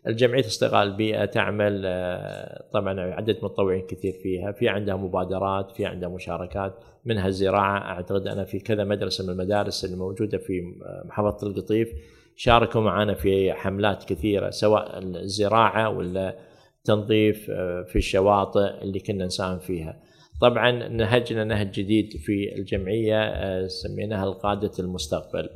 الجمعية 0.07 0.47
استغلال 0.47 0.89
البيئه 0.89 1.25
تعمل 1.25 1.83
آه، 1.87 2.65
طبعا 2.73 3.01
عدد 3.01 3.37
متطوعين 3.43 3.87
كثير 3.87 4.13
فيها 4.23 4.53
في 4.53 4.69
عندها 4.69 4.97
مبادرات 4.97 5.71
في 5.71 5.87
عندها 5.87 6.09
مشاركات 6.09 6.75
منها 7.05 7.29
الزراعة 7.29 7.79
أعتقد 7.79 8.27
أنا 8.27 8.45
في 8.45 8.59
كذا 8.59 8.85
مدرسة 8.85 9.25
من 9.25 9.31
المدارس 9.31 9.85
اللي 9.85 9.97
موجودة 9.97 10.39
في 10.39 10.61
آه، 10.61 11.07
محافظة 11.07 11.47
القطيف 11.47 11.89
شاركوا 12.37 12.81
معنا 12.81 13.15
في 13.15 13.53
حملات 13.53 14.05
كثيرة 14.05 14.51
سواء 14.51 14.99
الزراعة 14.99 15.89
ولا 15.89 16.39
تنظيف 16.85 17.51
آه، 17.51 17.83
في 17.83 17.97
الشواطئ 17.97 18.83
اللي 18.83 18.99
كنا 19.01 19.27
نساهم 19.27 19.59
فيها. 19.59 20.03
طبعا 20.41 20.89
نهجنا 20.89 21.45
نهج 21.45 21.71
جديد 21.71 22.17
في 22.17 22.55
الجمعية 22.57 23.67
سميناها 23.67 24.25
القادة 24.25 24.71
المستقبل. 24.79 25.49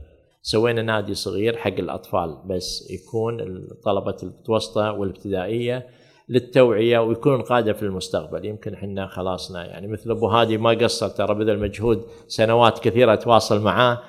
سوينا 0.47 0.83
نادي 0.83 1.15
صغير 1.15 1.57
حق 1.57 1.79
الأطفال 1.79 2.39
بس 2.47 2.91
يكون 2.91 3.65
طلبة 3.85 4.17
المتوسطه 4.23 4.93
والابتدائية 4.93 5.87
للتوعية 6.29 6.99
ويكونون 6.99 7.43
قادة 7.43 7.73
في 7.73 7.83
المستقبل. 7.83 8.45
يمكن 8.45 8.75
إحنا 8.75 9.07
خلاصنا 9.07 9.67
يعني 9.67 9.87
مثل 9.87 10.11
أبو 10.11 10.27
هادي 10.27 10.59
ما 10.59 10.71
قصر 10.71 11.09
ترى 11.09 11.35
بذل 11.35 11.59
مجهود 11.59 12.05
سنوات 12.29 12.79
كثيرة 12.79 13.13
أتواصل 13.13 13.63
معاه 13.63 14.01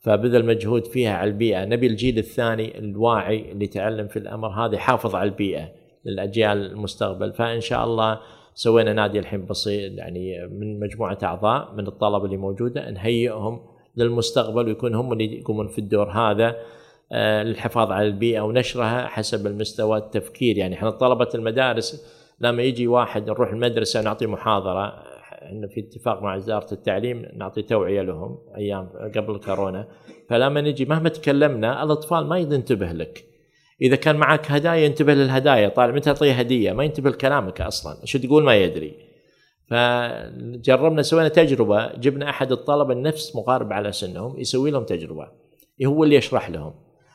فبذل 0.00 0.46
مجهود 0.46 0.86
فيها 0.86 1.12
على 1.12 1.30
البيئة. 1.30 1.64
نبي 1.64 1.86
الجيل 1.86 2.18
الثاني 2.18 2.78
الواعي 2.78 3.52
اللي 3.52 3.64
يتعلم 3.64 4.08
في 4.08 4.18
الأمر 4.18 4.48
هذا 4.48 4.74
يحافظ 4.74 5.14
على 5.14 5.30
البيئة 5.30 5.68
للأجيال 6.04 6.66
المستقبل. 6.72 7.32
فإن 7.32 7.60
شاء 7.60 7.84
الله 7.84 8.20
سوينا 8.54 8.92
نادي 8.92 9.18
الحين 9.18 9.46
بسيط 9.46 9.92
يعني 9.92 10.46
من 10.46 10.80
مجموعة 10.80 11.18
أعضاء 11.22 11.74
من 11.74 11.86
الطلبة 11.86 12.24
اللي 12.24 12.36
موجودة 12.36 12.90
نهيئهم 12.90 13.69
للمستقبل 14.00 14.66
ويكون 14.66 14.94
هم 14.94 15.12
اللي 15.12 15.38
يقومون 15.38 15.68
في 15.68 15.78
الدور 15.78 16.10
هذا 16.10 16.56
آه، 17.12 17.42
للحفاظ 17.42 17.92
على 17.92 18.06
البيئة 18.06 18.40
ونشرها 18.40 19.06
حسب 19.06 19.46
المستوى 19.46 19.98
التفكير. 19.98 20.58
يعني 20.58 20.74
إحنا 20.74 20.90
طلبة 20.90 21.28
المدارس 21.34 22.06
لما 22.40 22.62
يجي 22.62 22.86
واحد 22.86 23.30
نروح 23.30 23.52
المدرسة 23.52 24.02
نعطي 24.02 24.26
محاضرة 24.26 25.02
إحنا 25.42 25.66
في 25.66 25.80
اتفاق 25.80 26.22
مع 26.22 26.36
وزارة 26.36 26.74
التعليم 26.74 27.26
نعطي 27.36 27.62
توعية 27.62 28.02
لهم 28.02 28.38
أيام 28.56 28.88
قبل 29.16 29.38
كورونا 29.38 29.88
فلما 30.28 30.60
نجي 30.60 30.84
مهما 30.84 31.08
تكلمنا 31.08 31.82
الأطفال 31.82 32.26
ما 32.26 32.38
ينتبه 32.38 32.92
لك. 32.92 33.24
إذا 33.82 33.96
كان 33.96 34.16
معك 34.16 34.50
هدايا 34.50 34.84
ينتبه 34.84 35.14
للهدايا 35.14 35.68
طالب 35.68 35.94
متى 35.94 36.04
تعطيه 36.04 36.32
هدية 36.32 36.72
ما 36.72 36.84
ينتبه 36.84 37.10
لكلامك 37.10 37.60
أصلا 37.60 37.96
شو 38.04 38.18
تقول 38.18 38.44
ما 38.44 38.56
يدري. 38.56 39.09
فجربنا 39.70 41.02
سوينا 41.02 41.28
تجربة 41.28 41.92
جبنا 41.92 42.30
أحد 42.30 42.52
الطلبة 42.52 42.94
نفس 42.94 43.36
مقارب 43.36 43.72
على 43.72 43.92
سنهم 43.92 44.40
يسوي 44.40 44.70
لهم 44.70 44.84
تجربة. 44.84 45.28
هو 45.86 46.04
اللي 46.04 46.16
يشرح 46.16 46.50
لهم؟ 46.50 46.74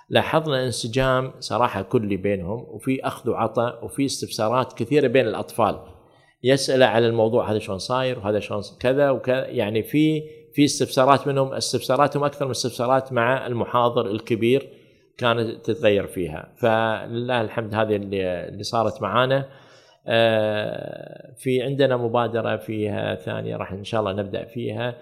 لاحظنا 0.09 0.65
انسجام 0.65 1.31
صراحة 1.39 1.81
كلي 1.81 2.17
بينهم 2.17 2.65
وفي 2.69 3.07
أخذ 3.07 3.29
وعطاء 3.29 3.85
وفي 3.85 4.05
استفسارات 4.05 4.73
كثيرة 4.73 5.07
بين 5.07 5.27
الأطفال. 5.27 5.79
يسأل 6.43 6.83
على 6.83 7.07
الموضوع 7.07 7.51
هذا 7.51 7.59
شلون 7.59 7.77
صاير 7.77 8.19
وهذا 8.19 8.39
شلون 8.39 8.61
كذا 8.79 9.09
وكذا 9.09 9.47
يعني 9.47 9.83
في 9.83 10.23
في 10.53 10.65
استفسارات 10.65 11.27
منهم 11.27 11.53
استفساراتهم 11.53 12.23
أكثر 12.23 12.45
من 12.45 12.51
استفسارات 12.51 13.13
مع 13.13 13.47
المحاضر 13.47 14.05
الكبير 14.05 14.69
كانت 15.17 15.65
تتغير 15.65 16.07
فيها. 16.07 16.53
فلله 16.57 17.41
الحمد 17.41 17.73
هذه 17.73 17.95
اللي, 17.95 18.63
صارت 18.63 19.01
معانا. 19.01 19.45
في 21.35 21.61
عندنا 21.61 21.97
مبادرة 21.97 22.57
فيها 22.57 23.15
ثانية 23.15 23.55
راح 23.55 23.71
إن 23.71 23.83
شاء 23.83 23.99
الله 24.01 24.13
نبدأ 24.13 24.45
فيها. 24.45 24.95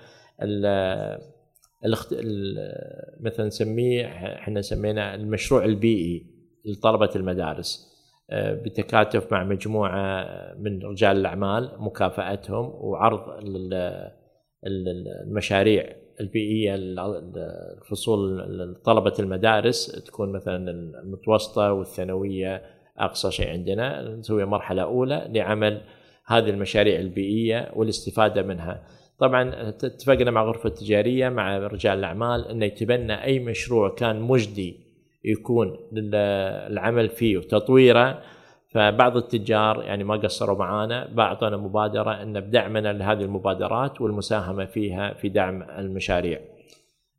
الاخت... 1.86 2.16
مثلا 3.20 3.46
نسميه 3.46 4.06
إحنا 4.36 4.62
سمينا 4.62 5.16
المشروع 5.16 5.66
البيئي 5.66 6.26
لطلبة 6.66 7.10
المدارس. 7.16 7.94
آه، 8.30 8.54
بتكاتف 8.54 9.32
مع 9.32 9.44
مجموعة 9.44 10.26
من 10.60 10.84
رجال 10.84 11.18
الأعمال 11.18 11.72
مكافأتهم 11.80 12.72
وعرض 12.76 13.40
المشاريع 14.66 15.96
البيئية 16.20 16.76
الفصول 16.76 18.76
طلبه 18.84 19.14
المدارس. 19.20 20.04
تكون 20.06 20.32
مثلا 20.32 20.72
المتوسطة 21.02 21.74
والثانوية 21.74 22.62
أقصى 22.98 23.32
شيء 23.32 23.50
عندنا 23.50 24.16
نسوي 24.16 24.46
مرحلة 24.46 24.82
أولى 24.82 25.28
لعمل 25.34 25.82
هذه 26.26 26.50
المشاريع 26.50 27.00
البيئية 27.00 27.72
والاستفادة 27.76 28.42
منها. 28.42 28.84
طبعا 29.20 29.70
اتفقنا 29.70 30.32
مع 30.32 30.44
غرفة 30.44 30.70
التجاريه 30.70 31.30
مع 31.30 31.58
رجال 31.58 32.00
الأعمال 32.00 32.48
إنه 32.48 32.66
يتبنى 32.66 33.24
أي 33.24 33.40
مشروع 33.40 33.90
كان 33.90 34.22
مجدي 34.22 34.80
يكون 35.26 35.78
للعمل 35.92 37.10
فيه 37.10 37.38
وتطويره 37.38 38.22
فبعض 38.72 39.18
التجار 39.18 39.84
يعني 39.84 40.04
ما 40.04 40.16
قصروا 40.16 40.58
معانا 40.58 41.10
بعطونا 41.14 41.58
مبادرة 41.58 42.22
ان 42.22 42.40
بدعمنا 42.40 42.94
لهذه 42.94 43.22
المبادرات 43.22 44.02
والمساهمة 44.02 44.66
فيها 44.66 45.14
في 45.14 45.30
دعم 45.30 45.64
المشاريع. 45.64 46.40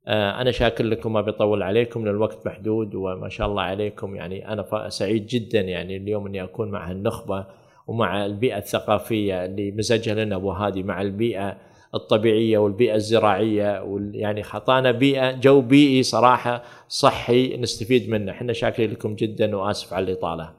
آه، 0.07 0.40
أنا 0.40 0.51
شاكر 0.51 0.85
لكم 0.85 1.12
ما 1.12 1.21
بيطول 1.21 1.62
عليكم 1.62 2.07
الوقت 2.07 2.47
محدود 2.47 2.95
وما 2.95 3.29
شاء 3.29 3.47
الله 3.47 3.62
عليكم. 3.62 4.17
يعني 4.17 4.53
أنا 4.53 4.88
سعيد 4.88 5.27
جدا 5.27 5.61
يعني 5.61 5.97
اليوم 5.97 6.27
إني 6.27 6.45
أكون 6.45 6.71
مع 6.71 6.90
هالنخبه 6.90 7.47
ومع 7.87 8.27
البيئة 8.27 8.59
الثقافية 8.59 9.45
اللي 9.45 9.71
مزجها 9.71 10.25
لنا 10.25 10.37
أبو 10.37 10.51
هادي 10.51 10.83
مع 10.83 11.03
البيئة 11.03 11.57
الطبيعية 11.95 12.59
والبيئة 12.59 12.95
الزراعية 12.95 13.85
يعني 14.12 14.43
خطانا 14.43 14.90
بيئة 14.90 15.33
جو 15.33 15.61
بيئي 15.61 16.03
صراحة 16.03 16.62
صحي 16.88 17.57
نستفيد 17.57 18.11
منه. 18.11 18.33
إحنا 18.33 18.53
شاكرين 18.53 18.90
لكم 18.90 19.14
جدا 19.14 19.57
وآسف 19.57 19.95
على 19.95 20.05
الإطالة. 20.05 20.55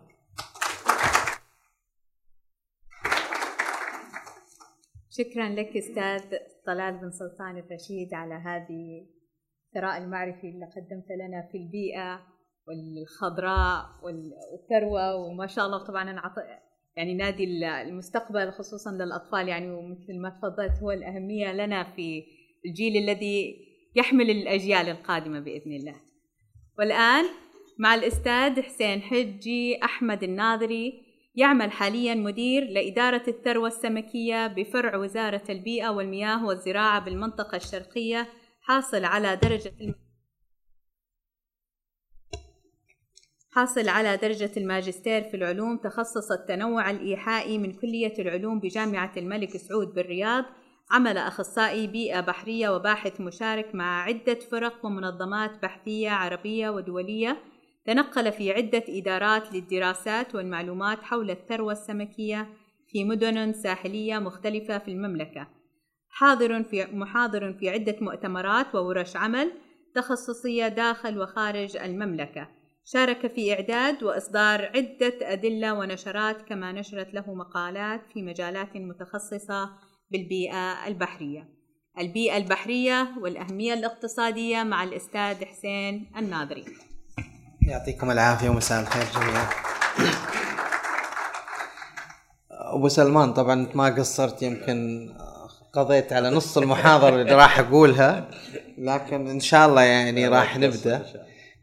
شكرا 5.10 5.50
لك 5.50 5.78
أستاذ 5.78 6.22
طلال 6.66 6.98
بن 6.98 7.12
سلطان 7.12 7.58
الرشيد 7.58 8.14
على 8.14 8.34
هذه 8.34 9.06
الثراء 9.76 9.98
المعرفي 9.98 10.50
اللي 10.50 10.66
قدمت 10.66 11.12
لنا 11.12 11.48
في 11.52 11.58
البيئة 11.58 12.22
والخضراء 12.68 13.86
والثروة 14.04 15.16
وما 15.16 15.48
شاء 15.48 15.66
الله 15.66 15.84
طبعا 15.84 16.12
أنا 16.12 16.34
يعني 16.98 17.14
نادي 17.14 17.44
المستقبل 17.82 18.52
خصوصا 18.52 18.92
للأطفال 18.92 19.48
يعني 19.48 19.72
ومثل 19.72 20.20
ما 20.22 20.30
تفضلت 20.30 20.80
هو 20.84 20.92
الأهمية 20.92 21.54
لنا 21.54 21.84
في 21.84 22.24
الجيل 22.66 22.98
الذي 22.98 23.56
يحمل 23.96 24.30
الأجيال 24.30 24.90
القادمة 24.90 25.40
بإذن 25.40 25.72
الله. 25.72 25.96
والآن 26.80 27.26
مع 27.80 27.96
الأستاذ 27.96 28.62
حسين 28.62 29.02
حجي 29.02 29.84
أحمد 29.84 30.24
الناظري 30.24 31.06
يعمل 31.36 31.72
حاليا 31.72 32.16
مدير 32.16 32.64
لإدارة 32.64 33.24
الثروة 33.28 33.68
السمكية 33.68 34.48
بفرع 34.48 34.96
وزارة 34.96 35.44
البيئة 35.50 35.90
والمياه 35.90 36.46
والزراعة 36.46 37.06
بالمنطقة 37.06 37.56
الشرقية 37.56 38.28
حاصل 38.68 39.06
على 39.06 39.36
درجة 39.36 39.96
حاصل 43.52 43.90
على 43.90 44.18
درجة 44.18 44.52
الماجستير 44.58 45.24
في 45.24 45.38
العلوم 45.38 45.78
تخصص 45.78 46.32
التنوع 46.32 46.90
الإيحائي 46.90 47.58
من 47.58 47.74
كلية 47.74 48.14
العلوم 48.20 48.60
بجامعة 48.60 49.12
الملك 49.18 49.58
سعود 49.58 49.94
بالرياض. 49.94 50.46
عمل 50.92 51.18
أخصائي 51.18 51.88
بيئة 51.88 52.20
بحرية 52.20 52.70
وباحث 52.70 53.22
مشارك 53.22 53.76
مع 53.76 54.04
عدة 54.04 54.40
فرق 54.52 54.86
ومنظمات 54.86 55.62
بحثية 55.62 56.10
عربية 56.10 56.70
ودولية. 56.70 57.38
تنقل 57.86 58.32
في 58.32 58.52
عدة 58.52 58.84
إدارات 58.90 59.54
للدراسات 59.54 60.36
والمعلومات 60.36 61.04
حول 61.04 61.32
الثروة 61.32 61.72
السمكية 61.72 62.50
في 62.88 63.04
مدن 63.04 63.54
ساحلية 63.54 64.20
مختلفة 64.20 64.78
في 64.78 64.92
المملكة. 64.92 65.65
حاضر 66.18 66.64
في 66.64 66.86
محاضر 66.86 67.54
في 67.54 67.70
عدة 67.70 67.96
مؤتمرات 68.02 68.76
وورش 68.76 69.16
عمل 69.16 69.52
تخصصية 69.96 70.68
داخل 70.68 71.22
وخارج 71.22 71.78
المملكة. 71.78 72.48
شارك 72.86 73.34
في 73.34 73.54
إعداد 73.54 74.04
وإصدار 74.04 74.66
عدة 74.66 75.14
أدلة 75.22 75.74
ونشرات 75.74 76.42
كما 76.42 76.72
نشرت 76.72 77.14
له 77.14 77.34
مقالات 77.34 78.02
في 78.14 78.22
مجالات 78.22 78.76
متخصصة 78.76 79.70
بالبيئة 80.12 80.88
البحرية. 80.88 81.50
البيئة 82.00 82.38
البحرية 82.38 83.16
والأهمية 83.22 83.74
الاقتصادية 83.74 84.64
مع 84.64 84.84
الأستاذ 84.84 85.46
حسين 85.46 86.12
الناظري. 86.18 86.66
يعطيكم 87.68 88.12
العافية 88.12 88.50
ومساء 88.50 88.82
الخير 88.82 89.22
جميعا. 89.22 89.48
أبو 92.52 92.88
سلمان 92.88 93.34
طبعا 93.34 93.68
ما 93.76 93.86
قصرت 93.86 94.42
يمكن 94.42 95.10
قضيت 95.76 96.14
على 96.14 96.30
نص 96.30 96.58
المحاضرة 96.58 97.22
اللي 97.22 97.36
راح 97.36 97.60
أقولها. 97.60 98.30
لكن 98.78 99.28
إن 99.28 99.40
شاء 99.40 99.70
الله 99.70 99.82
يعني 99.82 100.28
راح 100.28 100.58
نبدأ. 100.58 101.06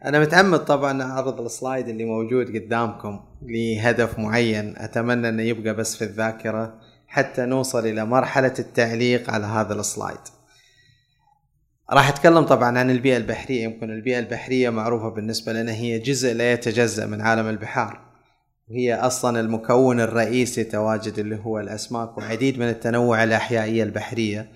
أنا 0.05 0.21
متعمد 0.21 0.65
طبعا 0.65 1.03
اعرض 1.03 1.41
السلايد 1.41 1.89
اللي 1.89 2.05
موجود 2.05 2.47
قدامكم 2.57 3.21
لهدف 3.43 4.19
معين. 4.19 4.75
أتمنى 4.77 5.29
إنه 5.29 5.43
يبقى 5.43 5.75
بس 5.75 5.97
في 5.97 6.05
الذاكرة 6.05 6.81
حتى 7.09 7.45
نوصل 7.45 7.87
إلى 7.87 8.05
مرحلة 8.05 8.55
التعليق 8.59 9.31
على 9.31 9.47
هذا 9.47 9.75
السلايد. 9.75 10.19
راح 11.91 12.09
أتكلم 12.09 12.45
طبعا 12.45 12.79
عن 12.79 12.91
البيئة 12.91 13.17
البحرية. 13.17 13.63
يمكن 13.63 13.91
البيئة 13.91 14.19
البحرية 14.19 14.71
معروفة 14.71 15.09
بالنسبة 15.09 15.53
لنا 15.53 15.73
هي 15.73 15.99
جزء 15.99 16.35
لا 16.35 16.53
يتجزأ 16.53 17.07
من 17.07 17.21
عالم 17.21 17.49
البحار. 17.49 18.12
وهي 18.73 18.95
أصلا 18.95 19.41
المكون 19.41 20.01
الرئيسي 20.01 20.65
تواجد 20.65 21.19
اللي 21.19 21.39
هو 21.45 21.61
الأسماك 21.61 22.19
وعديد 22.19 22.59
من 22.59 22.69
التنوع 22.69 23.25
الأحيائية 23.25 23.83
البحرية 23.83 24.49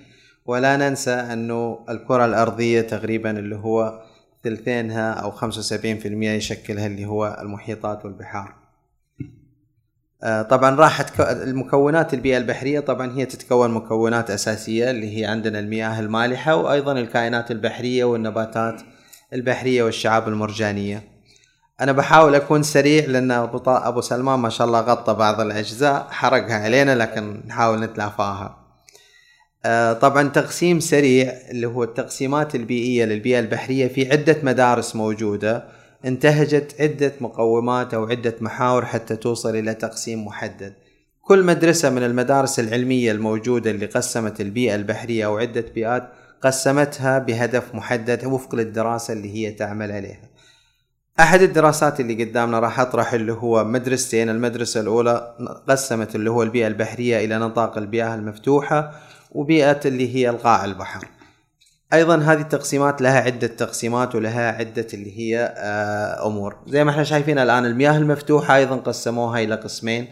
ولا 0.46 0.76
ننسى 0.76 1.10
أنه 1.10 1.84
الكرة 1.88 2.24
الأرضية 2.24 2.80
تقريبا 2.80 3.30
اللي 3.30 3.56
هو 3.56 4.02
ثلثينها 4.44 5.12
أو 5.12 5.32
75% 5.32 5.42
يشكلها 6.06 6.86
اللي 6.86 7.06
هو 7.06 7.38
المحيطات 7.42 8.04
والبحار. 8.04 8.54
آه، 10.22 10.42
طبعا 10.42 10.76
راح 10.76 11.02
تك... 11.02 11.20
المكونات 11.20 12.14
البيئة 12.14 12.38
البحرية 12.38 12.80
طبعا 12.80 13.18
هي 13.18 13.26
تتكون 13.26 13.70
مكونات 13.70 14.30
أساسية 14.30 14.90
اللي 14.90 15.18
هي 15.20 15.24
عندنا 15.24 15.58
المياه 15.58 16.00
المالحة 16.00 16.56
وأيضا 16.56 16.92
الكائنات 16.92 17.50
البحرية 17.50 18.04
والنباتات 18.04 18.80
البحرية 19.32 19.82
والشعاب 19.82 20.28
المرجانية 20.28 21.15
أنا 21.80 21.92
بحاول 21.92 22.34
أكون 22.34 22.62
سريع 22.62 23.04
ط... 23.46 23.68
أبو 23.68 24.00
سلمان 24.00 24.38
ما 24.38 24.48
شاء 24.48 24.66
الله 24.66 24.80
غطى 24.80 25.14
بعض 25.14 25.40
الأجزاء 25.40 26.06
حرقها 26.10 26.64
علينا 26.64 26.94
لكن 26.94 27.40
نحاول 27.46 27.80
نتلافاها 27.80 28.66
آه، 29.66 29.92
طبعا 29.92 30.28
تقسيم 30.28 30.80
سريع 30.80 31.32
اللي 31.50 31.66
هو 31.66 31.84
التقسيمات 31.84 32.54
البيئية 32.54 33.04
للبيئة 33.04 33.38
البحرية 33.38 33.88
في 33.88 34.12
عدة 34.12 34.36
مدارس 34.42 34.96
موجودة. 34.96 35.64
انتهجت 36.04 36.80
عدة 36.80 37.12
مقومات 37.20 37.94
أو 37.94 38.04
عدة 38.04 38.34
محاور 38.40 38.84
حتى 38.84 39.16
توصل 39.16 39.56
إلى 39.56 39.74
تقسيم 39.74 40.26
محدد. 40.26 40.74
كل 41.22 41.42
مدرسة 41.42 41.90
من 41.90 42.02
المدارس 42.02 42.60
العلمية 42.60 43.12
الموجودة 43.12 43.70
اللي 43.70 43.86
قسمت 43.86 44.40
البيئة 44.40 44.74
البحرية 44.74 45.26
أو 45.26 45.38
عدة 45.38 45.64
بيئات 45.74 46.08
قسمتها 46.42 47.18
بهدف 47.18 47.74
محدد 47.74 48.24
وفق 48.24 48.54
للدراسة 48.54 49.12
اللي 49.12 49.34
هي 49.34 49.52
تعمل 49.52 49.92
عليها. 49.92 50.35
أحد 51.20 51.42
الدراسات 51.42 52.00
اللي 52.00 52.24
قدامنا 52.24 52.58
راح 52.58 52.80
أطرح 52.80 53.12
اللي 53.12 53.32
هو 53.32 53.64
مدرستين. 53.64 54.28
المدرسة 54.30 54.80
الأولى 54.80 55.34
قسمت 55.68 56.14
اللي 56.14 56.30
هو 56.30 56.42
البيئة 56.42 56.66
البحرية 56.66 57.24
إلى 57.24 57.38
نطاق 57.38 57.78
البيئة 57.78 58.14
المفتوحة 58.14 58.92
وبيئة 59.32 59.80
اللي 59.84 60.14
هي 60.14 60.30
القاع 60.30 60.64
البحر. 60.64 61.08
أيضا 61.92 62.16
هذه 62.16 62.40
التقسيمات 62.40 63.02
لها 63.02 63.20
عدة 63.20 63.46
تقسيمات 63.46 64.14
ولها 64.14 64.52
عدة 64.52 64.86
اللي 64.94 65.18
هي 65.18 65.54
آه، 65.56 66.26
أمور. 66.26 66.56
زي 66.66 66.84
ما 66.84 66.90
إحنا 66.90 67.04
شايفين 67.04 67.38
الآن 67.38 67.66
المياه 67.66 67.96
المفتوحة 67.96 68.56
أيضا 68.56 68.76
قسموها 68.76 69.40
إلى 69.42 69.54
قسمين. 69.54 70.06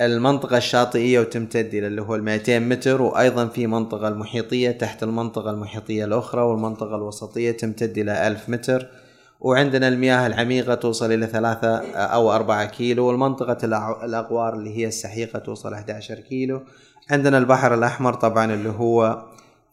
المنطقة 0.00 0.56
الشاطئية 0.56 1.20
وتمتد 1.20 1.74
إلى 1.74 1.86
اللي 1.86 2.02
هو 2.02 2.14
ال 2.14 2.24
200 2.24 2.58
متر 2.58 3.02
وأيضا 3.02 3.46
في 3.46 3.66
منطقة 3.66 4.08
المحيطية 4.08 4.70
تحت 4.70 5.02
المنطقة 5.02 5.50
المحيطية 5.50 6.04
الأخرى 6.04 6.42
والمنطقة 6.42 6.96
الوسطية 6.96 7.50
تمتد 7.50 7.98
إلى 7.98 8.26
1000 8.26 8.48
متر. 8.48 8.99
وعندنا 9.40 9.88
المياه 9.88 10.26
العميقة 10.26 10.74
توصل 10.74 11.12
إلى 11.12 11.26
ثلاثة 11.26 11.76
أو 11.94 12.32
أربعة 12.32 12.64
كيلو 12.64 13.06
والمنطقة 13.06 13.64
الأغوار 14.04 14.54
اللي 14.54 14.76
هي 14.76 14.86
السحيقة 14.86 15.38
توصل 15.38 15.72
11 15.72 16.14
كيلو. 16.14 16.62
عندنا 17.10 17.38
البحر 17.38 17.74
الأحمر 17.74 18.14
طبعا 18.14 18.54
اللي 18.54 18.68
هو 18.68 19.22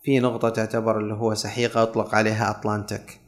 في 0.04 0.20
نقطة 0.20 0.50
تعتبر 0.50 1.00
اللي 1.00 1.14
هو 1.14 1.34
سحيقة 1.34 1.84
أطلق 1.84 2.16
عليها 2.16 2.50
أطلانتك. 2.50 3.20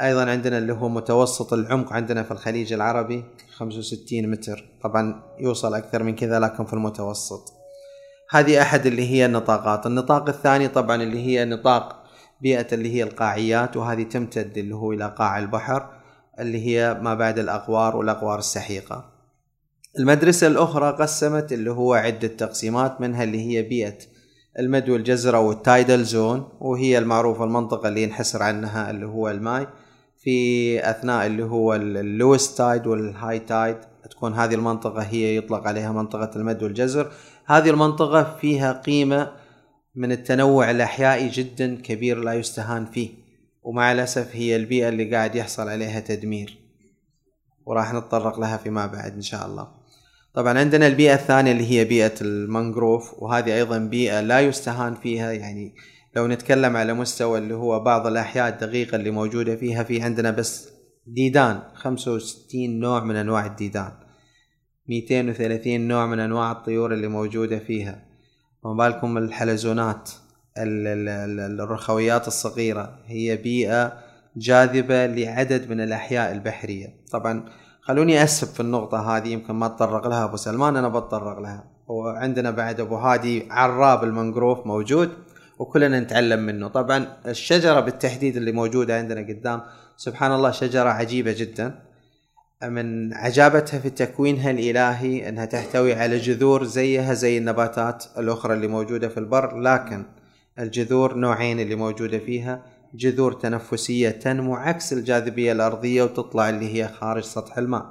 أيضا 0.00 0.30
عندنا 0.30 0.58
اللي 0.58 0.72
هو 0.72 0.88
متوسط 0.88 1.52
العمق 1.52 1.92
عندنا 1.92 2.22
في 2.22 2.30
الخليج 2.30 2.72
العربي 2.72 3.24
65 3.56 4.30
متر. 4.30 4.64
طبعا 4.82 5.22
يوصل 5.40 5.74
أكثر 5.74 6.02
من 6.02 6.16
كذا 6.16 6.40
لكن 6.40 6.64
في 6.64 6.72
المتوسط. 6.72 7.52
هذه 8.30 8.62
أحد 8.62 8.86
اللي 8.86 9.10
هي 9.10 9.26
النطاقات. 9.26 9.86
النطاق 9.86 10.28
الثاني 10.28 10.68
طبعا 10.68 11.02
اللي 11.02 11.26
هي 11.26 11.44
نطاق 11.44 12.01
بيئة 12.42 12.66
اللي 12.72 12.94
هي 12.94 13.02
القاعيات 13.02 13.76
وهذه 13.76 14.02
تمتد 14.02 14.58
اللي 14.58 14.74
هو 14.74 14.92
إلى 14.92 15.14
قاع 15.18 15.38
البحر 15.38 15.90
اللي 16.40 16.66
هي 16.66 16.94
ما 17.02 17.14
بعد 17.14 17.38
الأغوار 17.38 17.96
والأغوار 17.96 18.38
السحيقة. 18.38 19.12
المدرسة 19.98 20.46
الأخرى 20.46 20.90
قسمت 20.90 21.52
اللي 21.52 21.70
هو 21.70 21.94
عدة 21.94 22.28
تقسيمات 22.28 23.00
منها 23.00 23.24
اللي 23.24 23.40
هي 23.40 23.62
بيئة 23.62 23.98
المد 24.58 24.88
والجزر 24.88 25.36
أو 25.36 25.52
ال 25.52 25.61
tidal 25.61 26.04
zone 26.04 26.48
وهي 26.60 26.98
المعروفة 26.98 27.44
المنطقة 27.44 27.88
اللي 27.88 28.02
ينحسر 28.02 28.42
عنها 28.42 28.90
اللي 28.90 29.06
هو 29.06 29.30
الماي. 29.30 29.66
في 30.18 30.90
أثناء 30.90 31.26
اللي 31.26 31.44
هو 31.44 31.74
ال 31.74 31.85
lowest 31.85 32.54
tide 32.54 32.86
وال 32.86 33.38
high 33.38 33.57
tide 33.57 33.76
تكون 34.10 34.34
هذه 34.34 34.54
المنطقة 34.54 35.02
هي 35.02 35.36
يطلق 35.36 35.66
عليها 35.66 35.92
منطقة 35.92 36.30
المد 36.36 36.62
والجزر. 36.62 37.12
هذه 37.46 37.70
المنطقة 37.70 38.36
فيها 38.40 38.72
قيمة 38.72 39.41
من 39.94 40.12
التنوع 40.12 40.70
الأحيائي 40.70 41.28
جدا 41.28 41.76
كبير 41.82 42.18
لا 42.18 42.32
يستهان 42.32 42.86
فيه 42.86 43.10
ومع 43.62 43.92
الأسف 43.92 44.36
هي 44.36 44.56
البيئة 44.56 44.88
اللي 44.88 45.14
قاعد 45.14 45.34
يحصل 45.34 45.68
عليها 45.68 46.00
تدمير. 46.00 46.58
وراح 47.66 47.94
نتطرق 47.94 48.40
لها 48.40 48.56
فيما 48.56 48.86
بعد 48.86 49.14
إن 49.14 49.22
شاء 49.22 49.46
الله. 49.46 49.68
طبعا 50.34 50.58
عندنا 50.58 50.86
البيئة 50.86 51.14
الثانية 51.14 51.52
اللي 51.52 51.70
هي 51.70 51.84
بيئة 51.84 52.14
المانجروف 52.20 53.22
وهذه 53.22 53.54
أيضا 53.54 53.78
بيئة 53.78 54.20
لا 54.20 54.40
يستهان 54.40 54.94
فيها. 54.94 55.32
يعني 55.32 55.74
لو 56.16 56.26
نتكلم 56.26 56.76
على 56.76 56.94
مستوى 56.94 57.38
اللي 57.38 57.54
هو 57.54 57.80
بعض 57.80 58.06
الأحياء 58.06 58.48
الدقيقة 58.48 58.96
اللي 58.96 59.10
موجودة 59.10 59.56
فيها 59.56 59.82
في 59.82 60.02
عندنا 60.02 60.30
بس 60.30 60.68
ديدان 61.06 61.62
65 61.74 62.80
نوع 62.80 63.04
من 63.04 63.16
أنواع 63.16 63.46
الديدان. 63.46 63.92
230 64.88 65.80
نوع 65.80 66.06
من 66.06 66.20
أنواع 66.20 66.52
الطيور 66.52 66.94
اللي 66.94 67.08
موجودة 67.08 67.58
فيها. 67.58 68.11
وما 68.62 68.88
بالكم 68.88 69.18
الحلزونات 69.18 70.10
الرخويات 70.58 72.28
الصغيرة 72.28 72.98
هي 73.06 73.36
بيئة 73.36 73.92
جاذبة 74.36 75.06
لعدد 75.06 75.70
من 75.70 75.80
الأحياء 75.80 76.32
البحرية. 76.32 76.96
طبعا 77.12 77.44
خلوني 77.82 78.22
أسب 78.22 78.48
في 78.48 78.60
النقطة 78.60 79.16
هذه 79.16 79.28
يمكن 79.28 79.54
ما 79.54 79.68
تطرق 79.68 80.06
لها 80.06 80.24
أبو 80.24 80.36
سلمان 80.36 80.76
أنا 80.76 80.88
بتطرق 80.88 81.38
لها. 81.38 81.64
وعندنا 81.86 82.50
بعد 82.50 82.80
أبو 82.80 82.96
هادي 82.96 83.48
عراب 83.50 84.04
المنجروف 84.04 84.66
موجود 84.66 85.10
وكلنا 85.58 86.00
نتعلم 86.00 86.40
منه. 86.40 86.68
طبعا 86.68 87.06
الشجرة 87.26 87.80
بالتحديد 87.80 88.36
اللي 88.36 88.52
موجودة 88.52 88.98
عندنا 88.98 89.20
قدام 89.20 89.62
سبحان 89.96 90.32
الله 90.32 90.50
شجرة 90.50 90.88
عجيبة 90.88 91.32
جدا. 91.38 91.78
من 92.68 93.14
عجابتها 93.14 93.78
في 93.78 93.90
تكوينها 93.90 94.50
الإلهي 94.50 95.28
أنها 95.28 95.44
تحتوي 95.44 95.94
على 95.94 96.18
جذور 96.18 96.64
زيها 96.64 97.14
زي 97.14 97.38
النباتات 97.38 98.04
الأخرى 98.18 98.54
اللي 98.54 98.66
موجودة 98.66 99.08
في 99.08 99.20
البر 99.20 99.60
لكن 99.60 100.04
الجذور 100.58 101.14
نوعين 101.14 101.60
اللي 101.60 101.74
موجودة 101.74 102.18
فيها. 102.18 102.62
جذور 102.94 103.32
تنفسية 103.32 104.10
تنمو 104.10 104.54
عكس 104.54 104.92
الجاذبية 104.92 105.52
الأرضية 105.52 106.02
وتطلع 106.02 106.48
اللي 106.48 106.74
هي 106.74 106.88
خارج 106.88 107.22
سطح 107.22 107.58
الماء 107.58 107.86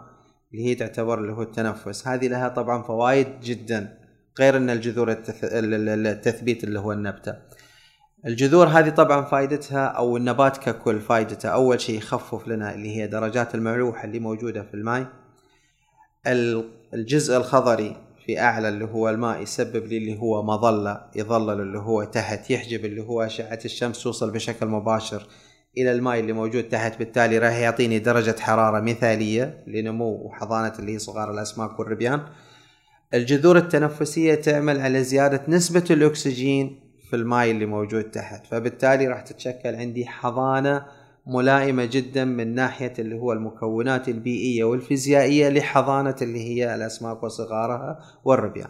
اللي 0.54 0.66
هي 0.66 0.76
تعتبر 0.76 1.20
اللي 1.20 1.34
هو 1.34 1.42
التنفس. 1.42 2.08
هذه 2.08 2.28
لها 2.28 2.48
طبعا 2.48 2.82
فوائد 2.82 3.28
جدا 3.44 3.98
غير 4.40 4.58
إن 4.58 4.70
الجذور 4.70 5.18
التثبيت 5.32 6.64
اللي 6.64 6.80
هو 6.80 6.92
النبتة. 6.92 7.36
الجذور 8.26 8.68
هذه 8.68 8.90
طبعا 8.90 9.26
فائدتها 9.26 9.86
أو 9.86 10.18
النبات 10.18 10.58
ككل 10.58 11.00
فائدته 11.00 11.50
أول 11.50 11.82
شيء 11.82 11.98
يخفف 11.98 12.48
لنا 12.48 12.74
اللي 12.74 12.98
هي 12.98 13.08
درجات 13.08 13.56
الملوحة 13.56 14.04
اللي 14.04 14.20
موجودة 14.20 14.64
في 14.64 14.74
الماء. 14.74 15.08
الجزء 16.94 17.38
الخضري 17.38 17.98
في 18.26 18.40
أعلى 18.40 18.70
اللي 18.70 18.86
هو 18.86 19.10
الماء 19.10 19.42
يسبب 19.42 19.86
لي 19.86 19.98
اللي 19.98 20.20
هو 20.20 20.44
مظلة 20.44 21.02
يظلل 21.16 21.62
اللي 21.62 21.80
هو 21.80 22.04
تحت 22.04 22.52
يحجب 22.52 22.86
اللي 22.86 23.02
هو 23.02 23.22
أشعة 23.22 23.60
الشمس 23.66 24.04
توصل 24.04 24.32
بشكل 24.32 24.66
مباشر 24.66 25.28
إلى 25.78 25.92
الماء 25.92 26.20
اللي 26.20 26.34
موجود 26.34 26.64
تحت. 26.64 27.00
بالتالي 27.00 27.38
راح 27.38 27.54
يعطيني 27.54 28.00
درجة 28.00 28.36
حرارة 28.40 28.80
مثالية 28.80 29.64
لنمو 29.68 30.12
وحضانة 30.12 30.74
اللي 30.80 30.94
هي 30.94 31.00
صغار 31.00 31.32
الأسماك 31.32 31.80
والربيان. 31.80 32.22
الجذور 33.14 33.58
التنفسية 33.58 34.36
تعمل 34.36 34.80
على 34.80 35.04
زيادة 35.04 35.42
نسبة 35.48 35.84
الأكسجين 35.90 36.81
في 37.12 37.18
الماء 37.18 37.52
اللي 37.52 37.66
موجود 37.66 38.04
تحت. 38.04 38.48
فبالتالي 38.48 39.08
راح 39.08 39.22
تتشكل 39.22 39.76
عندي 39.76 40.06
حضانة 40.06 40.86
ملائمة 41.28 41.86
جدا 41.86 42.26
من 42.26 42.56
ناحية 42.56 42.94
اللي 43.00 43.16
هو 43.16 43.34
المكونات 43.34 44.10
البيئية 44.10 44.64
والفيزيائية 44.64 45.50
لحضانة 45.50 46.16
اللي 46.22 46.40
هي 46.40 46.76
الأسماك 46.76 47.24
وصغارها 47.24 48.00
والربيان. 48.24 48.70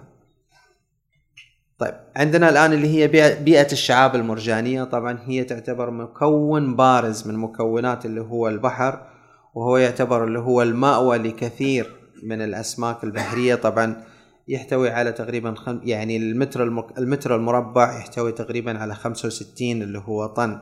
طيب 1.77 1.93
عندنا 2.15 2.49
الآن 2.49 2.73
اللي 2.73 2.87
هي 2.87 3.07
بيئة 3.43 3.71
الشعاب 3.71 4.15
المرجانية. 4.15 4.83
طبعا 4.83 5.19
هي 5.25 5.43
تعتبر 5.43 5.91
مكون 5.91 6.75
بارز 6.75 7.27
من 7.27 7.37
مكونات 7.37 8.05
اللي 8.05 8.21
هو 8.21 8.47
البحر 8.47 9.07
وهو 9.55 9.77
يعتبر 9.77 10.23
اللي 10.23 10.39
هو 10.39 10.61
المأوى 10.61 11.17
لكثير 11.17 11.91
من 12.23 12.41
الأسماك 12.41 13.03
البحرية. 13.03 13.55
طبعا 13.55 14.03
يحتوي 14.51 14.89
على 14.89 15.11
تقريبا 15.11 15.55
خم 15.55 15.81
يعني 15.83 16.17
المتر 16.17 16.63
المتر 16.97 17.35
المربع 17.35 17.97
يحتوي 17.97 18.31
تقريبا 18.31 18.79
على 18.79 18.95
65 18.95 19.81
اللي 19.81 19.99
هو 19.99 20.25
طن 20.25 20.61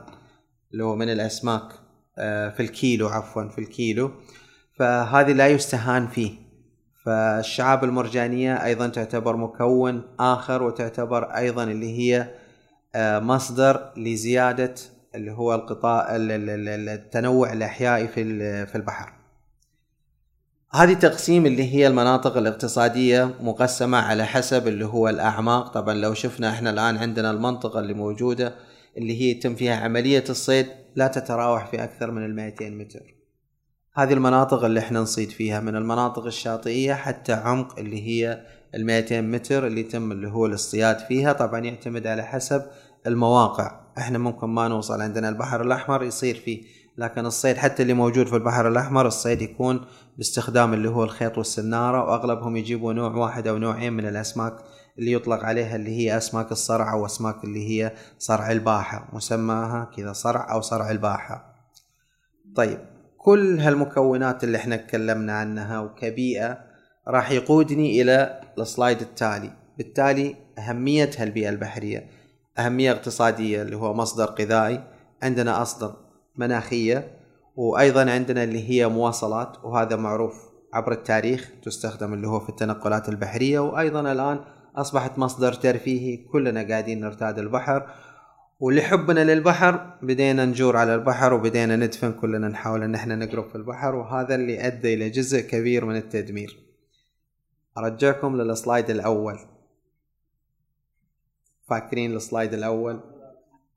اللي 0.72 0.84
هو 0.84 0.96
من 0.96 1.08
الأسماك 1.12 1.72
آه، 2.18 2.48
في 2.48 2.60
الكيلو 2.60 3.08
عفوا 3.08 3.48
في 3.48 3.58
الكيلو. 3.58 4.10
فهذه 4.78 5.32
لا 5.32 5.48
يستهان 5.48 6.06
فيه. 6.06 6.32
فالشعاب 7.04 7.84
المرجانية 7.84 8.64
أيضا 8.64 8.88
تعتبر 8.88 9.36
مكون 9.36 10.02
آخر 10.20 10.62
وتعتبر 10.62 11.24
أيضا 11.24 11.64
اللي 11.64 11.98
هي 11.98 12.34
آه، 12.94 13.18
مصدر 13.18 13.92
لزيادة 13.96 14.74
اللي 15.14 15.32
هو 15.32 15.54
القطاع 15.54 16.06
التنوع 16.10 17.52
الأحيائي 17.52 18.08
في 18.08 18.74
البحر. 18.74 19.19
هذه 20.72 20.94
تقسيم 20.94 21.46
اللي 21.46 21.74
هي 21.74 21.86
المناطق 21.86 22.36
الاقتصادية 22.36 23.34
مقسمة 23.40 23.98
على 23.98 24.24
حسب 24.24 24.68
اللي 24.68 24.86
هو 24.86 25.08
الأعماق. 25.08 25.68
طبعا 25.68 25.94
لو 25.94 26.14
شفنا 26.14 26.50
إحنا 26.50 26.70
الآن 26.70 26.96
عندنا 26.96 27.30
المنطقة 27.30 27.80
اللي 27.80 27.94
موجودة 27.94 28.54
اللي 28.96 29.20
هي 29.20 29.30
يتم 29.30 29.54
فيها 29.54 29.76
عملية 29.76 30.24
الصيد 30.28 30.66
لا 30.96 31.06
تتراوح 31.06 31.66
في 31.70 31.84
أكثر 31.84 32.10
من 32.10 32.24
ال 32.24 32.34
200 32.36 32.70
متر. 32.70 33.14
هذه 33.94 34.12
المناطق 34.12 34.64
اللي 34.64 34.80
إحنا 34.80 35.00
نصيد 35.00 35.30
فيها 35.30 35.60
من 35.60 35.76
المناطق 35.76 36.24
الشاطئية 36.24 36.94
حتى 36.94 37.32
عمق 37.32 37.78
اللي 37.78 38.06
هي 38.06 38.44
ال 38.74 38.86
200 38.86 39.20
متر 39.20 39.66
اللي 39.66 39.80
يتم 39.80 40.12
اللي 40.12 40.28
هو 40.28 40.46
الاصطياد 40.46 40.98
فيها. 40.98 41.32
طبعا 41.32 41.60
يعتمد 41.60 42.06
على 42.06 42.22
حسب 42.22 42.62
المواقع. 43.06 43.80
إحنا 43.98 44.18
ممكن 44.18 44.46
ما 44.48 44.68
نوصل 44.68 45.00
عندنا 45.00 45.28
البحر 45.28 45.62
الأحمر 45.62 46.02
يصير 46.02 46.34
فيه 46.34 46.62
لكن 47.00 47.26
الصيد 47.26 47.56
حتى 47.56 47.82
اللي 47.82 47.94
موجود 47.94 48.26
في 48.26 48.36
البحر 48.36 48.68
الأحمر 48.68 49.06
الصيد 49.06 49.42
يكون 49.42 49.80
باستخدام 50.16 50.74
اللي 50.74 50.88
هو 50.88 51.04
الخيط 51.04 51.38
والسنارة 51.38 52.04
وأغلبهم 52.04 52.56
يجيبوا 52.56 52.92
نوع 52.92 53.16
واحد 53.16 53.46
أو 53.46 53.58
نوعين 53.58 53.92
من 53.92 54.06
الأسماك 54.06 54.56
اللي 54.98 55.12
يطلق 55.12 55.44
عليها 55.44 55.76
اللي 55.76 55.90
هي 55.90 56.16
أسماك 56.16 56.52
الصرع 56.52 56.92
أو 56.92 57.06
أسماك 57.06 57.44
اللي 57.44 57.68
هي 57.68 57.92
صرع 58.18 58.52
الباحة 58.52 59.08
مسماها 59.12 59.90
كذا 59.96 60.12
صرع 60.12 60.52
أو 60.52 60.60
صرع 60.60 60.90
الباحة. 60.90 61.54
طيب 62.56 62.78
كل 63.18 63.60
هالمكونات 63.60 64.44
اللي 64.44 64.58
إحنا 64.58 64.76
تكلمنا 64.76 65.32
عنها 65.32 65.80
وكبيئة 65.80 66.58
راح 67.08 67.30
يقودني 67.30 68.02
إلى 68.02 68.40
السلايد 68.58 69.00
التالي. 69.00 69.50
بالتالي 69.78 70.36
أهمية 70.58 71.10
هالبيئة 71.18 71.48
البحرية. 71.48 72.10
أهمية 72.58 72.92
اقتصادية 72.92 73.62
اللي 73.62 73.76
هو 73.76 73.94
مصدر 73.94 74.34
غذائي 74.40 74.84
عندنا 75.22 75.62
أصلا 75.62 76.09
مناخية 76.36 77.20
وأيضا 77.56 78.10
عندنا 78.10 78.44
اللي 78.44 78.70
هي 78.70 78.88
مواصلات 78.88 79.64
وهذا 79.64 79.96
معروف 79.96 80.50
عبر 80.72 80.92
التاريخ 80.92 81.50
تستخدم 81.62 82.14
اللي 82.14 82.28
هو 82.28 82.40
في 82.40 82.48
التنقلات 82.48 83.08
البحرية. 83.08 83.58
وأيضا 83.58 84.12
الآن 84.12 84.40
أصبحت 84.76 85.18
مصدر 85.18 85.52
ترفيهي 85.52 86.16
كلنا 86.16 86.68
قاعدين 86.68 87.00
نرتاد 87.00 87.38
البحر. 87.38 87.90
ولحبنا 88.60 89.34
للبحر 89.34 89.98
بدينا 90.02 90.44
نجور 90.44 90.76
على 90.76 90.94
البحر 90.94 91.34
وبدينا 91.34 91.76
ندفن 91.76 92.12
كلنا 92.12 92.48
نحاول 92.48 92.82
إن 92.82 92.94
إحنا 92.94 93.16
نقرب 93.16 93.48
في 93.48 93.54
البحر. 93.54 93.94
وهذا 93.94 94.34
اللي 94.34 94.66
ادى 94.66 94.94
إلى 94.94 95.10
جزء 95.10 95.40
كبير 95.40 95.84
من 95.84 95.96
التدمير. 95.96 96.58
أرجعكم 97.78 98.36
للسلايد 98.36 98.90
الأول. 98.90 99.38
فاكرين 101.68 102.16
السلايد 102.16 102.54
الأول؟ 102.54 103.00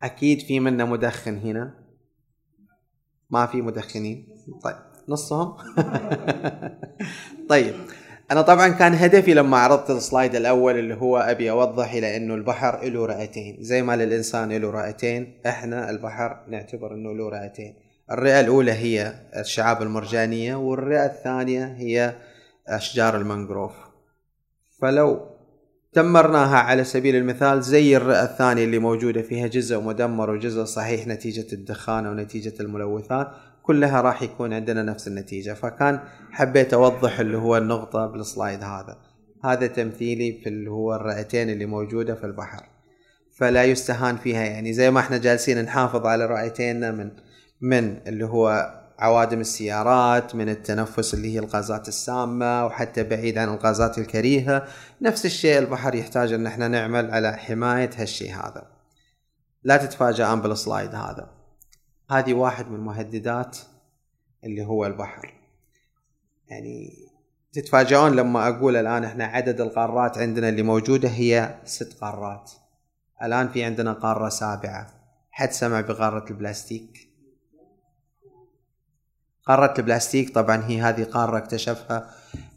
أكيد 0.04 0.42
في 0.42 0.60
منا 0.60 0.86
مدخن 0.86 1.38
هنا. 1.38 1.83
ما 3.34 3.46
في 3.46 3.62
مدخنين. 3.62 4.28
طيب 4.64 4.76
نصهم. 5.10 5.58
طيب 7.50 7.74
أنا 8.32 8.42
طبعا 8.42 8.68
كان 8.68 8.94
هدفي 8.94 9.34
لما 9.34 9.58
عرضت 9.58 9.90
السلايد 9.90 10.36
الأول 10.36 10.80
اللي 10.80 10.96
هو 10.96 11.18
أبي 11.18 11.52
أوضح 11.52 11.94
إلى 11.94 12.18
إنه 12.18 12.36
البحر 12.36 12.84
له 12.84 13.06
رئتين 13.06 13.58
زي 13.60 13.82
ما 13.82 13.96
للإنسان 13.96 14.52
له 14.52 14.72
رئتين 14.72 15.42
إحنا 15.46 15.90
البحر 15.90 16.46
نعتبر 16.48 16.94
إنه 16.94 17.14
له 17.14 17.30
رئتين. 17.30 17.76
الرئة 18.12 18.40
الأولى 18.40 18.72
هي 18.72 19.14
الشعاب 19.38 19.82
المرجانية 19.82 20.56
والرئة 20.56 21.06
الثانية 21.06 21.66
هي 21.66 22.16
أشجار 22.68 23.18
المنغروف 23.18 23.74
فلو 24.82 25.33
دمرناها 25.96 26.58
على 26.58 26.84
سبيل 26.84 27.16
المثال 27.16 27.62
زي 27.62 27.98
الرئة 27.98 28.24
الثانية 28.24 28.64
اللي 28.64 28.80
موجودة 28.80 29.22
فيها 29.22 29.48
جزء 29.48 29.82
مدمر 29.82 30.30
وجزء 30.30 30.64
صحيح 30.64 31.08
نتيجة 31.08 31.54
الدخان 31.54 32.06
أو 32.06 32.14
نتيجة 32.14 32.54
الملوثات 32.60 33.28
كلها 33.64 34.02
راح 34.02 34.22
يكون 34.22 34.54
عندنا 34.54 34.84
نفس 34.84 35.08
النتيجة. 35.08 35.54
فكان 35.54 36.00
حبيت 36.32 36.74
أوضح 36.74 37.20
اللي 37.20 37.38
هو 37.38 37.58
النقطة 37.58 38.08
بالسلايد 38.08 38.64
هذا. 38.64 38.98
هذا 39.46 39.68
تمثيلي 39.68 40.40
في 40.44 40.50
اللي 40.50 40.72
هو 40.72 40.96
الرئتين 40.96 41.50
اللي 41.50 41.66
موجودة 41.66 42.16
في 42.16 42.24
البحر. 42.24 42.64
فلا 43.38 43.64
يستهان 43.64 44.18
فيها 44.18 44.44
يعني 44.44 44.74
زي 44.74 44.92
ما 44.92 45.00
إحنا 45.00 45.18
جالسين 45.18 45.62
نحافظ 45.62 46.06
على 46.06 46.26
رئتيننا 46.26 46.92
من 46.92 47.12
من 47.62 47.98
اللي 48.08 48.26
هو 48.26 48.74
عوادم 49.04 49.40
السيارات 49.40 50.36
من 50.36 50.50
التنفس 50.50 51.14
اللي 51.14 51.34
هي 51.34 51.40
الغازات 51.40 51.88
السامة 51.88 52.66
وحتى 52.66 53.04
بعيد 53.04 53.38
عن 53.38 53.50
الغازات 53.50 53.98
الكريهة. 53.98 54.68
نفس 55.02 55.26
الشيء 55.26 55.60
البحر 55.60 55.96
يحتاج 55.96 56.34
أن 56.34 56.48
إحنا 56.48 56.68
نعمل 56.68 57.12
على 57.12 57.38
حماية 57.38 57.90
هالشيء 57.98 58.34
هذا. 58.34 58.68
لا 59.64 59.78
تتفاجئون 59.78 60.42
بالسلايد 60.42 60.96
هذا. 60.96 61.30
هذه 62.12 62.34
واحد 62.34 62.68
من 62.68 62.76
المهددات 62.76 63.58
اللي 64.44 64.66
هو 64.66 64.86
البحر. 64.86 65.34
يعني 66.48 66.90
تتفاجئون 67.54 68.16
لما 68.16 68.48
أقول 68.48 68.76
الآن 68.76 69.04
إحنا 69.04 69.26
عدد 69.26 69.62
القارات 69.62 70.18
عندنا 70.18 70.50
اللي 70.50 70.64
موجودة 70.64 71.10
هي 71.10 71.60
ست 71.66 71.94
قارات. 72.02 72.52
الآن 73.24 73.50
في 73.50 73.64
عندنا 73.64 73.94
قارة 73.94 74.30
سابعة. 74.30 74.88
حد 75.32 75.52
سمع 75.52 75.82
بقارة 75.82 76.30
البلاستيك؟ 76.30 77.13
قارة 79.46 79.74
البلاستيك 79.80 80.36
طبعا 80.36 80.64
هي 80.68 80.82
هذه 80.82 81.04
قارة 81.04 81.38
اكتشفها 81.38 82.10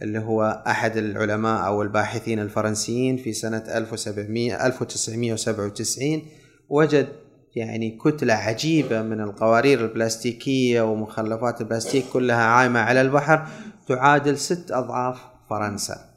اللي 0.02 0.18
هو 0.18 0.62
أحد 0.66 0.96
العلماء 0.96 1.66
أو 1.66 1.82
الباحثين 1.82 2.38
الفرنسيين 2.38 3.16
في 3.16 3.32
سنة 3.32 3.64
1700 3.68 4.66
1997 4.66 6.22
وجد 6.68 7.08
يعني 7.56 7.98
كتلة 8.04 8.34
عجيبة 8.34 9.02
من 9.02 9.20
القوارير 9.20 9.80
البلاستيكية 9.80 10.82
ومخلفات 10.82 11.60
البلاستيك 11.60 12.04
كلها 12.12 12.44
عايمة 12.44 12.80
على 12.80 13.00
البحر 13.00 13.46
تعادل 13.88 14.38
ست 14.38 14.70
أضعاف 14.70 15.18
فرنسا. 15.50 16.16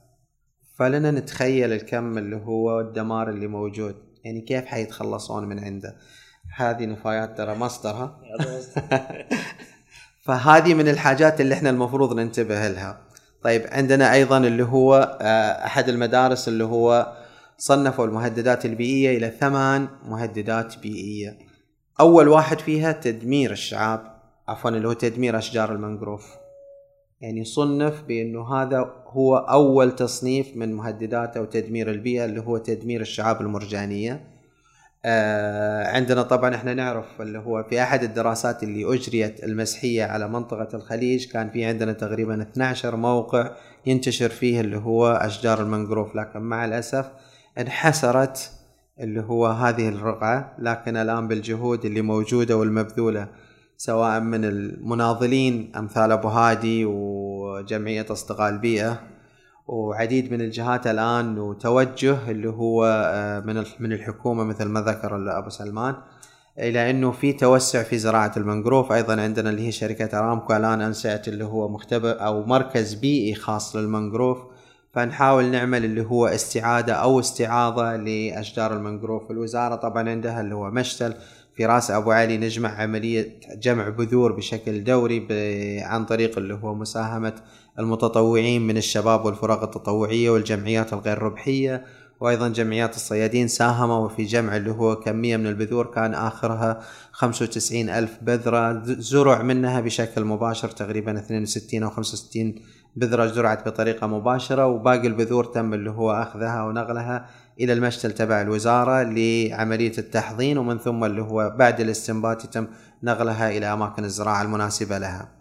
فلنا 0.77 1.11
نتخيل 1.11 1.73
الكم 1.73 2.17
اللي 2.17 2.35
هو 2.35 2.79
الدمار 2.79 3.29
اللي 3.29 3.47
موجود. 3.47 3.95
يعني 4.23 4.41
كيف 4.41 4.65
حيتخلصون 4.65 5.47
من 5.47 5.59
عنده؟ 5.59 5.95
هذه 6.55 6.85
نفايات 6.85 7.37
ترى 7.37 7.55
مصدرها. 7.55 8.19
فهذه 10.29 10.73
من 10.73 10.87
الحاجات 10.87 11.41
اللي 11.41 11.53
إحنا 11.53 11.69
المفروض 11.69 12.13
ننتبه 12.13 12.67
لها. 12.67 13.01
طيب 13.43 13.63
عندنا 13.71 14.13
أيضا 14.13 14.37
اللي 14.37 14.63
هو 14.63 15.17
آه، 15.21 15.65
أحد 15.65 15.89
المدارس 15.89 16.47
اللي 16.47 16.63
هو 16.63 17.13
صنفوا 17.57 18.05
المهددات 18.05 18.65
البيئية 18.65 19.17
إلى 19.17 19.29
ثمان 19.39 19.87
مهددات 20.05 20.77
بيئية. 20.77 21.37
أول 21.99 22.27
واحد 22.27 22.59
فيها 22.59 22.91
تدمير 22.91 23.51
الشعاب 23.51 24.01
عفوا 24.47 24.69
اللي 24.69 24.87
هو 24.87 24.93
تدمير 24.93 25.37
أشجار 25.37 25.71
المنغروف 25.71 26.25
يعني 27.21 27.45
صنف 27.45 28.01
بأنه 28.07 28.55
هذا 28.55 28.91
هو 29.07 29.37
أول 29.37 29.95
تصنيف 29.95 30.47
من 30.55 30.73
مهددات 30.73 31.37
أو 31.37 31.45
تدمير 31.45 31.91
البيئة 31.91 32.25
اللي 32.25 32.41
هو 32.41 32.57
تدمير 32.57 33.01
الشعاب 33.01 33.41
المرجانية. 33.41 34.38
آه 35.05 35.87
عندنا 35.87 36.21
طبعا 36.21 36.55
إحنا 36.55 36.73
نعرف 36.73 37.05
اللي 37.21 37.39
هو 37.39 37.63
في 37.63 37.83
أحد 37.83 38.03
الدراسات 38.03 38.63
اللي 38.63 38.95
أجريت 38.95 39.43
المسحيه 39.43 40.03
على 40.03 40.27
منطقة 40.27 40.67
الخليج 40.73 41.31
كان 41.31 41.49
في 41.49 41.65
عندنا 41.65 41.93
تقريبا 41.93 42.41
12 42.41 42.95
موقع 42.95 43.51
ينتشر 43.85 44.29
فيه 44.29 44.61
اللي 44.61 44.77
هو 44.77 45.07
أشجار 45.11 45.61
المنغروف 45.61 46.15
لكن 46.15 46.39
مع 46.39 46.65
الأسف 46.65 47.05
انحسرت 47.57 48.51
اللي 48.99 49.21
هو 49.21 49.47
هذه 49.47 49.89
الرقعة 49.89 50.55
لكن 50.59 50.97
الآن 50.97 51.27
بالجهود 51.27 51.85
اللي 51.85 52.01
موجودة 52.01 52.57
والمبذولة 52.57 53.27
سواء 53.77 54.19
من 54.19 54.45
المناضلين 54.45 55.71
أمثال 55.75 56.11
أبو 56.11 56.27
هادي 56.27 56.85
وجمعية 56.85 58.05
أصدقاء 58.11 58.49
البيئة 58.49 58.99
وعديد 59.69 60.31
من 60.31 60.41
الجهات 60.41 60.87
الآن 60.87 61.39
وتوجه 61.39 62.31
اللي 62.31 62.49
هو 62.49 62.85
آه، 62.85 63.39
من 63.39 63.63
من 63.79 63.93
الحكومة 63.93 64.43
مثل 64.43 64.65
ما 64.65 64.81
ذكر 64.81 65.37
أبو 65.37 65.49
سلمان 65.49 65.95
إلى 66.59 66.89
أنه 66.89 67.11
في 67.11 67.33
توسع 67.33 67.83
في 67.83 67.97
زراعة 67.97 68.31
المنغروف 68.37 68.91
أيضا 68.91 69.21
عندنا 69.21 69.49
اللي 69.49 69.67
هي 69.67 69.71
شركة 69.71 70.19
أرامكو 70.19 70.55
الآن 70.55 70.81
أنشأت 70.81 71.27
اللي 71.27 71.45
هو 71.45 71.69
مختبر 71.69 72.25
أو 72.25 72.45
مركز 72.45 72.93
بيئي 72.93 73.35
خاص 73.35 73.75
للمنغروف 73.75 74.37
فنحاول 74.93 75.45
نعمل 75.45 75.85
اللي 75.85 76.01
هو 76.01 76.27
استعادة 76.27 76.93
أو 76.93 77.19
استعاضة 77.19 77.95
لأشجار 77.95 78.73
المنغروف 78.73 79.31
الوزارة 79.31 79.75
طبعا 79.75 80.09
عندها 80.09 80.41
اللي 80.41 80.55
هو 80.55 80.71
مشتل. 80.71 81.13
في 81.59 81.65
رأس 81.65 81.91
أبو 81.91 82.11
علي 82.11 82.37
نجمع 82.37 82.81
عملية 82.81 83.39
جمع 83.55 83.89
بذور 83.89 84.31
بشكل 84.31 84.83
دوري 84.83 85.27
عن 85.81 86.05
طريق 86.05 86.37
اللي 86.37 86.53
هو 86.53 86.75
مساهمة 86.75 87.33
المتطوعين 87.79 88.67
من 88.67 88.77
الشباب 88.77 89.25
والفرق 89.25 89.63
التطوعية 89.63 90.29
والجمعيات 90.29 90.93
الغير 90.93 91.21
ربحية 91.21 91.85
وأيضا 92.19 92.47
جمعيات 92.47 92.95
الصيادين 92.95 93.47
ساهموا 93.47 94.09
في 94.09 94.23
جمع 94.23 94.55
اللي 94.57 94.71
هو 94.71 94.95
كمية 94.95 95.37
من 95.37 95.47
البذور 95.47 95.85
كان 95.85 96.13
آخرها 96.13 96.79
95 97.11 97.89
ألف 97.89 98.17
بذرة. 98.21 98.83
زرع 98.85 99.41
منها 99.41 99.81
بشكل 99.81 100.23
مباشر 100.23 100.69
تقريبا 100.69 101.19
62 101.19 101.83
أو 101.83 101.89
65 101.89 102.55
بذرة 102.95 103.25
زرعت 103.25 103.69
بطريقة 103.69 104.07
مباشرة 104.07 104.65
وباقي 104.67 105.07
البذور 105.07 105.45
تم 105.45 105.73
اللي 105.73 105.91
هو 105.91 106.11
أخذها 106.11 106.63
ونقلها 106.63 107.25
إلى 107.59 107.73
المشتل 107.73 108.11
تبع 108.11 108.41
الوزارة 108.41 109.03
لعملية 109.03 109.97
التحضين 109.97 110.57
ومن 110.57 110.77
ثم 110.77 111.03
اللي 111.03 111.21
هو 111.21 111.55
بعد 111.59 111.79
الاستنبات 111.79 112.45
يتم 112.45 112.67
نقلها 113.03 113.49
إلى 113.49 113.73
أماكن 113.73 114.05
الزراعة 114.05 114.41
المناسبة 114.41 114.97
لها. 114.97 115.38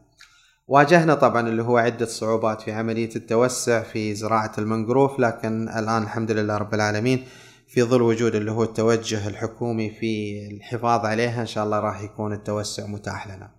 واجهنا 0.69 1.15
طبعا 1.15 1.49
اللي 1.49 1.63
هو 1.63 1.79
عدة 1.79 2.07
صعوبات 2.07 2.61
في 2.61 2.73
عملية 2.73 3.11
التوسع 3.17 3.83
في 3.83 4.15
زراعة 4.15 4.53
المنغروف 4.59 5.21
لكن 5.21 5.69
الآن 5.69 6.03
الحمد 6.03 6.31
لله 6.31 6.57
رب 6.57 6.75
العالمين 6.75 7.25
في 7.69 7.83
ظل 7.83 8.03
وجود 8.03 8.35
اللي 8.35 8.51
هو 8.51 8.63
التوجه 8.63 9.29
الحكومي 9.29 9.91
في 9.91 10.43
الحفاظ 10.51 11.07
عليها 11.07 11.41
إن 11.41 11.47
شاء 11.47 11.65
الله 11.65 11.81
راح 11.81 12.03
يكون 12.03 12.33
التوسع 12.33 12.87
متاح 12.87 13.27
لنا. 13.27 13.51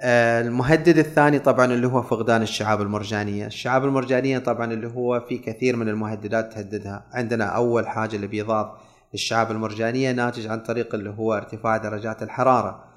آه، 0.00 0.40
المهدد 0.40 0.98
الثاني 0.98 1.38
طبعا 1.38 1.64
اللي 1.64 1.86
هو 1.86 2.02
فقدان 2.02 2.42
الشعاب 2.42 2.82
المرجانية، 2.82 3.46
الشعاب 3.46 3.84
المرجانية 3.84 4.38
طبعا 4.38 4.72
اللي 4.72 4.86
هو 4.86 5.20
في 5.28 5.38
كثير 5.38 5.76
من 5.76 5.88
المهددات 5.88 6.52
تهددها، 6.52 7.06
عندنا 7.12 7.44
أول 7.44 7.88
حاجة 7.88 8.16
الابيضاض 8.16 8.78
الشعاب 9.14 9.50
المرجانية 9.50 10.12
ناتج 10.12 10.46
عن 10.46 10.60
طريق 10.60 10.94
اللي 10.94 11.10
هو 11.10 11.34
ارتفاع 11.34 11.76
درجات 11.76 12.22
الحرارة. 12.22 12.93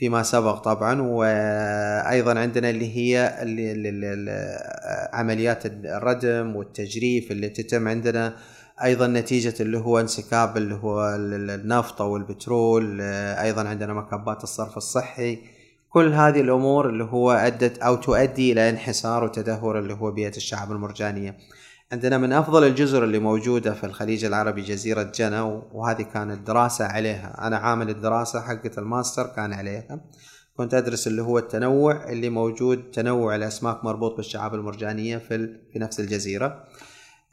فيما 0.00 0.22
سبق 0.22 0.58
طبعا 0.58 1.02
وأيضا 1.02 2.38
عندنا 2.38 2.70
اللي 2.70 2.96
هي 2.96 3.34
عمليات 5.12 5.66
الردم 5.66 6.56
والتجريف 6.56 7.30
اللي 7.30 7.48
تتم 7.48 7.88
عندنا. 7.88 8.34
أيضا 8.84 9.06
نتيجة 9.06 9.54
اللي 9.60 9.78
هو 9.78 10.00
انسكاب 10.00 10.56
اللي 10.56 10.74
هو 10.74 11.14
النفط 11.14 12.02
أو 12.02 12.16
البترول. 12.16 13.00
أيضا 13.00 13.68
عندنا 13.68 13.94
مكبات 13.94 14.42
الصرف 14.42 14.76
الصحي. 14.76 15.38
كل 15.90 16.12
هذه 16.12 16.40
الأمور 16.40 16.88
اللي 16.88 17.04
هو 17.04 17.32
أدت 17.32 17.78
أو 17.78 17.96
تؤدي 17.96 18.52
إلى 18.52 18.70
انحسار 18.70 19.24
وتدهور 19.24 19.78
اللي 19.78 19.94
هو 19.94 20.10
بيئة 20.10 20.36
الشعب 20.36 20.72
المرجانية. 20.72 21.36
عندنا 21.92 22.18
من 22.18 22.32
أفضل 22.32 22.64
الجزر 22.64 23.04
اللي 23.04 23.18
موجودة 23.18 23.74
في 23.74 23.84
الخليج 23.84 24.24
العربي 24.24 24.62
جزيرة 24.62 25.02
جنة 25.02 25.62
وهذه 25.72 26.02
كانت 26.02 26.46
دراسة 26.46 26.84
عليها. 26.84 27.46
أنا 27.46 27.56
عامل 27.56 27.90
الدراسة 27.90 28.40
حقت 28.40 28.78
الماستر 28.78 29.26
كان 29.26 29.52
عليها. 29.52 30.00
كنت 30.56 30.74
أدرس 30.74 31.06
اللي 31.06 31.22
هو 31.22 31.38
التنوع 31.38 32.08
اللي 32.08 32.28
موجود 32.30 32.90
تنوع 32.90 33.34
الأسماك 33.34 33.84
مربوط 33.84 34.16
بالشعاب 34.16 34.54
المرجانية 34.54 35.16
في 35.18 35.56
في 35.72 35.78
نفس 35.78 36.00
الجزيرة. 36.00 36.64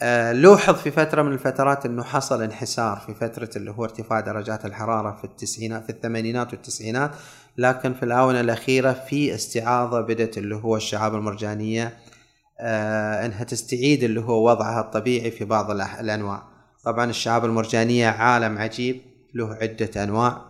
آه 0.01 0.34
لوحظ 0.34 0.76
في 0.76 0.91
فترة 0.91 1.22
من 1.22 1.34
الفترات 1.34 1.86
إنه 1.86 2.03
حصل 2.03 2.43
انحسار 2.43 2.97
في 3.05 3.14
فترة 3.14 3.49
اللي 3.55 3.72
هو 3.72 3.84
ارتفاع 3.84 4.20
درجات 4.20 4.66
الحرارة 4.66 5.18
في 5.18 5.24
التسعينات 5.24 5.84
في 5.84 5.89
الثمانينات 5.89 6.53
والتسعينات. 6.53 7.12
لكن 7.58 7.93
في 7.93 8.03
الآونة 8.03 8.39
الأخيرة 8.39 8.93
في 8.93 9.36
استعاضة 9.36 10.01
بدأت 10.01 10.38
اللي 10.38 10.55
هو 10.55 10.76
الشعاب 10.76 11.16
المرجانية 11.16 11.86
آه 11.86 12.07
انها 12.60 13.43
تستعيد 13.43 14.03
اللي 14.03 14.22
هو 14.22 14.49
وضعها 14.49 14.82
الطبيعي 14.82 15.32
في 15.32 15.45
بعض 15.45 15.72
الأنواع 15.72 16.43
طبعا 16.84 17.10
الشعاب 17.10 17.45
المرجانية 17.45 18.08
عالم 18.08 18.58
عجيب 18.58 19.01
له 19.34 19.53
عدة 19.62 20.03
أنواع 20.03 20.41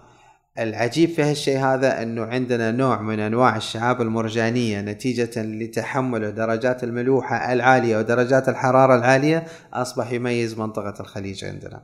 العجيب 0.60 1.10
في 1.10 1.24
هالشيء 1.24 1.60
هذا 1.60 2.02
إنه 2.02 2.24
عندنا 2.24 2.72
نوع 2.72 3.02
من 3.02 3.20
أنواع 3.20 3.58
الشعاب 3.58 4.02
المرجانية 4.02 4.82
نتيجة 4.82 5.42
لتحمل 5.44 6.36
درجات 6.36 6.84
الملوحة 6.84 7.54
العالية 7.54 7.98
ودرجات 7.98 8.50
الحرارة 8.50 8.96
العالية 8.96 9.44
أصبح 9.74 10.12
يميز 10.12 10.60
منطقة 10.60 10.94
الخليج 11.00 11.46
عندنا. 11.46 11.82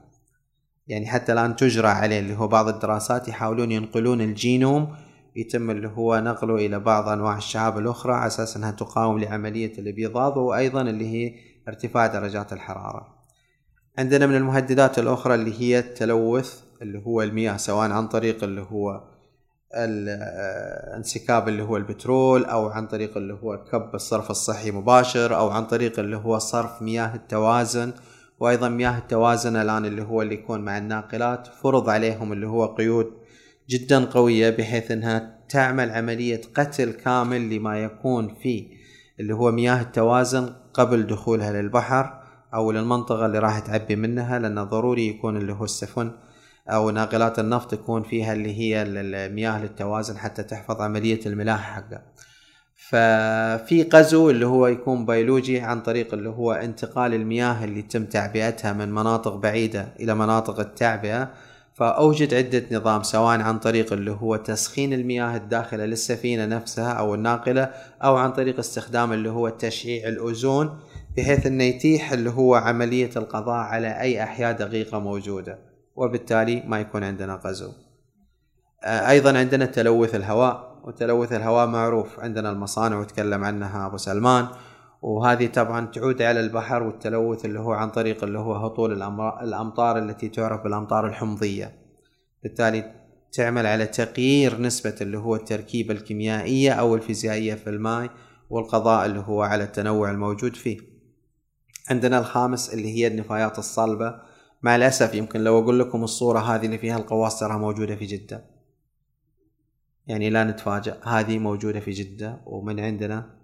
يعني 0.88 1.08
حتى 1.08 1.34
الآن 1.34 1.56
تجرى 1.56 1.88
عليه 1.88 2.20
اللي 2.20 2.38
هو 2.38 2.48
بعض 2.48 2.68
الدراسات 2.68 3.28
يحاولون 3.28 3.72
ينقلون 3.72 4.22
الجينوم 4.22 4.96
يتم 5.36 5.72
اللي 5.72 5.88
هو 5.88 6.20
نقله 6.20 6.56
إلى 6.56 6.80
بعض 6.80 7.10
أنواع 7.10 7.38
الشعاب 7.38 7.78
الأخرى 7.78 8.14
على 8.14 8.28
أساس 8.28 8.58
أنها 8.58 8.72
تقاوم 8.72 9.20
لعملية 9.20 9.80
الإبيضاض 9.80 10.38
وأيضا 10.38 10.82
اللي 10.82 11.08
هي 11.08 11.36
ارتفاع 11.68 12.08
درجات 12.08 12.54
الحرارة. 12.54 13.08
عندنا 13.98 14.26
من 14.28 14.36
المهددات 14.36 15.00
الأخرى 15.00 15.36
اللي 15.36 15.62
هي 15.62 15.80
التلوث 15.80 16.62
اللي 16.82 17.00
هو 17.06 17.22
المياه 17.22 17.58
سواء 17.58 17.92
عن 17.92 18.08
طريق 18.08 18.44
اللي 18.44 18.62
هو 18.62 19.04
الانسكاب 19.76 21.48
اللي 21.48 21.64
هو 21.64 21.78
البترول 21.78 22.46
أو 22.46 22.68
عن 22.68 22.88
طريق 22.88 23.18
اللي 23.18 23.34
هو 23.34 23.64
كب 23.72 23.96
الصرف 23.96 24.32
الصحي 24.32 24.72
مباشر 24.72 25.36
أو 25.36 25.50
عن 25.50 25.66
طريق 25.66 26.00
اللي 26.00 26.18
هو 26.18 26.38
صرف 26.38 26.82
مياه 26.82 27.16
التوازن 27.16 27.94
وأيضا 28.40 28.70
مياه 28.70 28.98
التوازن 28.98 29.56
الآن 29.56 29.86
اللي 29.86 30.02
هو 30.02 30.22
اللي 30.22 30.34
يكون 30.34 30.62
مع 30.62 30.78
الناقلات 30.78 31.48
فرض 31.48 31.90
عليهم 31.90 32.34
اللي 32.34 32.48
هو 32.48 32.66
قيود 32.66 33.12
جدا 33.70 34.06
قوية 34.06 34.50
بحيث 34.50 34.92
أنها 34.92 35.40
تعمل 35.50 35.92
عملية 35.92 36.42
قتل 36.56 36.92
كامل 36.92 37.50
لما 37.50 37.84
يكون 37.84 38.36
في 38.36 38.68
اللي 39.20 39.34
هو 39.34 39.52
مياه 39.52 39.82
التوازن 39.82 40.54
قبل 40.74 41.08
دخولها 41.08 41.62
للبحر 41.62 42.24
أو 42.54 42.72
للمنطقة 42.72 43.26
اللي 43.26 43.40
راح 43.40 43.60
تعبي 43.60 43.96
منها 43.96 44.40
لأنه 44.40 44.64
ضروري 44.64 45.08
يكون 45.08 45.38
اللي 45.38 45.54
هو 45.54 45.64
السفن 45.64 46.12
أو 46.70 46.90
ناقلات 46.90 47.40
النفط 47.40 47.74
يكون 47.74 48.04
فيها 48.04 48.34
اللي 48.34 48.60
هي 48.60 48.82
المياه 48.82 49.62
للتوازن 49.62 50.18
حتى 50.18 50.44
تحفظ 50.44 50.82
عملية 50.82 51.20
الملاحة 51.26 51.74
حقها. 51.74 52.04
ففي 52.76 53.90
غزو 53.94 54.30
اللي 54.30 54.46
هو 54.46 54.68
يكون 54.68 55.06
بيولوجي 55.06 55.60
عن 55.60 55.82
طريق 55.82 56.14
اللي 56.14 56.30
هو 56.30 56.52
انتقال 56.52 57.14
المياه 57.14 57.64
اللي 57.64 57.82
تم 57.82 58.06
تعبئتها 58.06 58.74
من 58.74 58.92
مناطق 58.92 59.36
بعيدة 59.36 59.94
إلى 60.00 60.16
مناطق 60.16 60.60
التعبئة 60.60 61.32
فأوجد 61.74 62.34
عدة 62.34 62.64
نظام 62.72 63.04
سواء 63.04 63.42
عن 63.42 63.60
طريق 63.60 63.94
اللي 63.94 64.12
هو 64.12 64.36
تسخين 64.36 64.94
المياه 64.94 65.38
الداخلة 65.38 65.86
للسفينة 65.86 66.46
نفسها 66.46 66.92
أو 66.94 67.16
الناقلة 67.16 67.72
أو 68.04 68.16
عن 68.16 68.32
طريق 68.32 68.60
استخدام 68.60 69.14
اللي 69.14 69.30
هو 69.30 69.50
تشعيع 69.50 70.08
الأوزون 70.08 70.80
بحيث 71.18 71.46
أنه 71.46 71.64
يتيح 71.64 72.12
اللي 72.12 72.30
هو 72.30 72.56
عملية 72.56 73.10
القضاء 73.16 73.56
على 73.56 74.02
أي 74.02 74.24
أحياء 74.24 74.52
دقيقة 74.52 75.00
موجودة 75.00 75.60
وبالتالي 75.96 76.64
ما 76.68 76.80
يكون 76.80 77.04
عندنا 77.04 77.42
غزو. 77.46 77.72
آه، 78.84 79.10
أيضا 79.10 79.38
عندنا 79.38 79.66
تلوث 79.66 80.16
الهواء 80.16 80.82
وتلوث 80.84 81.34
الهواء 81.34 81.68
معروف 81.68 82.20
عندنا 82.20 82.52
المصانع 82.52 83.00
وتكلم 83.00 83.44
عنها 83.44 83.88
أبو 83.88 83.98
سلمان. 83.98 84.48
وهذه 85.04 85.48
طبعا 85.48 85.86
تعود 85.86 86.22
على 86.22 86.40
البحر 86.40 86.84
والتلوث 86.84 87.46
اللي 87.46 87.60
هو 87.60 87.72
عن 87.72 87.90
طريق 87.90 88.24
اللي 88.24 88.40
هو 88.40 88.54
هطول 88.54 88.92
الأمطار 89.44 89.98
التي 89.98 90.30
تعرف 90.30 90.64
بالأمطار 90.64 91.08
الحمضية. 91.08 91.76
بالتالي 92.44 92.94
تعمل 93.32 93.66
على 93.66 93.86
تغيير 93.86 94.62
نسبة 94.62 94.96
اللي 95.02 95.18
هو 95.18 95.36
التركيبة 95.36 95.94
الكيميائية 95.94 96.72
أو 96.72 96.96
الفيزيائية 96.96 97.54
في 97.54 97.70
الماء 97.70 98.10
والقضاء 98.50 99.06
اللي 99.06 99.20
هو 99.20 99.42
على 99.42 99.64
التنوع 99.64 100.12
الموجود 100.12 100.56
فيه. 100.56 100.78
عندنا 101.90 102.20
الخامس 102.20 102.74
اللي 102.74 102.96
هي 102.98 103.08
النفايات 103.08 103.60
الصلبة. 103.60 104.16
مع 104.62 104.76
الأسف 104.76 105.16
يمكن 105.16 105.44
لو 105.44 105.60
أقول 105.60 105.80
لكم 105.80 106.04
الصورة 106.04 106.40
هذه 106.40 106.66
اللي 106.66 106.78
فيها 106.78 106.98
القواص 106.98 107.40
تراها 107.40 107.58
موجودة 107.58 107.96
في 107.96 108.06
جدة. 108.06 108.46
يعني 110.08 110.30
لا 110.30 110.44
نتفاجأ 110.44 111.00
هذه 111.04 111.40
موجودة 111.40 111.80
في 111.80 111.92
جدة 111.92 112.42
ومن 112.46 112.80
عندنا 112.80 113.43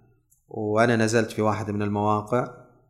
وأنا 0.50 0.96
نزلت 0.96 1.30
في 1.30 1.42
واحد 1.42 1.70
من 1.70 1.82
المواقع 1.82 2.48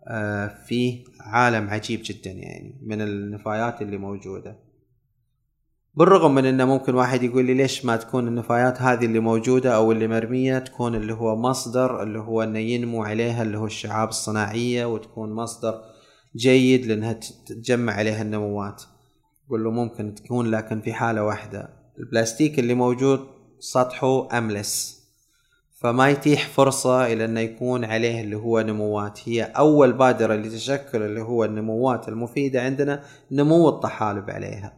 آه، 0.08 0.46
فيه 0.66 1.04
عالم 1.20 1.70
عجيب 1.70 2.00
جدا 2.04 2.30
يعني 2.30 2.80
من 2.82 3.00
النفايات 3.00 3.82
اللي 3.82 3.98
موجودة. 3.98 4.56
بالرغم 5.94 6.34
من 6.34 6.44
إنه 6.44 6.64
ممكن 6.64 6.94
واحد 6.94 7.22
يقول 7.22 7.44
لي 7.44 7.54
ليش 7.54 7.84
ما 7.84 7.96
تكون 7.96 8.28
النفايات 8.28 8.82
هذه 8.82 9.04
اللي 9.04 9.20
موجودة 9.20 9.76
أو 9.76 9.92
اللي 9.92 10.08
مرمية 10.08 10.58
تكون 10.58 10.94
اللي 10.94 11.12
هو 11.14 11.36
مصدر 11.36 12.02
اللي 12.02 12.18
هو 12.18 12.42
إنه 12.42 12.58
ينمو 12.58 13.04
عليها 13.04 13.42
اللي 13.42 13.58
هو 13.58 13.66
الشعاب 13.66 14.08
الصناعية 14.08 14.84
وتكون 14.84 15.32
مصدر 15.32 15.80
جيد 16.36 16.86
لإنها 16.86 17.12
تجمع 17.46 17.92
عليها 17.92 18.22
النموات. 18.22 18.82
قل 19.50 19.64
له 19.64 19.70
ممكن 19.70 20.14
تكون 20.14 20.50
لكن 20.50 20.80
في 20.80 20.92
حالة 20.92 21.24
واحدة. 21.24 21.68
البلاستيك 21.98 22.58
اللي 22.58 22.74
موجود 22.74 23.26
سطحه 23.58 24.38
أملس. 24.38 24.99
فما 25.80 26.08
يتيح 26.08 26.48
فرصة 26.48 27.06
إلى 27.06 27.24
أنه 27.24 27.40
يكون 27.40 27.84
عليه 27.84 28.20
اللي 28.20 28.36
هو 28.36 28.60
نموات. 28.60 29.20
هي 29.28 29.42
أول 29.42 29.92
بادرة 29.92 30.34
لتشكل 30.34 31.02
اللي 31.02 31.20
هو 31.22 31.44
النموات 31.44 32.08
المفيدة 32.08 32.62
عندنا 32.62 33.02
نمو 33.32 33.68
الطحالب 33.68 34.30
عليها. 34.30 34.72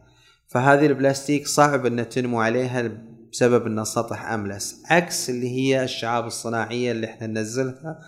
فهذه 0.47 0.85
البلاستيك 0.85 1.47
صعب 1.47 1.85
أن 1.85 2.09
تنمو 2.09 2.41
عليها 2.41 2.91
بسبب 3.31 3.65
أن 3.67 3.79
السطح 3.79 4.31
أملس 4.31 4.83
عكس 4.89 5.29
اللي 5.29 5.49
هي 5.49 5.83
الشعاب 5.83 6.25
الصناعية 6.25 6.91
اللي 6.91 7.07
إحنا 7.07 7.27
ننزلها 7.27 7.99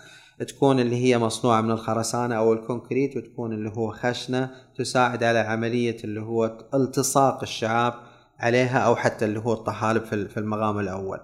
تكون 0.48 0.80
اللي 0.80 0.96
هي 0.96 1.18
مصنوعة 1.18 1.60
من 1.60 1.70
الخرسانة 1.70 2.34
أو 2.34 2.52
الكونكريت 2.52 3.16
وتكون 3.16 3.52
اللي 3.52 3.70
هو 3.70 3.92
خشنة 3.92 4.50
تساعد 4.78 5.24
على 5.24 5.38
عملية 5.38 5.96
اللي 6.04 6.20
هو 6.20 6.58
التصاق 6.74 7.42
الشعاب 7.42 7.94
عليها 8.38 8.78
أو 8.78 8.96
حتى 8.96 9.24
اللي 9.24 9.40
هو 9.40 9.52
الطحالب 9.52 10.04
في 10.04 10.36
المقام 10.36 10.78
الأول. 10.78 11.20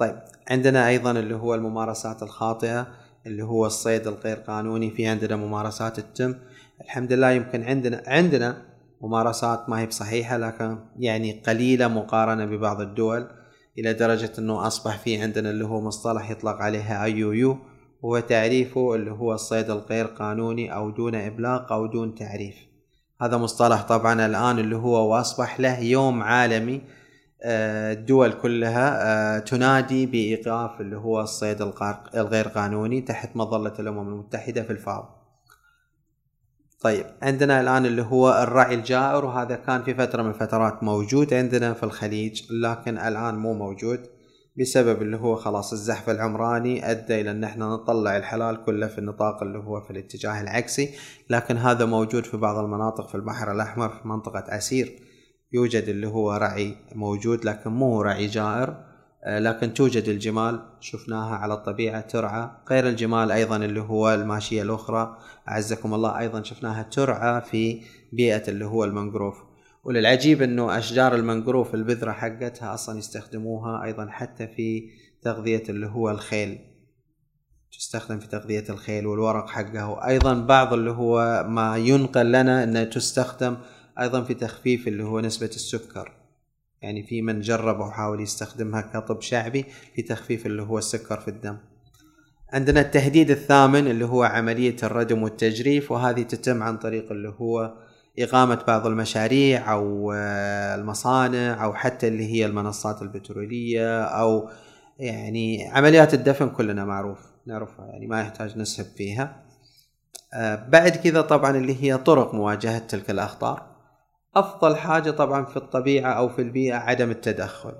طيب 0.00 0.16
عندنا 0.50 0.88
أيضا 0.88 1.10
اللي 1.10 1.34
هو 1.34 1.54
الممارسات 1.54 2.22
الخاطئة 2.22 2.86
اللي 3.26 3.44
هو 3.44 3.66
الصيد 3.66 4.06
الغير 4.06 4.36
قانوني 4.36 4.90
في 4.90 5.06
عندنا 5.06 5.36
ممارسات 5.36 5.98
التم. 5.98 6.34
الحمد 6.80 7.12
لله 7.12 7.30
يمكن 7.30 7.62
عندنا 7.62 8.02
عندنا 8.06 8.62
ممارسات 9.00 9.68
ما 9.68 9.80
هي 9.80 9.86
بصحيحة 9.86 10.36
لكن 10.36 10.78
يعني 10.98 11.42
قليلة 11.46 11.88
مقارنة 11.88 12.44
ببعض 12.44 12.80
الدول 12.80 13.26
إلى 13.78 13.92
درجة 13.92 14.32
أنه 14.38 14.66
أصبح 14.66 14.98
في 14.98 15.22
عندنا 15.22 15.50
اللي 15.50 15.64
هو 15.64 15.80
مصطلح 15.80 16.30
يطلق 16.30 16.56
عليها 16.56 17.04
أي 17.04 17.12
يو 17.12 17.32
يو 17.32 17.58
هو 18.04 18.18
تعريفه 18.18 18.94
اللي 18.94 19.10
هو 19.10 19.34
الصيد 19.34 19.70
الغير 19.70 20.06
قانوني 20.06 20.74
أو 20.74 20.90
دون 20.90 21.14
إبلاغ 21.14 21.72
أو 21.72 21.86
دون 21.86 22.14
تعريف. 22.14 22.56
هذا 23.22 23.36
مصطلح 23.36 23.82
طبعا 23.82 24.26
الآن 24.26 24.58
اللي 24.58 24.76
هو 24.76 25.12
وأصبح 25.12 25.60
له 25.60 25.80
يوم 25.80 26.22
عالمي 26.22 26.80
الدول 27.44 28.32
كلها 28.32 28.98
آه، 29.36 29.38
تنادي 29.38 30.06
بإيقاف 30.06 30.80
اللي 30.80 30.96
هو 30.96 31.20
الصيد 31.20 31.62
الغير 32.14 32.48
قانوني 32.48 33.00
تحت 33.00 33.36
مظلة 33.36 33.72
الأمم 33.78 34.08
المتحدة 34.08 34.62
في 34.62 34.70
الفاو 34.70 35.04
طيب 36.80 37.06
عندنا 37.22 37.60
الآن 37.60 37.86
اللي 37.86 38.02
هو 38.02 38.42
الرعي 38.42 38.74
الجائر 38.74 39.24
وهذا 39.24 39.56
كان 39.56 39.82
في 39.82 39.94
فترة 39.94 40.22
من 40.22 40.28
الفترات 40.28 40.82
موجود 40.82 41.34
عندنا 41.34 41.74
في 41.74 41.82
الخليج 41.82 42.52
لكن 42.52 42.98
الآن 42.98 43.34
مو 43.34 43.54
موجود 43.54 44.00
بسبب 44.58 45.02
اللي 45.02 45.16
هو 45.16 45.36
خلاص 45.36 45.72
الزحف 45.72 46.10
العمراني 46.10 46.90
أدى 46.90 47.20
إلى 47.20 47.30
أن 47.30 47.44
إحنا 47.44 47.68
نطلع 47.68 48.16
الحلال 48.16 48.64
كله 48.64 48.86
في 48.86 48.98
النطاق 48.98 49.42
اللي 49.42 49.58
هو 49.58 49.80
في 49.80 49.90
الاتجاه 49.90 50.40
العكسي 50.40 50.94
لكن 51.30 51.56
هذا 51.56 51.84
موجود 51.84 52.24
في 52.24 52.36
بعض 52.36 52.58
المناطق 52.58 53.08
في 53.08 53.14
البحر 53.14 53.52
الأحمر 53.52 53.88
في 53.88 54.08
منطقة 54.08 54.44
عسير. 54.48 55.09
يوجد 55.52 55.88
اللي 55.88 56.06
هو 56.06 56.32
رعي 56.32 56.76
موجود 56.94 57.44
لكن 57.44 57.70
مو 57.70 58.02
رعي 58.02 58.26
جائر 58.26 58.90
آه، 59.24 59.38
لكن 59.38 59.74
توجد 59.74 60.08
الجمال. 60.08 60.60
شفناها 60.80 61.34
على 61.34 61.54
الطبيعة 61.54 62.00
ترعى. 62.00 62.50
غير 62.70 62.88
الجمال 62.88 63.32
أيضا 63.32 63.56
اللي 63.56 63.80
هو 63.80 64.14
الماشية 64.14 64.62
الأخرى. 64.62 65.18
أعزكم 65.48 65.94
الله 65.94 66.18
أيضا 66.18 66.42
شفناها 66.42 66.82
ترعى 66.82 67.40
في 67.40 67.82
بيئة 68.12 68.48
اللي 68.48 68.64
هو 68.64 68.84
المنجروف 68.84 69.36
وللعجيب 69.84 70.42
أنه 70.42 70.78
أشجار 70.78 71.14
المنجروف 71.14 71.74
البذرة 71.74 72.12
حقتها 72.12 72.74
أصلا 72.74 72.98
يستخدموها 72.98 73.84
أيضا 73.84 74.06
حتى 74.10 74.46
في 74.46 74.90
تغذية 75.22 75.62
اللي 75.68 75.86
هو 75.86 76.10
الخيل. 76.10 76.58
تستخدم 77.78 78.18
في 78.18 78.26
تغذية 78.26 78.64
الخيل 78.70 79.06
والورق 79.06 79.48
حقها. 79.48 79.84
وأيضا 79.84 80.34
بعض 80.34 80.72
اللي 80.72 80.90
هو 80.90 81.44
ما 81.48 81.76
ينقل 81.76 82.32
لنا 82.32 82.64
أنها 82.64 82.84
تستخدم 82.84 83.56
أيضا 84.00 84.22
في 84.22 84.34
تخفيف 84.34 84.88
اللي 84.88 85.04
هو 85.04 85.20
نسبة 85.20 85.46
السكر. 85.46 86.12
يعني 86.82 87.02
في 87.02 87.22
من 87.22 87.40
جرب 87.40 87.80
وحاول 87.80 88.20
يستخدمها 88.20 88.80
كطب 88.80 89.20
شعبي 89.20 89.64
في 89.94 90.02
تخفيف 90.02 90.46
اللي 90.46 90.62
هو 90.62 90.78
السكر 90.78 91.20
في 91.20 91.28
الدم. 91.28 91.56
عندنا 92.52 92.80
التهديد 92.80 93.30
الثامن 93.30 93.86
اللي 93.86 94.04
هو 94.04 94.22
عملية 94.22 94.76
الردم 94.82 95.22
والتجريف 95.22 95.92
وهذه 95.92 96.22
تتم 96.22 96.62
عن 96.62 96.76
طريق 96.76 97.12
اللي 97.12 97.34
هو 97.38 97.74
إقامة 98.18 98.64
بعض 98.68 98.86
المشاريع 98.86 99.72
أو 99.72 100.12
آه، 100.12 100.74
المصانع 100.74 101.64
أو 101.64 101.74
حتى 101.74 102.08
اللي 102.08 102.26
هي 102.32 102.46
المنصات 102.46 103.02
البترولية 103.02 104.02
أو 104.02 104.48
يعني 104.98 105.68
عمليات 105.68 106.14
الدفن 106.14 106.48
كلنا 106.48 106.84
معروف 106.84 107.18
نعرفها 107.46 107.86
يعني 107.86 108.06
ما 108.06 108.20
يحتاج 108.20 108.58
نسهب 108.58 108.86
فيها. 108.96 109.42
آه، 110.34 110.68
بعد 110.68 110.90
كذا 110.96 111.20
طبعا 111.20 111.56
اللي 111.56 111.82
هي 111.82 111.98
طرق 111.98 112.34
مواجهة 112.34 112.78
تلك 112.78 113.10
الأخطار. 113.10 113.69
أفضل 114.36 114.76
حاجة 114.76 115.10
طبعا 115.10 115.44
في 115.44 115.56
الطبيعة 115.56 116.12
أو 116.12 116.28
في 116.28 116.42
البيئة 116.42 116.74
عدم 116.74 117.10
التدخل. 117.10 117.74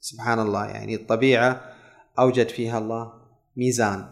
سبحان 0.00 0.40
الله 0.40 0.66
يعني 0.66 0.94
الطبيعة 0.94 1.60
أوجد 2.18 2.48
فيها 2.48 2.78
الله 2.78 3.12
ميزان. 3.56 4.04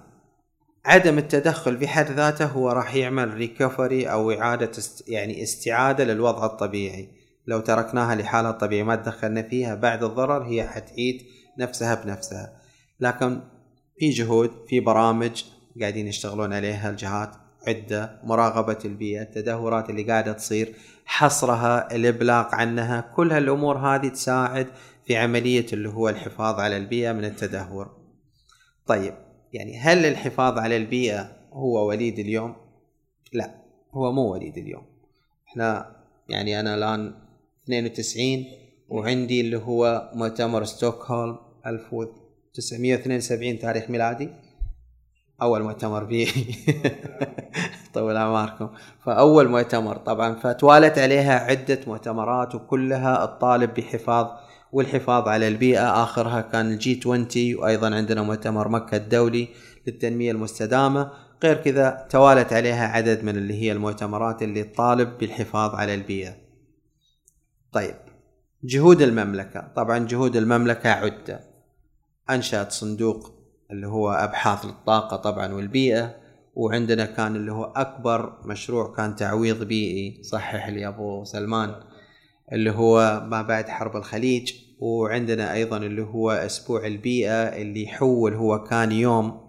عدم 0.84 1.18
التدخل 1.18 1.78
في 1.78 1.88
حد 1.88 2.10
ذاته 2.10 2.46
هو 2.46 2.70
راح 2.70 2.94
يعمل 2.94 3.34
recovery 3.34 4.10
أو 4.10 4.32
إعادة 4.32 4.70
است 4.70 5.08
يعني 5.08 5.42
استعادة 5.42 6.04
للوضع 6.04 6.46
الطبيعي. 6.46 7.08
لو 7.46 7.60
تركناها 7.60 8.14
لحالها 8.14 8.50
الطبيعي 8.50 8.82
ما 8.82 8.96
تدخلنا 8.96 9.42
فيها 9.42 9.74
بعد 9.74 10.02
الضرر 10.04 10.42
هي 10.42 10.68
حتعيد 10.68 11.22
نفسها 11.58 11.94
بنفسها. 11.94 12.52
لكن 13.00 13.40
في 13.98 14.10
جهود 14.10 14.50
في 14.68 14.80
برامج 14.80 15.44
قاعدين 15.80 16.06
يشتغلون 16.06 16.52
عليها 16.52 16.90
الجهات 16.90 17.30
عدة 17.66 18.20
مراقبة 18.24 18.78
البيئة 18.84 19.22
التدهورات 19.22 19.90
اللي 19.90 20.02
قاعدة 20.02 20.32
تصير. 20.32 20.74
حصرها 21.10 21.94
الإبلاغ 21.94 22.54
عنها 22.54 23.00
كل 23.00 23.32
هالأمور 23.32 23.78
هذه 23.78 24.08
تساعد 24.08 24.66
في 25.04 25.16
عملية 25.16 25.66
اللي 25.72 25.88
هو 25.88 26.08
الحفاظ 26.08 26.60
على 26.60 26.76
البيئة 26.76 27.12
من 27.12 27.24
التدهور. 27.24 27.96
طيب 28.86 29.14
يعني 29.52 29.78
هل 29.78 30.06
الحفاظ 30.06 30.58
على 30.58 30.76
البيئة 30.76 31.36
هو 31.52 31.88
وليد 31.88 32.18
اليوم؟ 32.18 32.56
لا 33.32 33.54
هو 33.92 34.12
مو 34.12 34.32
وليد 34.32 34.58
اليوم. 34.58 34.82
إحنا 35.48 35.96
يعني 36.28 36.60
أنا 36.60 36.74
الآن 36.74 37.14
92 37.64 38.44
وعندي 38.88 39.40
اللي 39.40 39.56
هو 39.56 40.10
مؤتمر 40.14 40.64
ستوكهولم 40.64 41.38
1972 41.66 43.58
تاريخ 43.58 43.90
ميلادي. 43.90 44.30
أول 45.42 45.62
مؤتمر 45.62 46.04
بيئي 46.04 46.54
طول 47.94 48.16
أعماركم. 48.16 48.68
فأول 49.04 49.48
مؤتمر 49.48 49.96
طبعا 49.96 50.34
فتوالت 50.34 50.98
عليها 50.98 51.38
عدة 51.38 51.80
مؤتمرات 51.86 52.54
وكلها 52.54 53.24
الطالب 53.24 53.74
بحفاظ 53.74 54.26
والحفاظ 54.72 55.28
على 55.28 55.48
البيئة. 55.48 56.02
آخرها 56.02 56.40
كان 56.40 56.66
الجي 56.66 57.00
20 57.00 57.28
وأيضا 57.54 57.94
عندنا 57.94 58.22
مؤتمر 58.22 58.68
مكة 58.68 58.96
الدولي 58.96 59.48
للتنمية 59.86 60.30
المستدامة. 60.30 61.10
غير 61.42 61.56
كذا 61.56 62.06
توالت 62.10 62.52
عليها 62.52 62.88
عدد 62.88 63.24
من 63.24 63.36
اللي 63.36 63.62
هي 63.62 63.72
المؤتمرات 63.72 64.42
اللي 64.42 64.64
تطالب 64.64 65.18
بالحفاظ 65.18 65.74
على 65.74 65.94
البيئة. 65.94 66.34
طيب. 67.72 67.96
جهود 68.64 69.02
المملكة. 69.02 69.72
طبعا 69.76 69.98
جهود 69.98 70.36
المملكة 70.36 70.90
عدة. 70.90 71.40
أنشأت 72.30 72.72
صندوق 72.72 73.37
اللي 73.70 73.86
هو 73.86 74.10
أبحاث 74.10 74.64
للطاقه 74.64 75.16
طبعا 75.16 75.52
والبيئة 75.54 76.14
وعندنا 76.54 77.04
كان 77.04 77.36
اللي 77.36 77.52
هو 77.52 77.64
أكبر 77.64 78.38
مشروع 78.44 78.94
كان 78.96 79.16
تعويض 79.16 79.62
بيئي 79.64 80.22
صحح 80.22 80.68
لي 80.68 80.88
أبو 80.88 81.24
سلمان 81.24 81.74
اللي 82.52 82.70
هو 82.70 83.22
ما 83.30 83.42
بعد 83.42 83.68
حرب 83.68 83.96
الخليج 83.96 84.52
وعندنا 84.78 85.52
أيضا 85.52 85.76
اللي 85.76 86.02
هو 86.02 86.30
أسبوع 86.30 86.86
البيئة 86.86 87.42
اللي 87.42 87.86
حول 87.86 88.34
هو 88.34 88.64
كان 88.64 88.92
يوم 88.92 89.48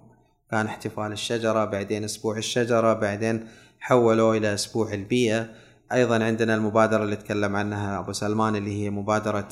كان 0.51 0.65
احتفال 0.65 1.11
الشجرة 1.11 1.65
بعدين 1.65 2.03
أسبوع 2.03 2.37
الشجرة 2.37 2.93
بعدين 2.93 3.47
حولوا 3.79 4.35
إلى 4.35 4.53
أسبوع 4.53 4.93
البيئة. 4.93 5.49
أيضا 5.91 6.23
عندنا 6.23 6.55
المبادرة 6.55 7.03
اللي 7.03 7.15
تكلم 7.15 7.55
عنها 7.55 7.99
أبو 7.99 8.11
سلمان 8.11 8.55
اللي 8.55 8.83
هي 8.83 8.89
مبادرة 8.89 9.47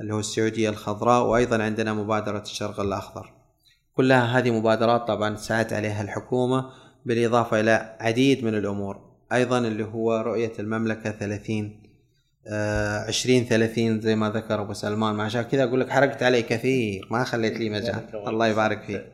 اللي 0.00 0.14
هو 0.14 0.18
السعودية 0.18 0.68
الخضراء 0.68 1.26
وأيضا 1.26 1.62
عندنا 1.62 1.92
مبادرة 1.92 2.42
الشرق 2.42 2.80
الأخضر. 2.80 3.37
كلها 3.98 4.38
هذه 4.38 4.50
مبادرات 4.50 5.08
طبعا 5.08 5.36
سعت 5.36 5.72
عليها 5.72 6.02
الحكومة 6.02 6.70
بالإضافة 7.06 7.60
إلى 7.60 7.96
عديد 8.00 8.44
من 8.44 8.54
الأمور 8.54 9.00
أيضا 9.32 9.58
اللي 9.58 9.84
هو 9.84 10.16
رؤية 10.16 10.52
المملكة 10.58 11.10
ثلاثين 11.10 11.82
آه 12.46 12.98
عشرين 13.08 13.44
ثلاثين 13.44 14.00
زي 14.00 14.16
ما 14.16 14.30
ذكر 14.30 14.60
أبو 14.60 14.72
سلمان 14.72 15.14
ما 15.14 15.24
عشان 15.24 15.42
كذا 15.42 15.64
أقول 15.64 15.80
لك 15.80 15.90
حرقت 15.90 16.22
علي 16.22 16.42
كثير 16.42 17.08
ما 17.10 17.24
خليت 17.24 17.56
لي 17.58 17.70
مجال 17.70 18.08
الله 18.28 18.46
يبارك 18.46 18.82
فيك. 18.82 19.06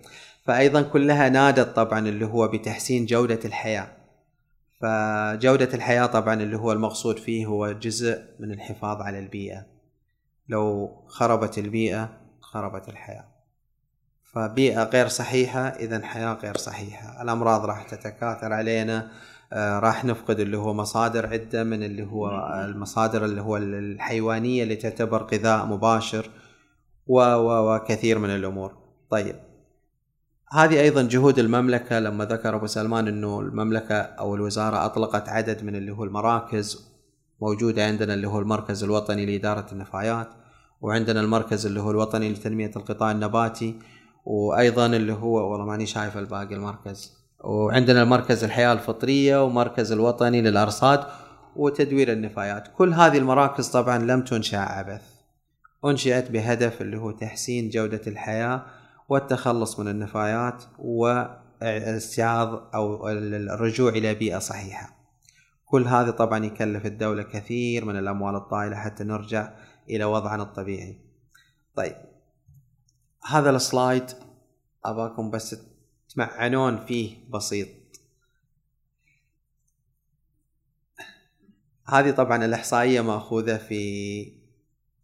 فأيضا 0.44 0.82
كلها 0.82 1.28
نادت 1.28 1.76
طبعا 1.76 1.98
اللي 1.98 2.26
هو 2.26 2.48
بتحسين 2.48 3.06
جودة 3.06 3.40
الحياة. 3.44 3.88
فجودة 4.80 5.74
الحياة 5.74 6.06
طبعا 6.06 6.34
اللي 6.34 6.56
هو 6.56 6.72
المقصود 6.72 7.18
فيه 7.18 7.46
هو 7.46 7.72
جزء 7.72 8.22
من 8.40 8.52
الحفاظ 8.52 9.02
على 9.02 9.18
البيئة. 9.18 9.66
لو 10.48 10.90
خربت 11.06 11.58
البيئة 11.58 12.20
خربت 12.40 12.88
الحياة. 12.88 13.33
فبيئة 14.34 14.82
غير 14.82 15.08
صحيحة 15.08 15.60
إذا 15.60 16.06
حياة 16.06 16.38
غير 16.42 16.56
صحيحة. 16.56 17.22
الأمراض 17.22 17.64
راح 17.64 17.82
تتكاثر 17.82 18.52
علينا 18.52 19.08
آه، 19.52 19.78
راح 19.78 20.04
نفقد 20.04 20.40
اللي 20.40 20.56
هو 20.56 20.74
مصادر 20.74 21.26
عدة 21.26 21.64
من 21.64 21.82
اللي 21.82 22.06
هو 22.06 22.30
المصادر 22.64 23.24
اللي 23.24 23.40
هو 23.40 23.56
الحيوانية 23.56 24.62
اللي 24.62 24.76
تعتبر 24.76 25.22
غذاء 25.22 25.66
مباشر 25.66 26.30
و 27.06 27.20
وكثير 27.44 28.18
من 28.18 28.30
الأمور. 28.30 28.72
طيب. 29.10 29.36
هذه 30.52 30.80
أيضا 30.80 31.02
جهود 31.02 31.38
المملكة. 31.38 32.00
لما 32.00 32.24
ذكر 32.24 32.56
أبو 32.56 32.66
سلمان 32.66 33.08
أنه 33.08 33.40
المملكة 33.40 33.94
أو 33.94 34.34
الوزارة 34.34 34.84
أطلقت 34.84 35.28
عدد 35.28 35.64
من 35.64 35.76
اللي 35.76 35.92
هو 35.92 36.04
المراكز 36.04 36.94
موجودة 37.40 37.86
عندنا 37.86 38.14
اللي 38.14 38.28
هو 38.28 38.38
المركز 38.38 38.84
الوطني 38.84 39.26
لإدارة 39.26 39.66
النفايات 39.72 40.28
وعندنا 40.80 41.20
المركز 41.20 41.66
اللي 41.66 41.80
هو 41.80 41.90
الوطني 41.90 42.32
لتنمية 42.32 42.70
القطاع 42.76 43.10
النباتي. 43.10 43.78
وأيضا 44.24 44.86
اللي 44.86 45.12
هو 45.12 45.52
والله 45.52 45.66
ماني 45.66 45.86
شايف 45.86 46.16
الباقي 46.16 46.54
المركز. 46.54 47.24
وعندنا 47.40 48.02
المركز 48.02 48.44
الحياة 48.44 48.72
الفطرية 48.72 49.44
ومركز 49.44 49.92
الوطني 49.92 50.42
للأرصاد 50.42 51.04
وتدوير 51.56 52.12
النفايات. 52.12 52.68
كل 52.76 52.94
هذه 52.94 53.18
المراكز 53.18 53.68
طبعا 53.68 53.98
لم 53.98 54.24
تنشأ 54.24 54.58
عبث. 54.58 55.02
أنشئت 55.84 56.30
بهدف 56.30 56.82
اللي 56.82 56.96
هو 56.96 57.10
تحسين 57.10 57.68
جودة 57.68 58.00
الحياة 58.06 58.62
والتخلص 59.08 59.80
من 59.80 59.88
النفايات 59.88 60.64
واستعاض 60.78 62.74
أو 62.74 63.08
الرجوع 63.08 63.90
إلى 63.90 64.14
بيئة 64.14 64.38
صحيحة. 64.38 64.96
كل 65.66 65.84
هذا 65.84 66.10
طبعا 66.10 66.44
يكلف 66.44 66.86
الدولة 66.86 67.22
كثير 67.22 67.84
من 67.84 67.98
الأموال 67.98 68.34
الطائلة 68.34 68.76
حتى 68.76 69.04
نرجع 69.04 69.50
إلى 69.90 70.04
وضعنا 70.04 70.42
الطبيعي. 70.42 70.98
طيب 71.76 71.96
هذا 73.26 73.50
السلايد 73.50 74.04
أباكم 74.84 75.30
بس 75.30 75.56
تمعنون 76.14 76.86
فيه 76.86 77.16
بسيط. 77.30 77.68
هذه 81.88 82.10
طبعا 82.10 82.44
الإحصائية 82.44 83.00
مأخوذة 83.00 83.56
في 83.56 84.32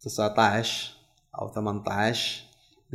19 0.01 0.93
أو 1.41 1.53
18 1.53 2.43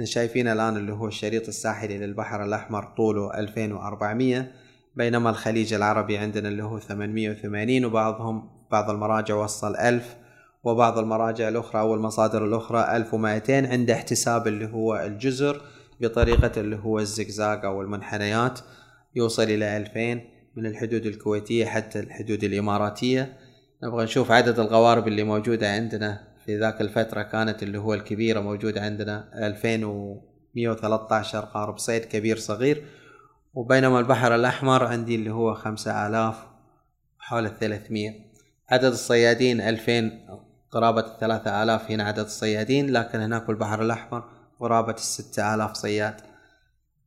شايفين 0.05 0.49
الآن 0.49 0.77
اللي 0.77 0.93
هو 0.93 1.07
الشريط 1.07 1.49
الساحلي 1.49 1.99
للبحر 1.99 2.45
الأحمر 2.45 2.85
طوله 2.97 3.35
2400 3.35 4.53
بينما 4.97 5.31
الخليج 5.31 5.75
العربي 5.75 6.19
عندنا 6.19 6.49
اللي 6.49 6.63
هو 6.65 6.79
880 6.79 7.85
وبعضهم 7.85 8.51
بعض 8.71 8.91
المراجع 8.91 9.35
وصل 9.35 9.77
1000 9.77 10.17
وبعض 10.65 10.99
المراجع 10.99 11.49
الأخرى 11.49 11.81
أو 11.81 11.95
المصادر 11.95 12.45
الأخرى 12.45 12.97
1200 12.97 13.67
عند 13.69 13.91
احتساب 13.91 14.47
اللي 14.47 14.67
هو 14.73 14.97
الجزر 14.97 15.61
بطريقة 16.01 16.61
اللي 16.61 16.77
هو 16.77 16.99
الزقزاق 16.99 17.65
أو 17.65 17.83
المنحنيات. 17.83 18.59
يوصل 19.15 19.43
إلى 19.43 19.77
2000 19.77 20.21
من 20.57 20.67
الحدود 20.67 21.07
الكويتية 21.07 21.67
حتى 21.67 22.01
الحدود 22.01 22.45
الإماراتية. 22.45 23.37
نبغى 23.83 24.05
نشوف 24.05 24.31
عدد 24.31 24.59
الغوارب 24.59 25.09
اللي 25.09 25.25
موجودة 25.25 25.73
عندنا. 25.73 26.27
في 26.47 26.59
ذاك 26.59 26.81
الفترة 26.81 27.23
كانت 27.23 27.63
اللي 27.63 27.79
هو 27.79 27.95
الكبيرة 27.95 28.41
موجودة 28.41 28.81
عندنا 28.81 29.31
2113 29.47 31.41
قارب 31.41 31.79
صيد 31.79 32.05
كبير 32.05 32.37
صغير. 32.37 32.85
وبينما 33.55 33.99
البحر 33.99 34.35
الأحمر 34.35 34.85
عندي 34.85 35.15
اللي 35.15 35.31
هو 35.31 35.55
5000 35.55 36.37
حول 37.19 37.47
ال 37.47 37.59
300 37.59 38.11
عدد 38.71 38.85
الصيادين 38.85 39.61
2000 39.61 40.11
قرابة 40.77 41.01
الثلاثة 41.01 41.63
آلاف 41.63 41.91
هنا 41.91 42.05
عدد 42.05 42.19
الصيادين 42.19 42.93
لكن 42.93 43.21
هناك 43.21 43.51
البحر 43.51 43.83
الأحمر 43.83 44.25
قرابة 44.61 44.93
الستة 44.93 45.55
آلاف 45.55 45.77
صياد. 45.77 46.21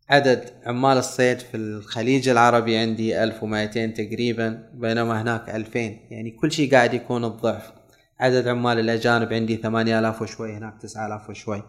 عدد 0.10 0.54
عمال 0.66 0.98
الصيد 0.98 1.40
في 1.40 1.58
الخليج 1.58 2.30
العربي 2.30 2.78
عندي 2.78 3.24
1200 3.24 3.86
تقريبا 3.86 4.70
بينما 4.74 5.22
هناك 5.22 5.50
2000 5.50 5.80
يعني 6.10 6.32
كل 6.32 6.52
شيء 6.52 6.72
قاعد 6.72 6.94
يكون 6.94 7.26
الضعف. 7.26 7.72
عدد 8.20 8.48
عمال 8.48 8.80
الأجانب 8.80 9.34
عندي 9.34 9.58
8000 9.58 10.22
وشوي 10.22 10.54
هناك 10.54 10.82
9000 10.82 11.30
وشوي. 11.30 11.64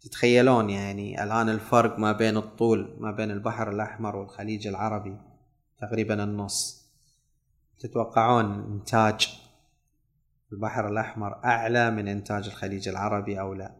تتخيلون 0.00 0.70
يعني 0.70 1.22
الآن 1.24 1.48
الفرق 1.48 1.98
ما 1.98 2.12
بين 2.12 2.36
الطول 2.36 2.96
ما 2.98 3.10
بين 3.10 3.30
البحر 3.30 3.70
الأحمر 3.70 4.16
والخليج 4.16 4.66
العربي 4.66 5.16
تقريبا 5.80 6.24
النص. 6.24 6.86
تتوقعون 7.78 8.64
إنتاج 8.72 9.41
البحر 10.52 10.88
الأحمر 10.88 11.44
أعلى 11.44 11.90
من 11.90 12.08
إنتاج 12.08 12.46
الخليج 12.46 12.88
العربي 12.88 13.40
أو 13.40 13.54
لا؟ 13.54 13.74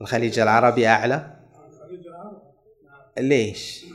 الخليج 0.00 0.38
العربي 0.38 0.86
أعلى؟ 0.86 1.36
ليش؟ 3.18 3.86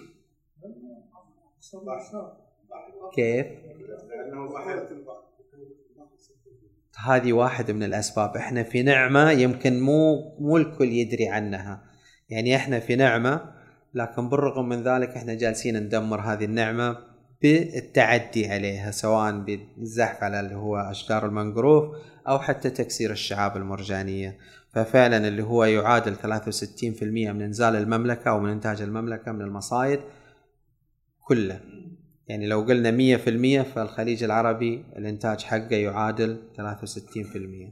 كيف؟ 3.14 3.48
هذه 7.06 7.34
واحد 7.34 7.72
من 7.72 7.84
الأسباب. 7.84 8.38
إحنا 8.38 8.64
في 8.64 8.84
نعمة 8.84 9.32
يمكن 9.32 9.80
مو 9.80 10.36
مو 10.40 10.58
الكل 10.58 10.88
يدري 10.90 11.28
عنها. 11.30 11.84
يعني 12.30 12.56
إحنا 12.56 12.80
في 12.80 12.96
نعمة 12.96 13.54
لكن 13.94 14.30
بالرغم 14.30 14.70
من 14.70 14.84
ذلك 14.84 15.10
إحنا 15.10 15.34
جالسين 15.34 15.78
ندمر 15.84 16.22
هذه 16.22 16.46
النعمة. 16.46 17.13
بالتعدي 17.44 18.52
عليها 18.52 18.92
سواء 18.92 19.32
بالزحف 19.32 20.24
على 20.24 20.40
اللي 20.40 20.56
هو 20.56 20.78
أشجار 20.78 21.26
المنغروف 21.26 21.96
أو 22.28 22.40
حتى 22.40 22.70
تكسير 22.70 23.12
الشعاب 23.12 23.58
المرجانية. 23.58 24.38
ففعلا 24.74 25.28
اللي 25.28 25.44
هو 25.44 25.64
يعادل 25.64 26.16
63% 26.16 27.04
من 27.04 27.42
إنزال 27.42 27.76
المملكة 27.76 28.30
أو 28.30 28.40
من 28.40 28.50
إنتاج 28.50 28.82
المملكة 28.82 29.32
من 29.32 29.42
المصايد 29.42 30.00
كله. 31.20 31.60
يعني 32.28 32.48
لو 32.48 32.62
قلنا 32.62 32.92
100% 32.92 33.64
فالخليج 33.64 34.24
العربي 34.24 34.86
الإنتاج 34.98 35.44
حقه 35.44 35.76
يعادل 35.76 36.42
63% 36.58 37.72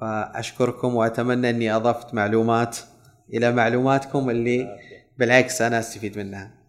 فأشكركم 0.00 0.94
وأتمنى 0.94 1.50
أني 1.50 1.76
أضفت 1.76 2.14
معلومات 2.14 2.78
إلى 3.34 3.52
معلوماتكم 3.52 4.30
اللي 4.30 4.78
بالعكس 5.18 5.62
أنا 5.62 5.78
أستفيد 5.78 6.18
منها. 6.18 6.59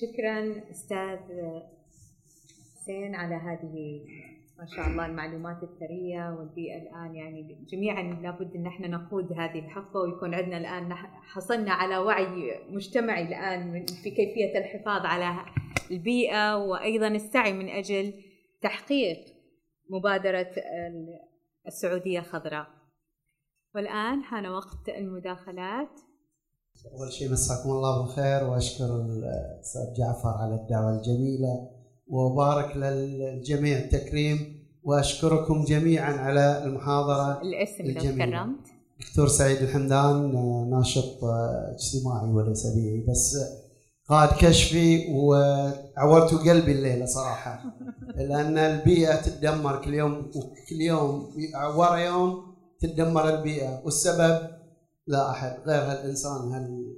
شكرا 0.00 0.70
أستاذ 0.70 1.18
حسين 2.74 3.14
على 3.14 3.34
هذه 3.34 4.04
ما 4.58 4.66
شاء 4.66 4.86
الله 4.86 5.06
المعلومات 5.06 5.62
الثرية 5.62 6.36
والبيئه 6.38 6.82
الان 6.82 7.14
يعني 7.14 7.64
جميعا 7.68 8.02
لابد 8.02 8.54
أن 8.56 8.66
إحنا 8.66 8.88
نقود 8.88 9.32
هذه 9.32 9.58
الحقبه 9.58 10.00
ويكون 10.00 10.34
عندنا 10.34 10.58
الآن 10.58 10.94
حصلنا 10.94 11.72
على 11.72 11.98
وعي 11.98 12.60
مجتمعي 12.68 13.22
الآن 13.22 13.86
في 13.86 14.10
كيفية 14.10 14.58
الحفاظ 14.58 15.06
على 15.06 15.44
البيئة 15.90 16.56
وأيضا 16.56 17.08
السعي 17.08 17.52
من 17.52 17.68
أجل 17.68 18.14
تحقيق 18.60 19.18
مبادرة 19.90 20.50
السعودية 21.66 22.18
الخضراء 22.18 22.66
والآن 23.74 24.22
حان 24.22 24.46
وقت 24.46 24.88
المداخلات. 24.88 26.00
أول 26.94 27.12
شيء 27.12 27.32
مساكم 27.32 27.70
الله 27.70 28.02
بالخير 28.02 28.44
وأشكر 28.44 28.84
الأستاذ 28.84 29.94
جعفر 29.96 30.28
على 30.28 30.54
الدعوة 30.54 30.96
الجميلة 30.96 31.68
وبارك 32.08 32.76
للجميع 32.76 33.78
التكريم 33.78 34.66
وأشكركم 34.84 35.64
جميعا 35.64 36.12
على 36.12 36.64
المحاضرة 36.64 37.42
الاسم 37.42 37.84
لو 37.84 38.16
كرمت. 38.16 38.56
دكتور 39.00 39.28
سعيد 39.28 39.62
الحمدان 39.62 40.32
ناشط 40.70 41.24
اجتماعي 41.24 42.28
وليس 42.28 42.66
بيئي 42.66 43.06
بس 43.08 43.36
قائد 44.08 44.30
كشفي 44.30 45.06
وعورت 45.12 46.34
قلبي 46.34 46.72
الليلة 46.72 47.06
صراحة 47.06 47.64
لأن 48.28 48.58
البيئة 48.58 49.16
تتدمر 49.16 49.82
كل 49.84 49.94
يوم 49.94 50.30
وكل 50.34 50.80
يوم 50.80 51.34
ورا 51.76 51.96
يوم 51.96 52.56
تتدمر 52.80 53.28
البيئة 53.28 53.80
والسبب 53.84 54.55
لا 55.06 55.30
أحد 55.30 55.56
غير 55.66 55.82
هالإنسان 55.82 56.52
هال 56.52 56.96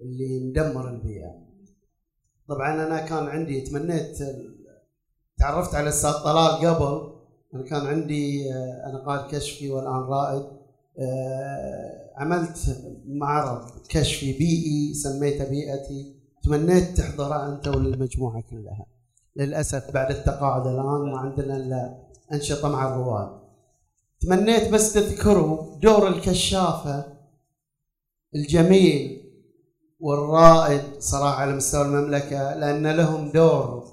اللي 0.00 0.50
مدمر 0.50 0.88
البيئة. 0.90 1.34
طبعا 2.48 2.86
أنا 2.86 3.06
كان 3.06 3.26
عندي 3.26 3.60
تمنيت 3.60 4.18
تعرفت 5.38 5.74
على 5.74 5.82
الأستاذ 5.82 6.12
طلال 6.12 6.66
قبل 6.66 7.14
أنا 7.54 7.62
كان 7.62 7.86
عندي 7.86 8.52
أنا 8.86 8.98
قائد 9.06 9.34
كشفي 9.34 9.70
والآن 9.70 10.02
رائد. 10.02 10.42
آه، 10.98 12.10
عملت 12.16 12.82
معرض 13.06 13.70
كشفي 13.88 14.32
بيئي 14.32 14.94
سميته 14.94 15.48
بيئتي. 15.50 16.14
تمنيت 16.42 16.96
تحضره 16.98 17.54
أنت 17.54 17.68
والمجموعه 17.68 18.42
كلها. 18.50 18.86
للأسف 19.36 19.90
بعد 19.94 20.10
التقاعد 20.10 20.66
الآن 20.66 21.12
ما 21.12 21.18
عندنا 21.18 21.56
إلا 21.56 21.98
أنشطة 22.32 22.68
مع 22.68 22.88
الرواد. 22.88 23.28
تمنيت 24.20 24.72
بس 24.72 24.92
تذكروا 24.92 25.78
دور 25.80 26.08
الكشافة 26.08 27.13
الجميل 28.34 29.20
والرائد 30.00 30.82
صراحة 30.98 31.34
على 31.34 31.56
مستوى 31.56 31.82
المملكة 31.82 32.54
لأن 32.54 32.86
لهم 32.86 33.30
دور 33.30 33.84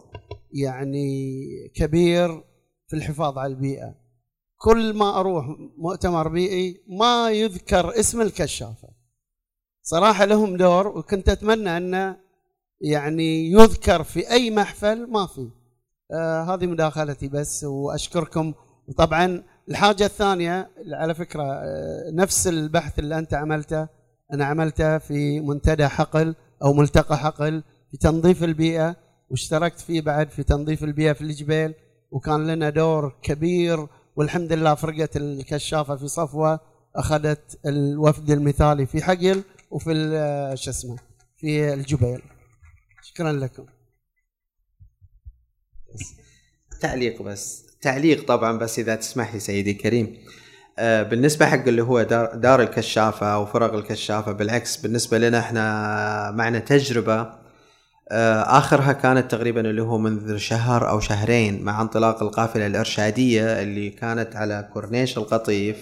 يعني 0.54 1.48
كبير 1.76 2.44
في 2.88 2.96
الحفاظ 2.96 3.38
على 3.38 3.54
البيئة. 3.54 3.96
كل 4.58 4.94
ما 4.94 5.20
أروح 5.20 5.46
مؤتمر 5.78 6.28
بيئي 6.28 6.84
ما 6.88 7.32
يذكر 7.32 8.00
اسم 8.00 8.22
الكشافة. 8.22 8.88
صراحة 9.84 10.26
لهم 10.26 10.58
دور 10.58 10.88
وكنت 10.88 11.30
أتمنى 11.30 11.78
انه 11.78 12.18
يعني 12.82 13.52
يذكر 13.52 14.04
في 14.04 14.32
أي 14.32 14.52
محفل 14.52 15.12
ما 15.12 15.28
في. 15.28 15.50
آه 16.12 16.44
هذه 16.44 16.66
مداخلتي 16.66 17.28
بس 17.28 17.64
وأشكركم. 17.64 18.54
وطبعا 18.88 19.44
الحاجة 19.70 20.06
الثانية 20.06 20.72
على 20.94 21.16
فكرة 21.16 21.44
آه 21.44 22.12
نفس 22.14 22.48
البحث 22.48 23.00
اللي 23.00 23.18
أنت 23.18 23.34
عملته 23.34 24.01
أنا 24.34 24.46
عملته 24.46 24.98
في 24.98 25.40
منتدى 25.40 25.88
حقل 25.88 26.36
أو 26.64 26.74
ملتقى 26.74 27.18
حقل 27.18 27.64
في 27.92 27.98
تنظيف 27.98 28.44
البيئة 28.44 28.96
واشتركت 29.30 29.80
فيه 29.80 30.02
بعد 30.02 30.30
في 30.30 30.44
تنظيف 30.44 30.84
البيئة 30.84 31.14
في 31.14 31.22
الجبيل 31.22 31.74
وكان 32.12 32.48
لنا 32.48 32.70
دور 32.70 33.20
كبير 33.24 33.88
والحمد 34.16 34.54
لله 34.54 34.76
فرقة 34.76 35.10
الكشافة 35.16 35.96
في 35.96 36.08
صفوة 36.08 36.60
أخذت 36.96 37.60
الوفد 37.66 38.32
المثالي 38.32 38.86
في 38.86 39.04
حقل 39.04 39.44
وفي 39.72 39.94
شو 40.56 40.70
اسمه 40.70 40.98
في 41.38 41.74
الجبيل 41.74 42.22
شكرا 43.04 43.32
لكم. 43.32 43.66
تعليق 46.82 47.22
بس. 47.22 47.66
تعليق 47.82 48.28
طبعا 48.28 48.58
بس 48.58 48.80
إذا 48.80 48.96
تسمح 48.96 49.34
لي 49.34 49.40
سيدي 49.40 49.72
الكريم. 49.72 50.06
آه، 50.08 50.41
بالنسبة 50.82 51.46
حق 51.46 51.68
اللي 51.68 51.82
هو 51.82 52.02
دار, 52.02 52.36
دار 52.36 52.62
الكشافة 52.62 53.34
أو 53.34 53.46
فرق 53.46 53.74
الكشافة 53.74 54.32
بالعكس 54.32 54.78
بالنسبة 54.78 55.18
لنا 55.18 55.40
إحنا 55.40 56.32
معنا 56.32 56.60
تجربة. 56.60 57.42
آه، 58.12 58.58
آخرها 58.58 58.92
كانت 58.92 59.32
تقريبا 59.32 59.62
اللي 59.62 59.82
هو 59.82 59.98
منذ 59.98 60.38
شهر 60.38 60.90
أو 60.90 61.00
شهرين 61.00 61.64
مع 61.64 61.82
انطلاق 61.82 62.24
القافلة 62.24 62.68
الإرشادية 62.68 63.62
اللي 63.62 63.90
كانت 63.90 64.36
على 64.36 64.70
كورنيش 64.74 65.18
القطيف 65.18 65.78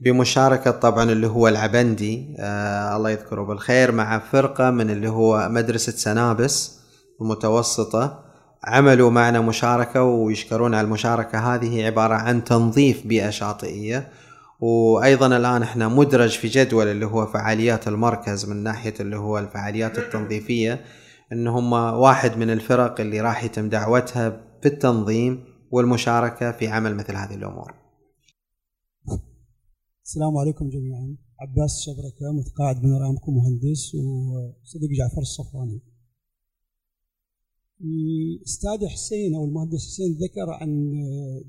بمشاركة 0.00 0.70
طبعا 0.70 1.12
اللي 1.12 1.26
هو 1.26 1.48
العبندي. 1.48 2.36
آه 2.38 2.96
الله 2.96 3.10
يذكره 3.10 3.42
بالخير 3.42 3.92
مع 3.92 4.18
فرقة 4.18 4.70
من 4.70 4.90
اللي 4.90 5.08
هو 5.08 5.48
مدرسة 5.50 5.92
سنابس 5.92 6.80
المتوسطة. 7.20 8.29
عملوا 8.64 9.10
معنا 9.10 9.40
مشاركة 9.40 10.02
ويشكرون 10.02 10.74
على 10.74 10.84
المشاركة 10.84 11.54
هذه 11.54 11.86
عبارة 11.86 12.14
عن 12.14 12.44
تنظيف 12.44 13.06
بيئة 13.06 13.30
شاطئية 13.30 14.08
وأيضا 14.60 15.26
الآن 15.36 15.62
إحنا 15.62 15.88
مدرج 15.88 16.38
في 16.38 16.48
جدول 16.48 16.86
اللي 16.86 17.06
هو 17.06 17.26
فعاليات 17.26 17.88
المركز 17.88 18.44
من 18.50 18.56
ناحية 18.62 18.94
اللي 19.00 19.16
هو 19.16 19.38
الفعاليات 19.38 19.98
التنظيفية 19.98 20.84
إن 21.32 21.46
هم 21.48 21.72
واحد 21.72 22.38
من 22.38 22.50
الفرق 22.50 23.00
اللي 23.00 23.20
راح 23.20 23.44
يتم 23.44 23.68
دعوتها 23.68 24.30
في 24.62 24.68
التنظيم 24.68 25.44
والمشاركة 25.70 26.52
في 26.52 26.68
عمل 26.68 26.94
مثل 26.94 27.16
هذه 27.16 27.34
الأمور. 27.34 27.74
السلام 30.04 30.36
عليكم 30.36 30.68
جميعا 30.68 31.16
عباس 31.40 31.82
شبركة 31.86 32.32
متقاعد 32.38 32.84
من 32.84 32.92
ارامكو 32.92 33.30
مهندس 33.32 33.94
وصديق 33.94 34.90
جعفر 34.98 35.20
الصفواني. 35.20 35.80
الأستاذ 37.84 38.86
حسين 38.86 39.34
أو 39.34 39.44
المهندس 39.44 39.86
حسين 39.86 40.12
ذكر 40.12 40.50
عن 40.50 40.92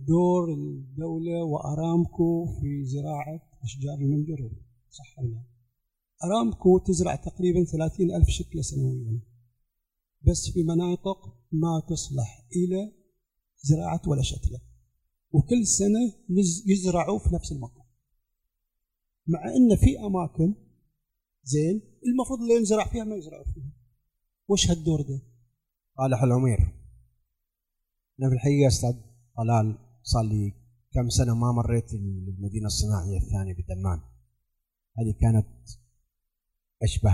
دور 0.07 0.53
الدولة 0.53 1.43
وأرامكو 1.43 2.45
في 2.45 2.85
زراعة 2.85 3.41
أشجار 3.63 3.93
المنجر 3.93 4.51
صح 4.89 5.19
ولا 5.19 5.27
لا؟ 5.29 5.43
أرامكو 6.23 6.77
تزرع 6.77 7.15
تقريبا 7.15 7.63
30 7.63 8.11
ألف 8.15 8.29
شتله 8.29 8.61
سنويا 8.61 9.19
بس 10.27 10.49
في 10.49 10.63
مناطق 10.63 11.37
ما 11.51 11.81
تصلح 11.89 12.47
إلى 12.55 12.91
زراعة 13.61 14.01
ولا 14.07 14.21
شتله 14.21 14.59
وكل 15.31 15.67
سنة 15.67 16.13
يزرعوا 16.65 17.19
في 17.19 17.35
نفس 17.35 17.51
المكان 17.51 17.85
مع 19.27 19.39
إن 19.55 19.75
في 19.75 19.99
أماكن 19.99 20.53
زين 21.43 21.81
المفروض 22.07 22.41
اللي 22.41 22.55
ينزرع 22.55 22.87
فيها 22.91 23.03
ما 23.03 23.15
يزرعوا 23.15 23.45
فيها 23.53 23.71
وش 24.47 24.69
هالدور 24.69 25.01
ده؟ 25.01 25.30
صالح 26.01 26.23
العمير 26.23 26.59
أنا 28.19 28.29
في 28.29 28.35
الحقيقة 28.35 28.67
أستاذ 28.67 28.93
طلال 29.37 29.77
صار 30.03 30.23
لي 30.23 30.53
كم 30.93 31.09
سنة 31.09 31.35
ما 31.35 31.51
مريت 31.51 31.93
المدينة 31.93 32.65
الصناعية 32.65 33.17
الثانية 33.17 33.53
بدمان. 33.53 34.01
هذه 34.97 35.13
كانت 35.21 35.47
أشبه 36.83 37.13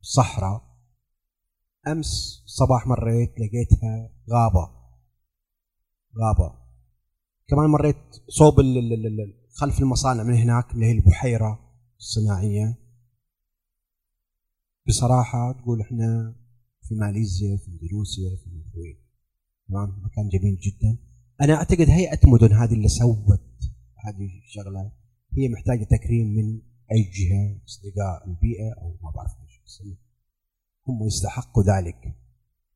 بالصحراء. 0.00 0.62
أمس 1.88 2.42
صباح 2.46 2.86
مريت 2.86 3.30
لقيتها 3.30 4.10
غابة. 4.30 4.70
غابة. 6.18 6.58
كمان 7.48 7.70
مريت 7.70 7.96
صوب 8.28 8.54
خلف 9.54 9.80
المصانع 9.80 10.22
من 10.22 10.34
هناك 10.34 10.72
اللي 10.72 10.86
هي 10.86 10.92
البحيرة 10.92 11.58
الصناعية. 11.98 12.78
بصراحة 14.88 15.52
تقول 15.52 15.80
إحنا 15.80 16.36
في 16.88 16.94
ماليزيا 16.94 17.56
في 17.56 17.68
اندونيسيا 17.68 18.36
في 18.36 18.46
الكويت. 18.46 19.00
تمام؟ 19.68 20.02
مكان 20.04 20.28
جميل 20.28 20.58
جدا. 20.58 20.98
أنا 21.40 21.54
أعتقد 21.54 21.90
هيئة 21.90 22.20
مدن 22.24 22.52
هذه 22.52 22.74
اللي 22.74 22.88
سوت 22.88 23.40
هذه 24.04 24.28
الشغلة 24.44 24.92
هي 25.36 25.48
محتاجة 25.48 25.84
تكريم 25.84 26.26
من 26.26 26.60
أي 26.92 27.02
جهة 27.02 27.60
أصدقاء 27.68 28.28
البيئة 28.28 28.72
أو 28.82 28.96
ما 29.02 29.10
بعرف 29.10 29.30
إيش 29.30 29.82
هم 30.88 31.06
يستحقوا 31.06 31.62
ذلك. 31.62 32.16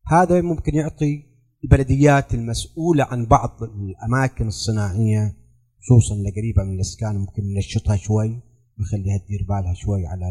هذا 0.06 0.40
ممكن 0.40 0.74
يعطي 0.74 1.24
البلديات 1.64 2.34
المسؤولة 2.34 3.04
عن 3.04 3.26
بعض 3.26 3.62
الأماكن 3.62 4.46
الصناعية 4.46 5.36
خصوصا 5.80 6.14
اللي 6.14 6.30
قريبة 6.30 6.64
من 6.64 6.74
الإسكان 6.74 7.16
ممكن 7.16 7.42
ننشطها 7.54 7.96
شوي 7.96 8.40
ونخليها 8.78 9.18
تدير 9.18 9.46
بالها 9.48 9.74
شوي 9.74 10.06
على 10.06 10.30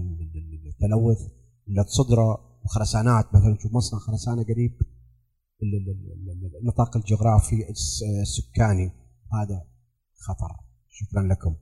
التلوث 0.67 1.17
اللي 1.67 1.83
تصدره 1.83 2.48
وخرسانات 2.65 3.35
مثلا 3.35 3.53
نشوف 3.53 3.73
مصنع 3.73 3.99
خرسانة 3.99 4.43
قريب 4.43 4.81
النطاق 6.61 6.97
الجغرافي 6.97 7.69
السكاني. 8.21 8.91
هذا 9.33 9.67
خطر. 10.15 10.59
شكرا 10.89 11.21
لكم. 11.21 11.55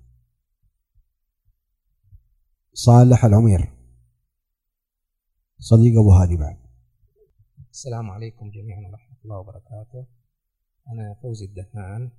صالح 2.74 3.26
العمير. 3.26 3.74
صديق 5.60 6.00
أبو 6.00 6.12
هادي 6.12 6.38
بعد. 6.38 6.58
السلام 7.72 8.10
عليكم 8.10 8.50
جميعا 8.52 8.82
ورحمة 8.90 9.18
الله 9.26 9.38
وبركاته. 9.38 10.08
أنا 10.88 11.16
فوزي 11.22 11.46
الدهان. 11.46 12.12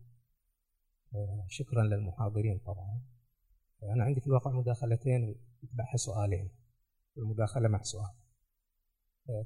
آه، 1.14 1.46
شكرا 1.48 1.82
للمحاضرين 1.82 2.58
طبعا. 2.66 3.02
أنا 3.82 4.04
عندي 4.04 4.20
في 4.20 4.26
الواقع 4.26 4.50
مداخلتين 4.50 5.24
ويتبعها 5.62 5.96
سؤالين. 5.96 6.50
المداخلة 7.18 7.68
مع 7.68 7.82
سؤال 7.82 8.27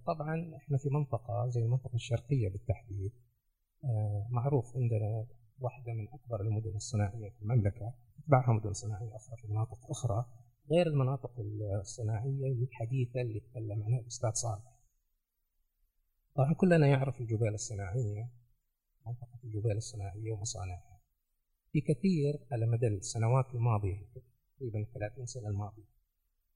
طبعا 0.07 0.57
إحنا 0.57 0.79
في 0.79 0.89
منطقة 0.89 1.49
زي 1.49 1.61
المنطقة 1.61 1.95
الشرقية 1.95 2.49
بالتحديد 2.49 3.13
آه، 3.85 4.27
معروف 4.31 4.77
عندنا 4.77 5.27
واحدة 5.61 5.93
من 5.93 6.09
أكبر 6.09 6.41
المدن 6.41 6.77
الصناعية 6.77 7.31
في 7.31 7.43
المملكة 7.43 7.93
تتبعها 8.19 8.53
مدن 8.53 8.73
صناعية 8.73 9.17
أخرى 9.17 9.37
في 9.37 9.49
مناطق 9.49 9.91
أخرى 9.91 10.25
غير 10.71 10.87
المناطق 10.87 11.33
الصناعية 11.81 12.53
الحديثة 12.53 13.21
اللي 13.21 13.41
تكلم 13.41 13.83
عنها 13.83 14.01
الأستاذ 14.01 14.31
صالح. 14.33 14.73
طبعا 16.35 16.55
كلنا 16.55 16.87
يعرف 16.87 17.21
الجبال 17.21 17.55
الصناعية 17.55 18.31
منطقة 19.07 19.39
الجبال 19.45 19.77
الصناعية 19.77 20.33
ومصانعها. 20.33 21.01
في 21.73 21.81
كثير 21.81 22.47
على 22.53 22.67
مدى 22.67 22.87
السنوات 22.87 23.55
الماضية 23.55 24.07
تقريبا 24.57 24.85
30 24.95 25.27
سنة 25.27 25.49
الماضية 25.49 25.93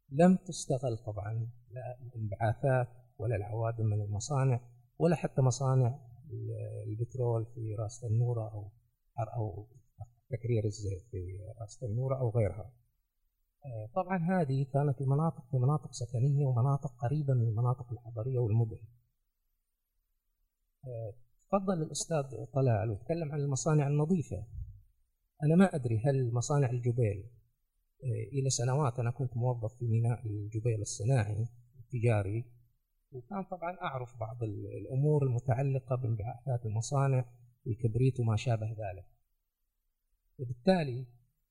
لم 0.08 0.36
تستغل 0.36 0.96
طبعا 1.06 1.48
لأ 1.70 1.98
الانبعاثات 2.02 2.88
ولا 3.18 3.36
العوادم 3.36 3.86
من 3.86 4.00
المصانع 4.00 4.60
ولا 4.98 5.16
حتى 5.16 5.42
مصانع 5.42 5.98
البترول 6.86 7.46
في 7.54 7.74
راس 7.74 8.00
تنورة 8.00 8.52
أو 8.52 8.70
أو 9.36 9.68
تكرير 10.30 10.64
الزيت 10.64 11.02
في 11.10 11.38
راس 11.60 11.78
تنورة 11.78 12.18
أو 12.18 12.30
غيرها. 12.30 12.72
آه، 13.64 13.88
طبعا 13.94 14.18
هذه 14.18 14.66
كانت 14.72 15.00
المناطق 15.00 15.50
في 15.50 15.56
مناطق 15.56 15.92
سكنية 15.92 16.46
ومناطق 16.46 16.92
قريبة 16.98 17.34
من 17.34 17.48
المناطق 17.48 17.92
الحضرية 17.92 18.38
والمدن. 18.38 18.78
آه، 20.84 21.14
تفضل 21.48 21.82
الأستاذ 21.82 22.44
طلال 22.54 22.90
وتكلم 22.90 23.32
عن 23.32 23.40
المصانع 23.40 23.86
النظيفة. 23.86 24.46
أنا 25.42 25.56
ما 25.56 25.74
أدري 25.74 25.98
هل 25.98 26.34
مصانع 26.34 26.70
الجبيل 26.70 27.30
آه، 28.04 28.28
إلى 28.32 28.50
سنوات 28.50 28.98
أنا 28.98 29.10
كنت 29.10 29.36
موظف 29.36 29.74
في 29.78 29.86
ميناء 29.86 30.26
الجبيل 30.26 30.80
الصناعي 30.80 31.46
التجاري. 31.80 32.55
وكان 33.12 33.44
طبعا 33.44 33.78
أعرف 33.82 34.16
بعض 34.16 34.42
الأمور 34.42 35.22
المتعلقة 35.22 35.96
بانبعاثات 35.96 36.66
المصانع 36.66 37.24
والكبريت 37.66 38.20
وما 38.20 38.36
شابه 38.36 38.66
ذلك. 38.66 39.06
وبالتالي 40.38 41.06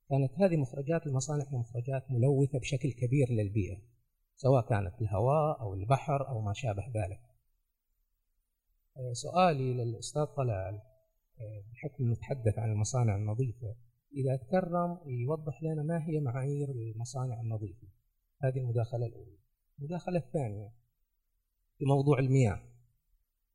كانت 0.10 0.32
هذه 0.39 0.58
مخرجات 0.58 1.08
المصانع 1.08 1.45
مخرجات 1.51 2.12
ملوثة 2.12 2.60
بشكل 2.60 2.91
كبير 2.91 3.30
للبيئة 3.30 3.82
سواء 4.36 4.70
كانت 4.70 5.01
الهواء 5.01 5.62
أو 5.62 5.74
البحر 5.74 6.28
أو 6.28 6.41
ما 6.41 6.53
شابه 6.53 6.84
ذلك. 6.88 7.22
آه، 8.97 9.14
سؤالي 9.14 9.74
للأستاذ 9.74 10.26
طلال 10.26 10.82
آه، 11.39 11.64
بحكم 11.72 12.12
نتحدث 12.12 12.60
عن 12.60 12.72
المصانع 12.72 13.16
النظيفة 13.16 13.76
إذا 14.14 14.36
تكرم 14.36 14.99
يوضح 15.06 15.64
لنا 15.64 15.84
ما 15.84 16.08
هي 16.08 16.20
معايير 16.20 16.70
المصانع 16.70 17.41
النظيفة؟ 17.41 17.88
هذه 18.41 18.58
المداخلة 18.58 19.06
الأولى. 19.06 19.38
المداخلة 19.80 20.20
الثانية 20.20 20.74
في 21.78 21.86
موضوع 21.86 22.19
المياه. 22.19 22.61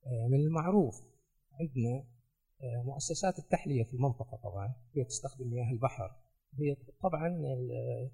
آه، 0.06 0.28
من 0.30 0.40
المعروف 0.40 1.02
عندنا 1.60 2.04
آه، 2.62 2.82
مؤسسات 2.84 3.38
التحلية 3.38 3.84
في 3.84 3.94
المنطقة 3.94 4.36
طبعا 4.36 4.74
هي 4.94 5.04
تستخدم 5.04 5.50
مياه 5.50 5.70
البحر. 5.72 6.16
هي 6.58 6.76
طبعا 7.02 7.28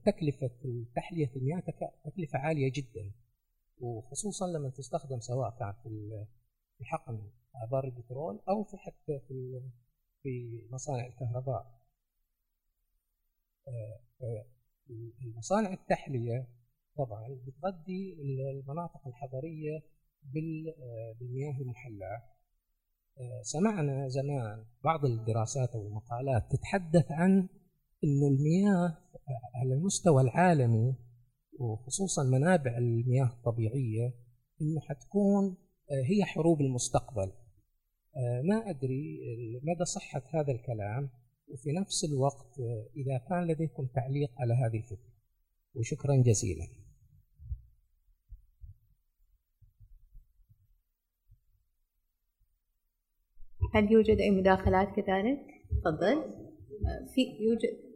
تكلفة 0.04 0.50
التحلية 0.64 1.26
في 1.26 1.36
المياه 1.36 1.62
تكلفة 2.04 2.38
عالية 2.38 2.72
جدا. 2.74 3.12
وخصوصا 3.78 4.46
لما 4.46 4.70
تستخدم 4.70 5.20
سواء 5.20 5.50
كان 5.58 5.74
في 6.78 6.84
حقن 6.84 7.30
آبار 7.56 7.84
البترول 7.84 8.40
أو 8.48 8.64
في 8.64 8.76
حتى 8.76 9.20
في 9.28 9.60
في 10.22 10.62
مصانع 10.70 11.06
الكهرباء. 11.06 11.80
آه، 13.68 14.46
مصانع 15.36 15.72
التحلية 15.72 16.48
طبعا 16.96 17.40
بتغذي 17.46 18.16
المناطق 18.20 19.06
الحضرية 19.06 19.82
بالمياه 20.32 21.56
آه، 23.18 23.42
سمعنا 23.42 24.08
زمان 24.08 24.64
بعض 24.84 25.04
الدراسات 25.04 25.68
أو 25.74 25.86
المقالات 25.86 26.42
تتحدث 26.52 27.06
عن 27.10 27.48
إنه 28.04 28.28
المياه 28.28 28.98
على 29.54 29.74
المستوى 29.74 30.22
العالمي 30.22 30.94
وخصوصا 31.58 32.22
منابع 32.24 32.78
المياه 32.78 33.24
الطبيعية 33.24 34.14
إنه 34.62 34.80
حتكون 34.80 35.56
آه، 35.90 36.02
هي 36.10 36.24
حروب 36.24 36.60
المستقبل. 36.60 37.32
آه، 38.16 38.42
ما 38.44 38.70
أدري 38.70 39.20
مدى 39.62 39.84
صحة 39.84 40.22
هذا 40.34 40.52
الكلام 40.52 41.10
وفي 41.48 41.72
نفس 41.72 42.04
الوقت 42.04 42.58
إذا 42.96 43.18
كان 43.28 43.46
لديكم 43.46 43.86
تعليق 43.94 44.30
على 44.38 44.54
هذه 44.54 44.76
الفكرة. 44.76 45.12
وشكرا 45.74 46.16
جزيلا. 46.16 46.85
هل 53.74 53.92
يوجد 53.92 54.18
أي 54.18 54.30
مداخلات 54.30 54.88
كذلك؟ 54.96 55.46
تفضل. 55.70 56.46
في 57.14 57.22
يوجد 57.40 57.86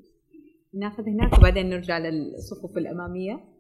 ناخذ 0.75 1.03
هناك 1.09 1.39
وبعدين 1.39 1.71
نرجع 1.71 1.99
للصفوف 1.99 2.79
الأمامية. 2.79 3.51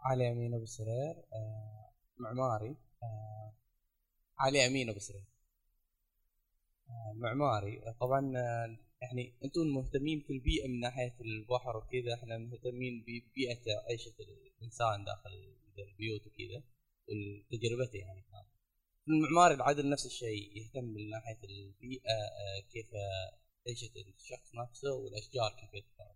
علي 0.00 0.32
أمين 0.32 0.54
أبو 0.54 0.64
سرير 0.64 1.14
آه، 1.32 1.92
معماري. 2.16 2.76
آه، 3.02 3.54
علي 4.38 4.66
أمين 4.66 4.88
أبو 4.90 4.98
سرير. 4.98 5.24
آه، 6.90 7.12
معماري. 7.16 7.80
طبعا 8.00 8.32
يعني 9.02 9.32
أنتم 9.44 9.60
مهتمين 9.60 10.20
في 10.20 10.32
البيئة 10.32 10.68
من 10.68 10.80
ناحية 10.80 11.16
البحر 11.20 11.76
وكذا 11.76 12.14
إحنا 12.14 12.38
مهتمين 12.38 13.02
ببيئة 13.02 13.62
عيشة 13.88 14.14
الإنسان 14.58 15.04
داخل 15.04 15.30
البيوت 15.78 16.20
وكذا. 16.26 16.62
وتجربته 17.10 17.96
يعني. 17.96 18.24
المعماري 19.08 19.54
العدل 19.54 19.90
نفس 19.90 20.06
الشيء 20.06 20.56
يهتم 20.56 20.84
من 20.84 21.10
ناحية 21.10 21.38
البيئة 21.44 22.14
كيف 22.72 22.86
عيشه 23.66 23.90
الشخص 24.18 24.54
نفسه 24.54 24.92
والأشجار 24.94 25.50
كيف 25.50 25.74
يتفاعل 25.74 26.10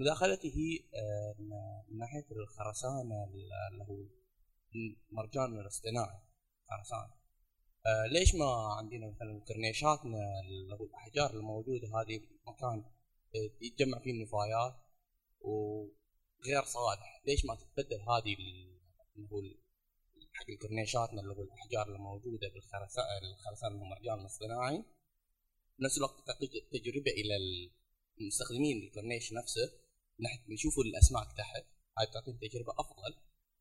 مداخلتي 0.00 0.48
هي 0.48 0.78
من 1.88 1.98
ناحية 1.98 2.26
الخرسانة 2.30 3.24
اللي 3.24 3.84
هو 3.84 4.06
المرجان 5.12 5.60
الاصطناعي 5.60 6.20
خرسانة. 6.70 7.20
ليش 8.12 8.34
ما 8.34 8.74
عندنا 8.78 9.06
مثلا 9.06 9.44
كرنيشاتنا 9.48 10.18
اللي 10.44 10.74
هو 10.74 10.84
الأحجار 10.84 11.30
الموجودة 11.30 11.88
هذه 11.88 12.20
مكان 12.46 12.84
يتجمع 13.60 13.98
فيه 13.98 14.10
النفايات 14.10 14.76
وغير 15.40 16.64
صالح 16.64 17.22
ليش 17.26 17.44
ما 17.44 17.54
تتبدل 17.54 18.00
هذه 18.00 18.36
اللي 19.20 19.32
هو 19.32 19.40
حق 20.32 20.46
اللي 21.20 21.34
هو 21.34 21.42
الأحجار 21.42 21.96
الموجودة 21.96 22.48
بالخرسانه 22.48 23.18
الخرسانه 23.22 23.74
المرجان 23.74 24.20
الاصطناعي 24.20 24.84
نفس 25.80 25.98
الوقت 25.98 26.26
تعطي 26.26 26.46
تجربه 26.72 27.10
إلى 27.10 27.36
المستخدمين 28.20 28.82
الكورنيش 28.82 29.32
نفسه. 29.32 29.72
ناحيه 30.18 30.46
بنشوفوا 30.48 30.84
الأسماك 30.84 31.28
تحت 31.38 31.64
هاي 31.98 32.06
بتعطيهم 32.06 32.38
تجربة 32.38 32.72
أفضل. 32.72 33.14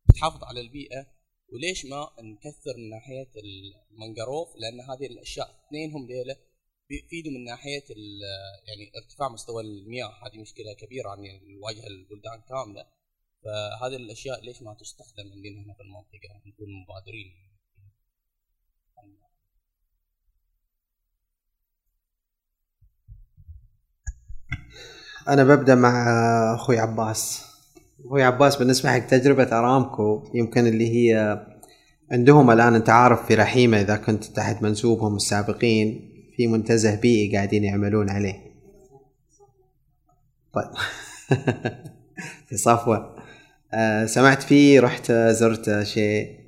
بتحافظ 0.09 0.43
على 0.43 0.61
البيئة. 0.61 1.07
وليش 1.53 1.85
ما 1.85 2.09
نكثر 2.19 2.77
من 2.77 2.89
ناحية 2.89 3.31
المنقروف 3.91 4.55
لأن 4.55 4.81
هذه 4.81 5.05
الأشياء 5.05 5.65
اثنينهم 5.67 6.07
ديله 6.07 6.35
بيفيدوا 6.89 7.31
من 7.31 7.43
ناحية 7.43 7.83
يعني 8.67 8.91
ارتفاع 8.97 9.29
مستوى 9.29 9.63
المياه. 9.63 10.27
هذه 10.27 10.41
مشكلة 10.41 10.73
كبيرة 10.73 11.09
عن 11.09 11.25
الواجهه 11.25 11.87
البلدان 11.87 12.41
كاملة. 12.49 12.85
فهذه 13.43 13.95
الأشياء 13.95 14.45
ليش 14.45 14.61
ما 14.61 14.73
تستخدم 14.73 15.31
عندنا 15.33 15.65
هنا 15.65 15.73
في 15.73 15.81
المنطقة؟ 15.83 16.41
نكون 16.45 16.67
مبادرين. 16.83 17.49
أنا 25.27 25.43
ببدأ 25.43 25.75
مع 25.75 26.05
أخوي 26.55 26.79
عباس. 26.79 27.45
أخوي 28.05 28.23
عباس 28.23 28.55
بالنسبة 28.55 28.89
حق 28.89 29.07
تجربة 29.07 29.59
أرامكو 29.59 30.31
يمكن 30.33 30.67
اللي 30.67 30.87
هي 30.95 31.39
عندهم 32.11 32.51
الآن 32.51 32.75
أنت 32.75 32.89
عارف 32.89 33.25
في 33.25 33.35
رحيمة 33.35 33.81
إذا 33.81 33.97
كنت 33.97 34.23
تحت 34.23 34.61
منسوبهم 34.63 35.15
السابقين 35.15 36.09
في 36.35 36.47
منتزه 36.47 36.95
بيئي 36.95 37.35
قاعدين 37.35 37.63
يعملون 37.63 38.09
عليه. 38.09 38.35
طيب. 40.53 40.69
في 42.47 42.57
صفوة. 42.57 43.18
آه 43.73 44.05
سمعت 44.05 44.43
فيه 44.43 44.79
رحت 44.79 45.11
زرت 45.11 45.83
شيء. 45.83 46.39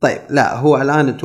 طيب 0.00 0.18
لا 0.30 0.56
هو 0.56 0.76
الآن 0.82 1.16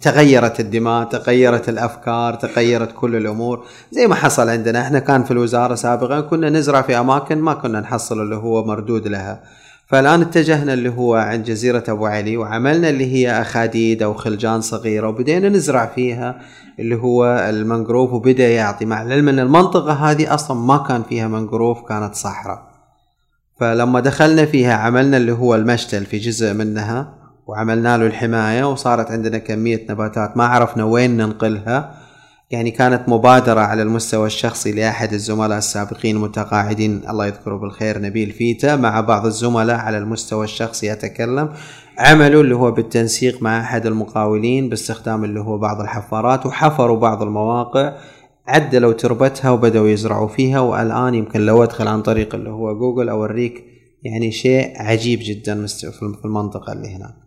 تغيرت 0.00 0.60
الدماء 0.60 1.04
تغيرت 1.08 1.68
الأفكار 1.68 2.34
تغيرت 2.34 2.92
كل 2.92 3.16
الأمور. 3.16 3.66
زي 3.90 4.06
ما 4.06 4.14
حصل 4.14 4.48
عندنا 4.48 4.80
إحنا 4.80 4.98
كان 4.98 5.24
في 5.24 5.30
الوزارة 5.30 5.74
سابقا 5.74 6.20
كنا 6.20 6.50
نزرع 6.50 6.82
في 6.82 6.98
أماكن 6.98 7.38
ما 7.38 7.54
كنا 7.54 7.80
نحصل 7.80 8.22
اللي 8.22 8.36
هو 8.36 8.64
مردود 8.64 9.08
لها. 9.08 9.42
فالآن 9.86 10.20
اتجهنا 10.22 10.72
اللي 10.74 10.88
هو 10.88 11.14
عند 11.14 11.44
جزيرة 11.44 11.84
أبو 11.88 12.06
علي 12.06 12.36
وعملنا 12.36 12.88
اللي 12.88 13.12
هي 13.12 13.40
اخاديد 13.40 14.02
أو 14.02 14.14
خلجان 14.14 14.60
صغيرة 14.60 15.08
وبدينا 15.08 15.48
نزرع 15.48 15.86
فيها 15.86 16.40
اللي 16.78 16.96
هو 16.96 17.46
المنجروف 17.50 18.12
وبدأ 18.12 18.48
يعطي 18.48 18.84
مع 18.84 19.02
العلم 19.02 19.28
أن 19.28 19.38
المنطقة 19.38 19.92
هذه 19.92 20.34
أصلا 20.34 20.56
ما 20.56 20.76
كان 20.76 21.02
فيها 21.02 21.28
منجروف 21.28 21.82
كانت 21.88 22.14
صحراء. 22.14 22.66
فلما 23.60 24.00
دخلنا 24.00 24.44
فيها 24.44 24.74
عملنا 24.74 25.16
اللي 25.16 25.32
هو 25.32 25.54
المشتل 25.54 26.06
في 26.06 26.18
جزء 26.18 26.52
منها 26.54 27.14
وعملنا 27.46 27.96
له 27.98 28.06
الحماية 28.06 28.64
وصارت 28.64 29.10
عندنا 29.10 29.38
كمية 29.38 29.86
نباتات 29.90 30.36
ما 30.36 30.44
عرفنا 30.44 30.84
وين 30.84 31.16
ننقلها. 31.16 32.05
يعني 32.50 32.70
كانت 32.70 33.08
مبادرة 33.08 33.60
على 33.60 33.82
المستوى 33.82 34.26
الشخصي 34.26 34.72
لأحد 34.72 35.12
الزملاء 35.12 35.58
السابقين 35.58 36.16
المتقاعدين 36.16 37.02
الله 37.08 37.26
يذكره 37.26 37.56
بالخير 37.56 37.98
نبيل 38.02 38.30
فيتا 38.30 38.76
مع 38.76 39.00
بعض 39.00 39.26
الزملاء 39.26 39.76
على 39.76 39.98
المستوى 39.98 40.44
الشخصي. 40.44 40.92
أتكلم 40.92 41.52
عملوا 41.98 42.42
اللي 42.42 42.54
هو 42.54 42.70
بالتنسيق 42.70 43.42
مع 43.42 43.60
أحد 43.60 43.86
المقاولين 43.86 44.68
باستخدام 44.68 45.24
اللي 45.24 45.40
هو 45.40 45.58
بعض 45.58 45.80
الحفارات 45.80 46.46
وحفروا 46.46 46.96
بعض 46.96 47.22
المواقع. 47.22 47.92
عدلوا 48.46 48.92
تربتها 48.92 49.50
وبدأوا 49.50 49.88
يزرعوا 49.88 50.28
فيها 50.28 50.60
والآن 50.60 51.14
يمكن 51.14 51.40
لو 51.40 51.62
أدخل 51.62 51.88
عن 51.88 52.02
طريق 52.02 52.34
اللي 52.34 52.50
هو 52.50 52.78
جوجل 52.78 53.08
أوريك 53.08 53.64
يعني 54.02 54.32
شيء 54.32 54.82
عجيب 54.82 55.18
جدا 55.22 55.66
في 55.66 56.24
المنطقة 56.24 56.72
اللي 56.72 56.88
هناك. 56.88 57.25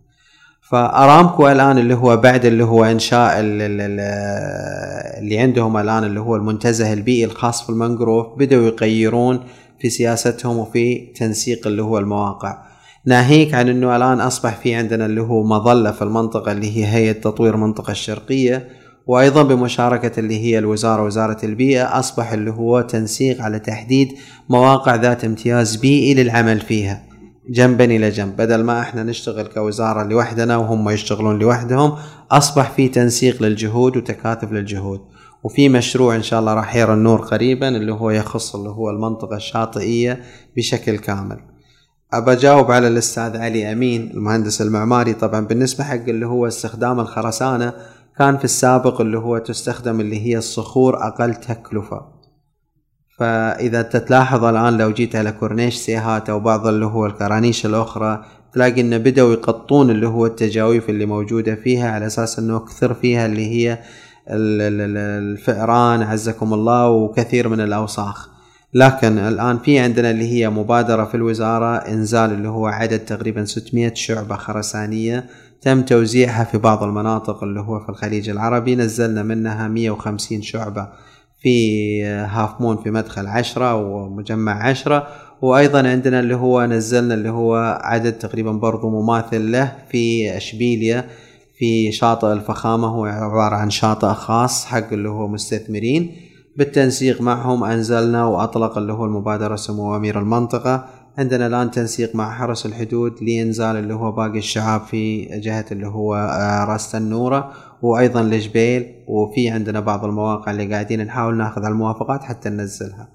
فأرامكو 0.70 1.48
الآن 1.48 1.78
اللي 1.78 1.94
هو 1.94 2.18
بعد 2.18 2.46
اللي 2.46 2.64
هو 2.64 2.86
إنشاء 2.86 3.34
اللي 3.40 5.40
عندهم 5.40 5.78
الآن 5.78 6.04
اللي 6.04 6.20
هو 6.20 6.36
المنتزه 6.36 6.94
البيئي 6.94 7.26
الخاص 7.26 7.64
في 7.64 7.70
المنجروف 7.70 8.28
بدأوا 8.38 8.68
يغيرون 8.68 9.40
في 9.80 9.90
سياستهم 9.90 10.58
وفي 10.58 11.14
تنسيق 11.16 11.68
اللي 11.68 11.82
هو 11.82 11.98
المواقع. 11.98 12.58
ناهيك 13.06 13.54
عن 13.54 13.70
إنه 13.70 13.96
الآن 13.96 14.22
أصبح 14.22 14.58
في 14.58 14.76
عندنا 14.76 15.06
اللي 15.06 15.22
هو 15.22 15.44
مظلة 15.44 15.92
في 15.92 16.02
المنطقة 16.02 16.52
اللي 16.52 16.78
هي 16.78 16.86
هيئة 16.86 17.12
تطوير 17.12 17.56
المنطقة 17.56 17.92
الشرقية 17.92 18.68
وأيضا 19.08 19.44
بمشاركة 19.44 20.20
اللي 20.20 20.40
هي 20.40 20.60
الوزارة 20.60 21.04
وزارة 21.04 21.38
البيئة 21.44 22.00
أصبح 22.00 22.32
اللي 22.32 22.52
هو 22.52 22.82
تنسيق 22.82 23.42
على 23.42 23.60
تحديد 23.60 24.14
مواقع 24.50 24.96
ذات 24.96 25.26
امتياز 25.26 25.76
بيئي 25.76 26.14
للعمل 26.14 26.60
فيها. 26.60 27.09
جنبا 27.50 27.86
إلى 27.86 28.10
جنب. 28.10 28.36
بدل 28.36 28.64
ما 28.64 28.82
إحنا 28.82 29.04
نشتغل 29.04 29.48
كوزارة 29.48 30.04
لوحدنا 30.04 30.58
وهم 30.58 30.90
يشتغلون 30.90 31.40
لوحدهم 31.40 31.96
أصبح 32.32 32.72
في 32.72 32.88
تنسيق 32.88 33.44
للجهود 33.44 33.98
وتكاتف 33.98 34.52
للجهود. 34.52 35.02
وفي 35.44 35.70
مشروع 35.70 36.16
إن 36.16 36.24
شاء 36.24 36.40
الله 36.40 36.54
راح 36.54 36.76
يرى 36.76 36.94
النور 36.94 37.22
قريبا 37.22 37.68
اللي 37.68 37.94
هو 37.94 38.10
يخص 38.10 38.56
اللي 38.56 38.70
هو 38.70 38.90
المنطقة 38.90 39.36
الشاطئية 39.36 40.24
بشكل 40.58 40.98
كامل. 40.98 41.38
أبى 42.14 42.32
أجاوب 42.32 42.72
على 42.72 42.88
الأستاذ 42.88 43.38
علي 43.38 43.72
أمين 43.72 44.12
المهندس 44.12 44.62
المعماري. 44.62 45.14
طبعا 45.14 45.46
بالنسبة 45.46 45.84
حق 45.84 45.94
اللي 46.08 46.26
هو 46.26 46.48
استخدام 46.48 47.00
الخرسانة 47.00 47.74
كان 48.18 48.38
في 48.38 48.44
السابق 48.44 49.02
اللي 49.02 49.18
هو 49.18 49.38
تستخدم 49.38 50.00
اللي 50.00 50.26
هي 50.26 50.38
الصخور 50.38 51.08
أقل 51.08 51.36
تكلفة. 51.36 52.19
فإذا 53.20 53.82
تتلاحظ 53.82 54.44
الآن 54.44 54.78
لو 54.78 54.92
جيت 54.92 55.16
على 55.16 55.32
كورنيش 55.32 55.76
سيهات 55.76 56.30
أو 56.30 56.40
بعض 56.40 56.68
اللي 56.68 56.86
هو 56.86 57.06
الكرانيش 57.06 57.66
الأخرى 57.66 58.26
تلاقي 58.54 58.82
انه 58.82 58.98
بدأوا 58.98 59.34
يقطون 59.34 59.90
اللي 59.90 60.08
هو 60.08 60.26
التجاويف 60.26 60.90
اللي 60.90 61.06
موجودة 61.06 61.56
فيها 61.56 61.92
على 61.92 62.06
أساس 62.06 62.40
إنه 62.40 62.60
كثر 62.60 62.94
فيها 62.94 63.26
اللي 63.26 63.46
هي 63.46 63.80
الفئران 64.30 66.02
عزكم 66.02 66.54
الله 66.54 66.90
وكثير 66.90 67.50
من 67.50 67.62
الأوساخ. 67.62 68.30
لكن 68.74 69.18
الآن 69.18 69.58
في 69.58 69.80
عندنا 69.80 70.12
اللي 70.12 70.32
هي 70.34 70.50
مبادرة 70.50 71.06
في 71.06 71.16
الوزارة 71.16 71.76
إنزال 71.76 72.32
اللي 72.32 72.50
هو 72.50 72.68
عدد 72.68 73.00
تقريبا 73.00 73.46
600 73.46 73.94
شعبة 73.94 74.36
خرسانية. 74.36 75.26
تم 75.62 75.82
توزيعها 75.82 76.44
في 76.44 76.58
بعض 76.58 76.84
المناطق 76.84 77.44
اللي 77.44 77.60
هو 77.60 77.80
في 77.80 77.90
الخليج 77.90 78.30
العربي 78.30 78.76
نزلنا 78.76 79.24
منها 79.24 79.68
150 79.68 80.42
شعبة. 80.42 80.88
في 81.42 82.04
Half 82.06 82.62
Moon 82.62 82.78
في 82.78 82.92
مدخل 82.92 83.28
عشرة 83.28 83.76
ومجمع 83.76 84.68
عشرة. 84.68 85.08
وأيضا 85.42 85.88
عندنا 85.88 86.20
اللي 86.20 86.36
هو 86.36 86.66
نزلنا 86.66 87.14
اللي 87.14 87.30
هو 87.30 87.80
عدد 87.84 88.14
تقريبا 88.14 88.52
برضو 88.52 88.90
مماثل 88.90 89.52
له 89.52 89.76
في 89.92 90.38
أشبيليا 90.38 91.06
في 91.58 91.92
شاطئ 91.92 92.34
الفخامة. 92.34 92.88
هو 92.88 93.06
عبارة 93.06 93.56
عن 93.56 93.70
شاطئ 93.70 94.08
خاص 94.08 94.66
حق 94.66 94.94
اللي 94.94 95.10
هو 95.10 95.28
مستثمرين. 95.28 96.12
بالتنسيق 96.58 97.22
معهم 97.22 97.64
أنزلنا 97.64 98.26
وأطلق 98.26 98.78
اللي 98.78 98.94
هو 98.94 99.06
المبادرة 99.06 99.56
سمو 99.56 99.96
أمير 99.96 100.20
المنطقة. 100.20 100.86
عندنا 101.18 101.48
الآن 101.48 101.72
تنسيق 101.72 102.16
مع 102.16 102.32
حرس 102.34 102.66
الحدود 102.66 103.24
لإنزال 103.24 103.76
اللي 103.76 103.94
هو 103.94 104.12
باقي 104.12 104.38
الشعاب 104.38 104.82
في 104.82 105.26
جهة 105.26 105.66
اللي 105.72 105.88
هو 105.88 106.16
آه، 106.16 106.66
راس 106.66 106.96
النورة. 106.96 107.52
وأيضا 107.82 108.22
الجبيل 108.22 109.04
وفي 109.08 109.50
عندنا 109.50 109.80
بعض 109.80 110.06
المواقع 110.06 110.52
اللي 110.52 110.74
قاعدين 110.74 111.06
نحاول 111.06 111.38
ناخذ 111.38 111.66
على 111.66 111.72
الموافقات 111.72 112.24
حتى 112.24 112.50
ننزلها. 112.50 113.10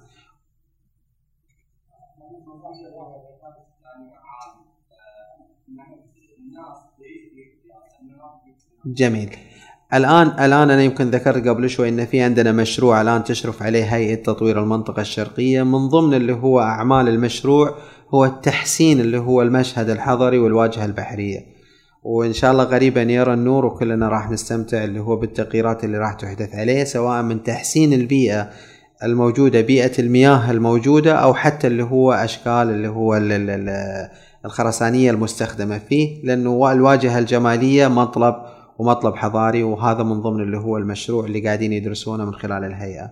جميل. 8.85 9.35
الآن 9.93 10.27
الآن 10.27 10.69
أنا 10.71 10.81
يمكن 10.83 11.09
ذكرت 11.09 11.47
قبل 11.47 11.69
شوي 11.69 11.89
إن 11.89 12.05
في 12.05 12.21
عندنا 12.21 12.51
مشروع 12.51 13.01
الآن 13.01 13.23
تشرف 13.23 13.63
عليه 13.63 13.83
هيئة 13.83 14.23
تطوير 14.23 14.63
المنطقة 14.63 15.01
الشرقية. 15.01 15.63
من 15.63 15.87
ضمن 15.87 16.13
اللي 16.13 16.33
هو 16.33 16.59
أعمال 16.61 17.07
المشروع 17.07 17.75
هو 18.09 18.25
التحسين 18.25 18.99
اللي 18.99 19.17
هو 19.17 19.41
المشهد 19.41 19.89
الحضري 19.89 20.37
والواجهة 20.39 20.85
البحرية. 20.85 21.54
وإن 22.05 22.33
شاء 22.33 22.51
الله 22.51 22.63
قريبا 22.63 23.01
يرى 23.01 23.33
النور 23.33 23.65
وكلنا 23.65 24.09
راح 24.09 24.31
نستمتع 24.31 24.83
اللي 24.83 24.99
هو 24.99 25.15
بالتغييرات 25.15 25.83
اللي 25.83 25.97
راح 25.97 26.13
تحدث 26.13 26.55
عليه 26.55 26.83
سواء 26.83 27.21
من 27.21 27.43
تحسين 27.43 27.93
البيئة 27.93 28.49
الموجودة 29.03 29.61
بيئة 29.61 29.99
المياه 29.99 30.51
الموجودة 30.51 31.15
أو 31.15 31.33
حتى 31.33 31.67
اللي 31.67 31.83
هو 31.83 32.13
أشكال 32.13 32.69
اللي 32.69 32.87
هو 32.87 33.19
الخرسانية 34.45 35.11
المستخدمة 35.11 35.77
فيه. 35.77 36.23
لأنه 36.23 36.71
الواجهة 36.71 37.19
الجمالية 37.19 37.87
مطلب 37.87 38.35
ومطلب 38.79 39.15
حضاري 39.15 39.63
وهذا 39.63 40.03
من 40.03 40.21
ضمن 40.21 40.43
اللي 40.43 40.57
هو 40.57 40.77
المشروع 40.77 41.25
اللي 41.25 41.39
قاعدين 41.39 41.73
يدرسونه 41.73 42.25
من 42.25 42.33
خلال 42.33 42.63
الهيئة. 42.63 43.11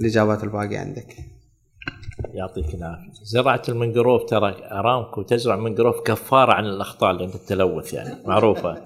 الإجابات 0.00 0.44
الباقية 0.44 0.78
عندك. 0.78 1.16
يعطيك 2.34 2.74
العافية. 2.74 3.10
زراعة 3.12 3.62
المنقروف 3.68 4.24
ترى 4.24 4.54
أرامكو 4.72 5.22
تزرع 5.22 5.56
منقروف 5.56 6.00
كفارة 6.00 6.52
عن 6.52 6.66
الأخطاء 6.66 7.12
لأن 7.12 7.28
التلوث 7.28 7.94
يعني. 7.94 8.14
معروفة. 8.26 8.76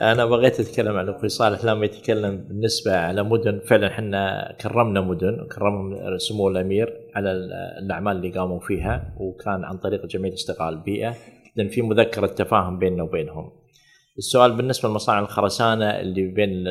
أنا 0.00 0.24
بغيت 0.26 0.60
أتكلم 0.60 0.96
عن 0.96 1.08
أخوي 1.08 1.28
صالح 1.28 1.64
لما 1.64 1.84
يتكلم 1.84 2.36
بالنسبة 2.36 2.96
على 2.96 3.22
مدن 3.22 3.60
فعلا 3.66 3.86
إحنا 3.86 4.52
كرمنا 4.60 5.00
مدن 5.00 5.40
وكرمهم 5.40 6.18
سمو 6.18 6.48
الأمير 6.48 6.94
على 7.14 7.32
الأعمال 7.82 8.16
اللي 8.16 8.30
قاموا 8.30 8.60
فيها 8.60 9.14
وكان 9.16 9.64
عن 9.64 9.76
طريق 9.76 10.06
جمعيه 10.06 10.34
استقلال 10.34 10.74
البيئة. 10.74 11.14
لأن 11.56 11.68
في 11.68 11.82
مذكرة 11.82 12.26
تفاهم 12.26 12.78
بيننا 12.78 13.02
وبينهم. 13.02 13.52
السؤال 14.18 14.56
بالنسبة 14.56 14.88
لمصانع 14.88 15.20
الخرسانة 15.20 16.00
اللي 16.00 16.26
بين 16.26 16.64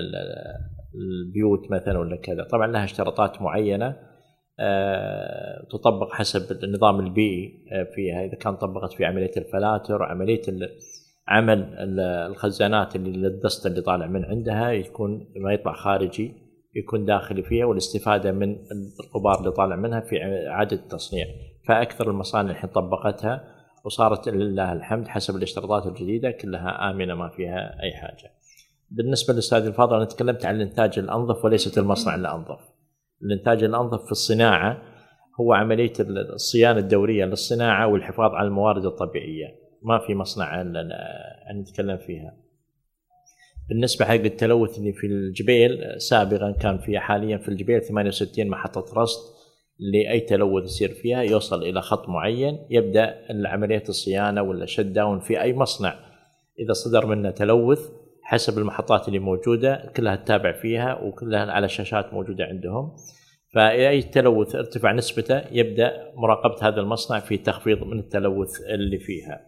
البيوت 0.96 1.72
مثلا 1.72 2.00
ولا 2.00 2.16
كذا. 2.16 2.44
طبعا 2.44 2.68
لها 2.68 2.84
اشتراطات 2.84 3.42
معينة 3.42 4.09
تطبق 5.72 6.14
حسب 6.14 6.64
النظام 6.64 7.00
البيئي 7.00 7.66
آه، 7.72 7.84
فيها 7.96 8.26
إذا 8.26 8.36
كان 8.36 8.56
طبقت 8.56 8.94
في 8.94 9.06
عملية 9.06 9.32
الفلاتر 9.38 10.02
وعمليه 10.02 10.42
عمل 11.28 11.76
الخزانات 12.30 12.96
اللي 12.96 13.28
الدست 13.28 13.66
اللي 13.66 13.82
طالع 13.82 14.08
من 14.08 14.26
عندها 14.26 14.72
يكون 14.72 15.28
ما 15.36 15.54
يطلع 15.54 15.74
خارجي 15.74 16.34
يكون 16.76 17.06
داخلي 17.06 17.44
فيها 17.44 17.66
والاستفادة 17.66 18.32
من 18.32 18.58
الغبار 19.00 19.40
اللي 19.40 19.52
طالع 19.52 19.76
منها 19.76 20.00
في 20.00 20.16
اعاده 20.48 20.78
التصنيع 20.78 21.26
فأكثر 21.68 22.10
المصانع 22.10 22.52
الحين 22.52 22.70
طبقتها 22.70 23.60
وصارت 23.86 24.30
لله 24.30 24.74
الحمد 24.74 25.08
حسب 25.08 25.36
الاشتراطات 25.36 25.88
الجديدة 25.88 26.32
كلها 26.32 26.92
آمنة 26.92 27.16
ما 27.16 27.30
فيها 27.30 27.84
أي 27.84 27.92
حاجة. 27.92 28.32
بالنسبة 28.92 29.34
للأستاذ 29.34 29.66
الفاضل 29.66 29.96
أنا 29.96 30.06
تكلمت 30.06 30.46
عن 30.46 30.56
الإنتاج 30.56 31.00
الأنظف 31.00 31.46
وليست 31.46 31.78
المصنع 31.78 32.16
الأنظف. 32.16 32.60
الإنتاج 33.24 33.64
الانظف 33.64 34.06
في 34.06 34.12
الصناعة 34.12 34.82
هو 35.40 35.54
عملية 35.54 35.94
الصيانة 36.34 36.80
الدورية 36.80 37.26
للصناعة 37.26 37.88
والحفاظ 37.88 38.32
على 38.32 38.48
الموارد 38.48 38.86
الطبيعية، 38.86 39.48
ما 39.84 40.00
في 40.00 40.16
مصنع 40.16 40.64
نتكلم 41.56 41.98
فيها. 41.98 42.38
بالنسبة 43.70 44.06
حق 44.06 44.14
التلوث 44.14 44.78
اللي 44.78 44.94
في 44.94 45.08
الجبيل 45.08 46.02
سابقا 46.02 46.52
كان 46.52 46.78
في 46.78 47.00
حاليا 47.00 47.38
في 47.38 47.50
الجبيل 47.50 47.82
68 47.82 48.48
محطة 48.48 49.02
رصد 49.02 49.40
لأي 49.80 50.20
تلوث 50.20 50.64
يصير 50.64 50.90
فيها 50.90 51.22
يوصل 51.22 51.64
إلى 51.64 51.82
خط 51.82 52.10
معين 52.10 52.60
يبدأ 52.70 53.16
عملية 53.46 53.84
الصيانة 53.90 54.42
ولا 54.42 54.66
شت 54.66 54.86
داون 54.86 55.20
في 55.20 55.42
أي 55.42 55.54
مصنع 55.54 55.96
إذا 56.60 56.74
صدر 56.74 57.06
منه 57.06 57.30
تلوث 57.30 57.90
حسب 58.30 58.58
المحطات 58.58 59.08
اللي 59.08 59.20
موجودة 59.20 59.92
كلها 59.98 60.16
تتابع 60.16 60.52
فيها 60.52 61.00
وكلها 61.02 61.52
على 61.52 61.70
شاشات 61.70 62.14
موجودة 62.14 62.46
عندهم. 62.46 62.96
فأي 63.54 64.02
تلوث 64.02 64.56
ارتفع 64.56 64.92
نسبته 64.92 65.42
يبدأ 65.52 66.12
مراقبة 66.16 66.68
هذا 66.68 66.82
المصنع 66.82 67.20
في 67.20 67.38
تخفيض 67.38 67.84
من 67.84 68.00
التلوث 68.00 68.62
اللي 68.62 69.00
فيها. 69.00 69.42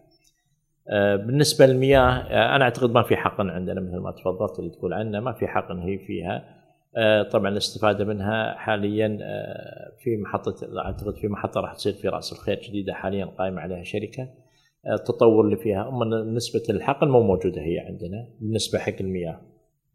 آه، 0.88 1.16
بالنسبة 1.16 1.66
للمياه 1.66 2.10
آه، 2.10 2.56
أنا 2.56 2.64
أعتقد 2.64 2.90
ما 2.90 3.02
في 3.02 3.16
حقن 3.16 3.50
عندنا 3.50 3.80
مثل 3.80 3.98
ما 3.98 4.10
تفضلت 4.10 4.58
اللي 4.58 4.70
تقول 4.70 4.92
عنه 4.92 5.20
ما 5.20 5.32
في 5.32 5.46
حقن 5.46 5.78
هي 5.78 5.98
فيها. 5.98 6.44
آه، 6.96 7.22
طبعا 7.22 7.48
الاستفادة 7.48 8.04
منها 8.04 8.54
حاليا 8.54 9.18
في 9.98 10.16
محطة 10.16 10.78
أعتقد 10.84 11.16
في 11.16 11.28
محطة 11.28 11.60
راح 11.60 11.74
تصير 11.74 11.92
في 11.92 12.08
رأس 12.08 12.32
الخير 12.32 12.60
جديدة 12.60 12.92
حاليا 12.94 13.24
قائمة 13.24 13.60
عليها 13.60 13.82
شركة. 13.82 14.28
التطور 14.86 15.44
اللي 15.44 15.56
فيها. 15.56 15.88
أما 15.88 16.32
نسبة 16.36 16.62
الحقل 16.70 17.08
مو 17.08 17.22
موجودة 17.22 17.60
هي 17.60 17.78
عندنا 17.78 18.28
بالنسبة 18.40 18.78
حق 18.78 18.96
المياه. 19.00 19.40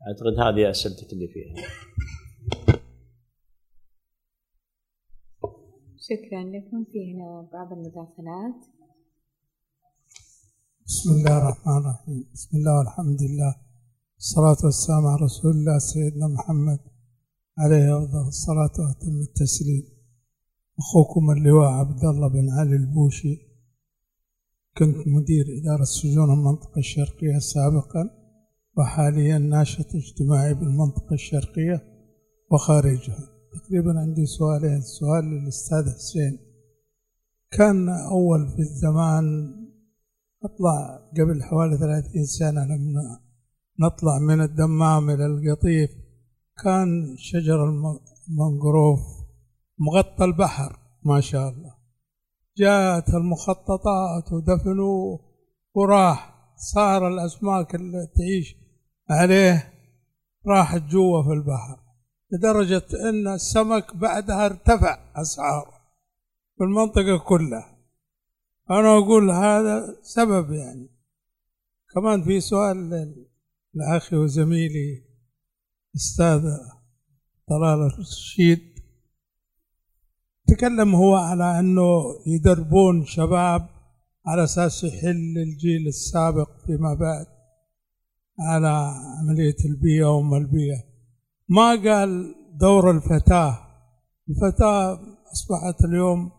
أعتقد 0.08 0.40
هذه 0.40 0.70
أسئلتك 0.70 1.14
اللي 1.14 1.28
فيها. 1.28 1.56
شكرا. 6.00 6.44
لكم 6.44 6.86
في 6.92 7.14
هنا 7.14 7.50
بعض 7.54 7.74
المداخلات. 7.74 8.66
بسم 10.86 11.12
الله 11.12 11.38
الرحمن 11.38 11.78
الرحيم. 11.78 12.30
بسم 12.34 12.58
الله 12.58 12.78
والحمد 12.78 13.22
لله. 13.22 13.56
الصلاة 14.18 14.58
والسلام 14.64 15.06
على 15.06 15.26
رسول 15.26 15.52
الله 15.52 15.78
سيدنا 15.78 16.28
محمد 16.28 16.80
عليه 17.58 17.98
أفضل 17.98 18.28
الصلاة 18.28 18.76
وأتم 18.80 19.20
التسليم. 19.30 19.84
أخوكم 20.80 21.32
اللواء 21.32 21.70
عبد 21.70 22.04
الله 22.04 22.28
بن 22.28 22.50
علي 22.50 22.76
البوشي. 22.76 23.47
كنت 24.80 25.08
مدير 25.08 25.46
إدارة 25.62 25.84
سجون 25.84 26.34
المنطقة 26.34 26.78
الشرقية 26.78 27.40
سابقا 27.40 28.10
وحاليا 28.78 29.38
ناشط 29.38 29.96
اجتماعي 29.96 30.54
بالمنطقة 30.54 31.14
الشرقية 31.14 31.84
وخارجها. 32.52 33.30
تقريبا 33.54 34.00
عندي 34.00 34.26
سؤالين. 34.26 34.82
سؤال 34.82 35.26
للأستاذ 35.26 35.94
حسين. 35.96 36.40
كان 37.52 37.90
أول 37.90 38.48
في 38.48 38.60
الزمان 38.60 39.26
أطلع 40.44 41.00
قبل 41.18 41.44
حوالي 41.44 41.78
ثلاثين 41.78 42.26
سنة 42.26 42.66
لما 42.66 43.20
نطلع 43.80 44.20
من 44.20 44.42
الدمام 44.42 45.10
إلى 45.10 45.26
القطيف 45.26 45.90
كان 46.64 47.16
شجر 47.18 47.70
المنقروف 47.70 49.00
مغطى 49.80 50.26
البحر 50.26 50.80
ما 51.06 51.22
شاء 51.22 51.50
الله. 51.50 51.77
جاءت 52.58 53.10
المخططات 53.10 54.34
ودفنوه 54.34 55.20
وراح 55.74 56.38
صار 56.74 57.08
الأسماك 57.08 57.76
اللي 57.76 58.08
تعيش 58.18 58.56
عليه 59.10 59.74
راحت 60.48 60.82
جوا 60.82 61.24
في 61.24 61.30
البحر 61.30 61.80
لدرجة 62.32 63.10
أن 63.10 63.28
السمك 63.28 63.96
بعدها 63.96 64.46
ارتفع 64.46 64.98
أسعاره 65.16 65.78
في 66.58 66.64
المنطقة 66.64 67.18
كلها. 67.18 67.78
أنا 68.72 68.98
أقول 68.98 69.30
هذا 69.32 69.96
سبب 70.02 70.52
يعني. 70.52 70.90
كمان 71.94 72.24
في 72.24 72.40
سؤال 72.40 72.90
لأخي 73.74 74.16
وزميلي 74.16 75.04
أستاذ 75.96 76.42
طلال 77.48 77.92
الرشيد. 77.94 78.77
تكلم 80.48 80.96
هو 80.96 81.16
على 81.16 81.60
أنه 81.60 82.04
يدربون 82.28 83.06
شباب 83.06 83.68
على 84.28 84.44
أساس 84.44 84.84
يحل 84.84 85.38
الجيل 85.38 85.88
السابق 85.88 86.50
فيما 86.66 86.94
بعد 86.94 87.26
على 88.40 88.94
عملية 89.20 89.56
البيئة 89.66 90.06
وأم 90.06 90.34
البيئة. 90.34 90.84
ما 91.50 91.70
قال 91.70 92.36
دور 92.60 92.92
الفتاة. 92.92 93.58
الفتاة 94.30 95.00
أصبحت 95.34 95.86
اليوم 95.86 96.32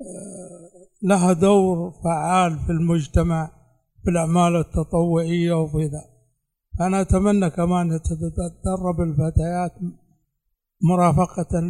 آه، 0.00 0.70
لها 1.02 1.32
دور 1.32 1.90
فعال 2.04 2.58
في 2.58 2.72
المجتمع 2.72 3.50
في 4.04 4.10
الأعمال 4.10 4.56
التطوعية 4.56 5.52
وفي 5.52 5.84
ذا. 5.84 6.04
أنا 6.80 7.00
أتمنى 7.00 7.50
كمان 7.50 8.00
تتدرب 8.02 9.00
الفتيات 9.00 9.72
مرافقة 10.82 11.60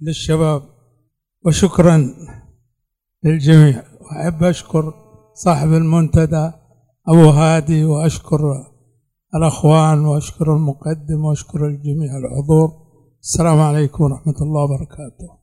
للشباب. 0.00 0.75
وشكرا 1.46 2.14
للجميع. 3.24 3.84
وأحب 4.00 4.42
أشكر 4.42 4.94
صاحب 5.34 5.68
المنتدى 5.68 6.52
أبو 7.08 7.30
هادي 7.30 7.84
وأشكر 7.84 8.40
الأخوان 9.34 9.98
وأشكر 10.04 10.56
المقدم 10.56 11.24
وأشكر 11.24 11.66
الجميع 11.66 12.16
الحضور. 12.16 12.68
السلام 13.20 13.58
عليكم 13.58 14.04
ورحمة 14.04 14.34
الله 14.42 14.64
وبركاته. 14.64 15.38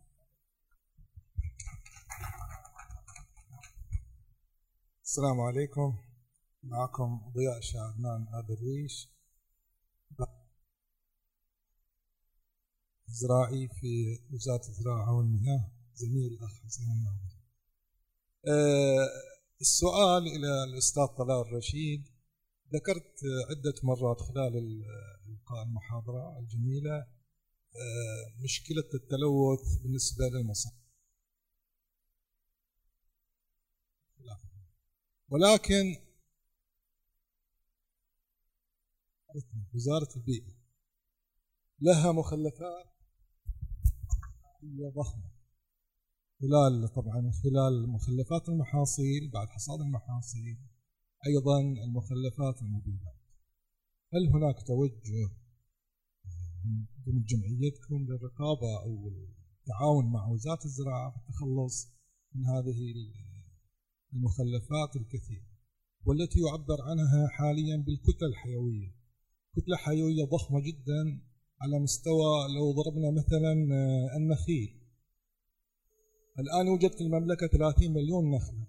السلام 5.04 5.42
عليكم. 5.42 5.98
معكم 6.64 7.22
ضياء 7.36 7.60
شعبان 7.62 8.28
الريش 8.50 9.14
زراعي 13.08 13.68
في 13.68 14.20
وزارة 14.34 14.68
الزراعة 14.70 15.18
والمياه. 15.18 15.83
زميل 15.96 16.34
الاخ 16.34 16.52
حسين. 16.66 17.08
آه، 18.48 19.08
السؤال 19.62 20.28
إلى 20.28 20.64
الأستاذ 20.64 21.06
طلال 21.06 21.54
رشيد 21.54 22.10
ذكرت 22.74 23.20
عدة 23.50 23.74
مرات 23.84 24.22
خلال 24.22 24.84
القاء 25.28 25.64
المحاضرة 25.64 26.40
الجميلة 26.40 26.96
آه، 27.76 28.44
مشكلة 28.44 28.90
التلوث 28.94 29.82
بالنسبة 29.84 30.26
للمصانع. 30.26 30.84
ولكن 35.30 35.96
وزارة 39.74 40.10
البيئة 40.16 40.54
لها 41.80 42.12
مخلفات 42.12 42.86
ضخمة 44.96 45.33
خلال 46.44 46.88
طبعا 46.94 47.32
خلال 47.44 47.90
مخلفات 47.90 48.50
المحاصيل 48.50 49.32
بعد 49.34 49.48
حصاد 49.48 49.82
المحاصيل 49.82 50.58
أيضا 51.28 51.60
المخلفات 51.62 52.62
المبيدات 52.62 53.22
هل 54.14 54.30
هناك 54.34 54.68
توجه 54.68 55.30
من 57.08 57.24
جمعيتكم 57.24 57.98
للرقابة 58.08 58.82
أو 58.84 59.12
التعاون 59.60 60.06
مع 60.12 60.28
وزارة 60.28 60.66
الزراعة 60.66 61.12
في 61.12 61.18
التخلص 61.18 61.88
من 62.36 62.46
هذه 62.46 62.80
المخلفات 64.14 64.96
الكثيرة 64.96 65.48
والتي 66.06 66.40
يعبر 66.40 66.82
عنها 66.82 67.28
حاليا 67.28 67.78
بالكتلة 67.78 68.28
الحيوية؟ 68.30 68.96
كتلة 69.56 69.78
حيوية 69.78 70.24
ضخمة 70.26 70.60
جدا 70.60 71.22
على 71.62 71.80
مستوى 71.80 72.32
لو 72.56 72.72
ضربنا 72.72 73.12
مثلا 73.12 73.54
آه، 73.72 74.18
النخيل. 74.18 74.83
الآن 76.40 76.68
يوجد 76.68 76.92
في 76.92 77.02
المملكة 77.02 77.48
30 77.48 77.94
مليون 77.94 78.32
نخلة. 78.32 78.68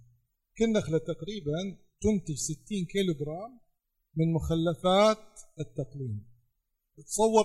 كل 0.58 0.72
نخلة 0.72 0.98
تقريبا 0.98 1.76
تنتج 2.00 2.34
60 2.34 2.84
كيلو 2.84 3.14
جرام 3.14 3.60
من 4.16 4.32
مخلفات 4.32 5.40
التقليم. 5.60 6.26
تصور 6.96 7.44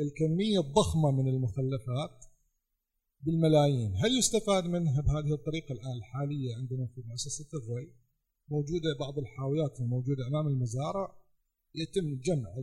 الكمية 0.00 0.60
الضخمة 0.60 1.10
من 1.10 1.28
المخلفات 1.28 2.24
بالملايين. 3.20 3.96
هل 3.96 4.18
يستفاد 4.18 4.64
منها 4.64 5.00
بهذه 5.00 5.34
الطريقة 5.34 5.72
الآن 5.72 5.96
الحالية 5.96 6.56
عندنا 6.56 6.86
في 6.86 7.02
مؤسسة 7.06 7.48
الري؟ 7.58 7.94
موجودة 8.48 8.96
بعض 9.00 9.18
الحاويات 9.18 9.80
الموجودة 9.80 10.26
أمام 10.26 10.46
المزارع. 10.48 11.16
يتم 11.74 12.20
جمع 12.20 12.54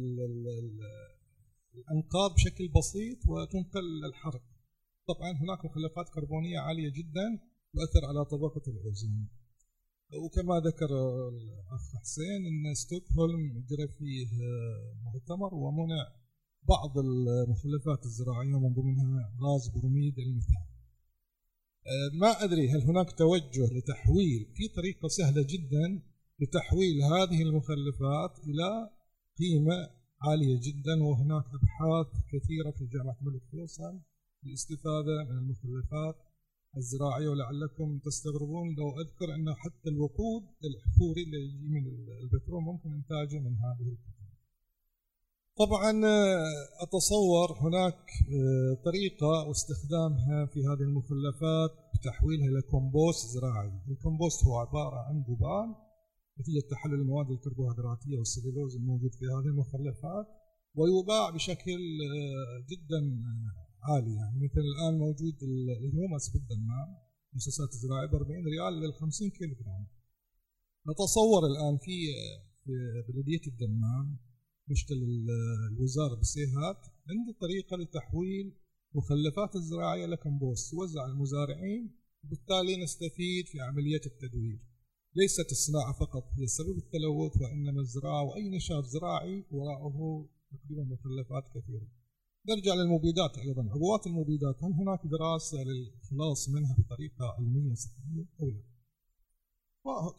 الأنقاض 1.75 2.34
بشكل 2.34 2.67
بسيط 2.67 3.17
وتنقل 3.27 4.01
للحرق 4.01 4.56
طبعا 5.07 5.31
هناك 5.31 5.65
مخلفات 5.65 6.09
كربونية 6.15 6.59
عالية 6.59 6.89
جدا 6.89 7.39
تؤثر 7.73 8.05
على 8.09 8.25
طبقة 8.25 8.61
الأوزون 8.67 9.27
وكما 10.23 10.55
ذكر 10.67 10.91
الأخ 11.29 11.95
حسين 12.01 12.41
أن 12.51 12.73
ستوكهولم 12.75 13.65
جرى 13.69 13.88
فيه 13.88 14.27
مؤتمر 15.03 15.53
ومنع 15.53 16.03
بعض 16.69 16.97
المخلفات 16.97 18.05
الزراعية 18.05 18.59
من 18.59 18.73
ضمنها 18.73 19.34
غاز 19.41 19.69
بروميد 19.75 20.19
الميثان 20.19 20.67
ما 22.13 22.27
أدري 22.43 22.69
هل 22.71 22.81
هناك 22.81 23.11
توجه 23.11 23.65
لتحويل 23.75 24.41
في 24.55 24.67
طريقة 24.75 25.07
سهلة 25.07 25.41
جدا 25.53 26.01
لتحويل 26.39 27.01
هذه 27.03 27.41
المخلفات 27.41 28.39
إلى 28.47 28.89
قيمة 29.39 29.89
عالية 30.21 30.59
جدا 30.67 31.03
وهناك 31.03 31.45
أبحاث 31.45 32.07
كثيرة 32.31 32.71
في 32.71 32.85
جامعة 32.93 33.17
الملك 33.21 33.41
فيصل 33.51 33.99
للاستفادة 34.43 35.23
من 35.30 35.38
المخلفات 35.38 36.15
الزراعية 36.77 37.27
ولعلكم 37.27 37.99
تستغربون 38.05 38.76
لو 38.76 39.01
أذكر 39.01 39.35
أن 39.35 39.53
حتى 39.55 39.89
الوقود 39.89 40.43
الحفوري 40.69 41.23
اللي 41.23 41.38
يجي 41.45 41.68
من 41.69 41.84
البترول 42.23 42.64
ممكن 42.64 42.93
إنتاجه 42.93 43.39
من 43.39 43.55
هذه 43.55 43.88
الكتب 43.93 44.18
طبعا 45.57 45.91
أتصور 46.84 47.47
هناك 47.61 47.99
طريقة 48.85 49.47
واستخدامها 49.47 50.45
في 50.45 50.59
هذه 50.59 50.81
المخلفات 50.89 51.72
بتحويلها 51.93 52.47
إلى 52.47 52.61
كومبوست 52.61 53.27
زراعي. 53.30 53.72
الكومبوست 53.89 54.45
هو 54.45 54.57
عبارة 54.57 54.95
عن 54.95 55.22
ذبال 55.29 55.75
نتيجة 56.39 56.64
تحلل 56.72 56.93
المواد 56.93 57.31
الكربوهيدراتية 57.31 58.18
والسليلوز 58.18 58.76
الموجود 58.76 59.11
في 59.14 59.26
هذه 59.26 59.45
المخلفات 59.53 60.27
ويباع 60.76 61.30
بشكل 61.30 61.80
جدا 62.72 62.99
عالي 63.88 64.15
يعني 64.15 64.38
مثل 64.45 64.61
الآن 64.72 64.93
موجود 64.99 65.35
ال 65.43 65.58
humus 65.58 66.29
في 66.31 66.38
الدمام 66.38 66.88
مؤسسات 67.34 67.69
الزراعيه 67.69 68.07
ب 68.07 68.15
40 68.15 68.45
ريال 68.45 68.73
لل 68.81 68.93
50 68.93 69.30
كيلو 69.30 69.55
جرام 69.55 69.88
نتصور 70.89 71.45
الآن 71.51 71.77
في 71.77 71.91
بلدية 73.07 73.41
الدمام 73.47 74.18
مشتل 74.72 74.95
الوزارة 75.72 76.15
بسيهات 76.22 76.80
عنده 77.09 77.31
طريقة 77.41 77.77
لتحويل 77.77 78.47
مخلفات 78.93 79.55
الزراعية 79.55 80.05
لكمبوست 80.05 80.72
توزع 80.72 81.01
على 81.01 81.11
المزارعين 81.11 81.95
وبالتالي 82.23 82.84
نستفيد 82.84 83.45
في 83.47 83.59
عملية 83.59 84.01
التدوير. 84.05 84.59
ليست 85.15 85.51
الصناعة 85.51 85.93
فقط 85.93 86.23
هي 86.39 86.47
سبب 86.47 86.77
التلوث 86.77 87.41
وإنما 87.41 87.81
الزراعة 87.81 88.23
وأي 88.23 88.49
نشاط 88.49 88.84
زراعي 88.84 89.45
وراءه 89.51 90.30
تقريبا 90.51 90.84
مخلفات 90.84 91.43
كثيرة. 91.55 91.88
نرجع 92.49 92.73
للمبيدات 92.73 93.37
أيضا 93.37 93.61
عبوات 93.73 94.07
المبيدات 94.07 94.63
هل 94.63 94.73
هناك 94.73 94.99
دراسة 95.05 95.57
للخلاص 95.63 96.49
منها 96.49 96.75
بطريقة 96.79 97.25
علمية 97.37 97.73
صحيه 97.73 98.25
أو 98.41 98.49
لا؟ 98.49 98.61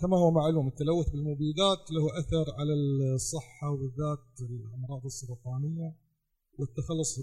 كما 0.01 0.17
هو 0.17 0.31
معلوم 0.31 0.69
التلوث 0.69 1.09
بالمبيدات 1.09 1.91
له 1.91 2.19
أثر 2.21 2.55
على 2.59 2.75
الصحة 3.15 3.71
وبالذات 3.71 4.41
الأمراض 4.41 5.05
السرطانية 5.05 5.97
والتخلص 6.59 7.19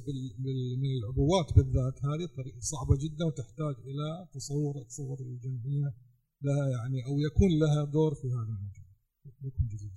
من 0.80 0.92
العبوات 0.98 1.54
بالذات 1.56 2.06
هذه 2.06 2.26
طريقه 2.38 2.60
صعبة 2.60 2.98
جدا 2.98 3.26
وتحتاج 3.26 3.76
إلى 3.90 4.28
تصور 4.34 4.84
تصور 4.84 5.20
الجمعية 5.20 5.94
لها 6.42 6.70
يعني 6.70 7.06
أو 7.06 7.20
يكون 7.20 7.60
لها 7.60 7.84
دور 7.84 8.16
في 8.16 8.28
هذا 8.28 8.56
المجال. 8.58 8.86
شكرا 9.24 9.68
جزيلا. 9.72 9.96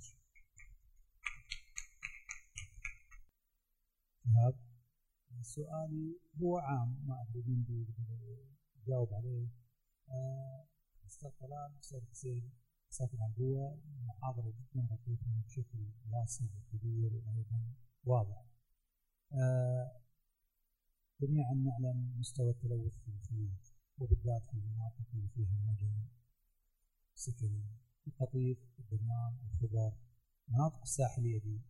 سؤالي 5.55 6.19
هو 6.41 6.57
عام 6.57 6.89
ما 7.07 7.21
أدري 7.21 7.43
مين 7.47 7.63
بيقدر 7.63 8.09
يجاوب 8.77 9.13
عليه 9.13 9.47
أستاذ 11.05 11.29
طلال 11.39 11.77
أستاذ 11.79 11.99
حسين 12.11 12.51
مسافر 12.91 13.17
عن 13.21 13.33
هو 13.41 13.75
محاضرة 14.07 14.51
جدا 14.59 14.87
ركيتها 14.91 15.41
بشكل 15.45 15.79
واسع 16.11 16.45
وكبير 16.45 17.11
وأيضا 17.15 17.61
واضح. 18.03 18.45
آه 19.33 20.01
جميعا 21.21 21.53
نعلم 21.53 22.19
مستوى 22.19 22.51
التلوث 22.51 22.93
في 23.05 23.07
الخليج 23.11 23.59
وبالذات 23.99 24.43
في 24.45 24.53
المناطق 24.53 25.05
اللي 25.13 25.27
فيها 25.35 25.57
مدن 25.67 26.05
سكني 27.15 27.63
القطيف 28.07 28.57
الدمام 28.79 29.37
الخضر 29.45 29.93
المناطق 30.49 30.81
الساحلية 30.81 31.39
دي 31.39 31.61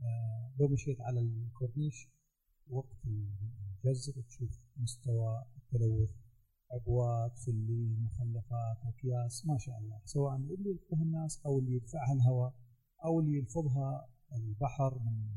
آه 0.00 0.52
لو 0.60 0.68
مشيت 0.68 1.00
على 1.00 1.20
الكورنيش 1.20 2.08
وقت 2.70 3.06
الجزر 3.06 4.20
تشوف 4.20 4.60
مستوى 4.76 5.44
التلوث 5.56 6.10
عبوات 6.70 7.38
فلين 7.38 8.02
مخلفات 8.02 8.78
أكياس 8.84 9.46
ما 9.46 9.58
شاء 9.58 9.78
الله. 9.78 10.00
سواء 10.04 10.36
اللي 10.36 10.70
يلقوها 10.70 11.02
الناس 11.02 11.40
أو 11.46 11.58
اللي 11.58 11.72
يدفعها 11.72 12.12
الهواء 12.12 12.54
أو 13.04 13.20
اللي 13.20 13.38
يلفظها 13.38 14.08
البحر 14.32 14.98
من 14.98 15.34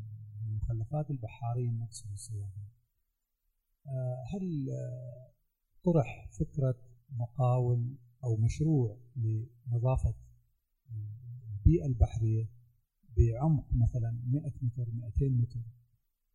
مخلفات 0.56 1.12
البحارين 1.12 1.80
نفسهم 1.80 2.14
السواحل 2.14 2.68
آه، 3.88 4.24
هل 4.34 4.68
طرح 5.84 6.30
فكرة 6.40 6.76
مقاول 7.10 7.96
أو 8.24 8.38
مشروع 8.38 8.98
لنظافة 9.16 10.16
البيئة 11.68 11.86
البحرية 11.86 12.50
بعمق 13.18 13.66
مثلا 13.74 14.22
100 14.26 14.52
متر 14.62 14.92
200 14.92 15.30
متر؟ 15.30 15.60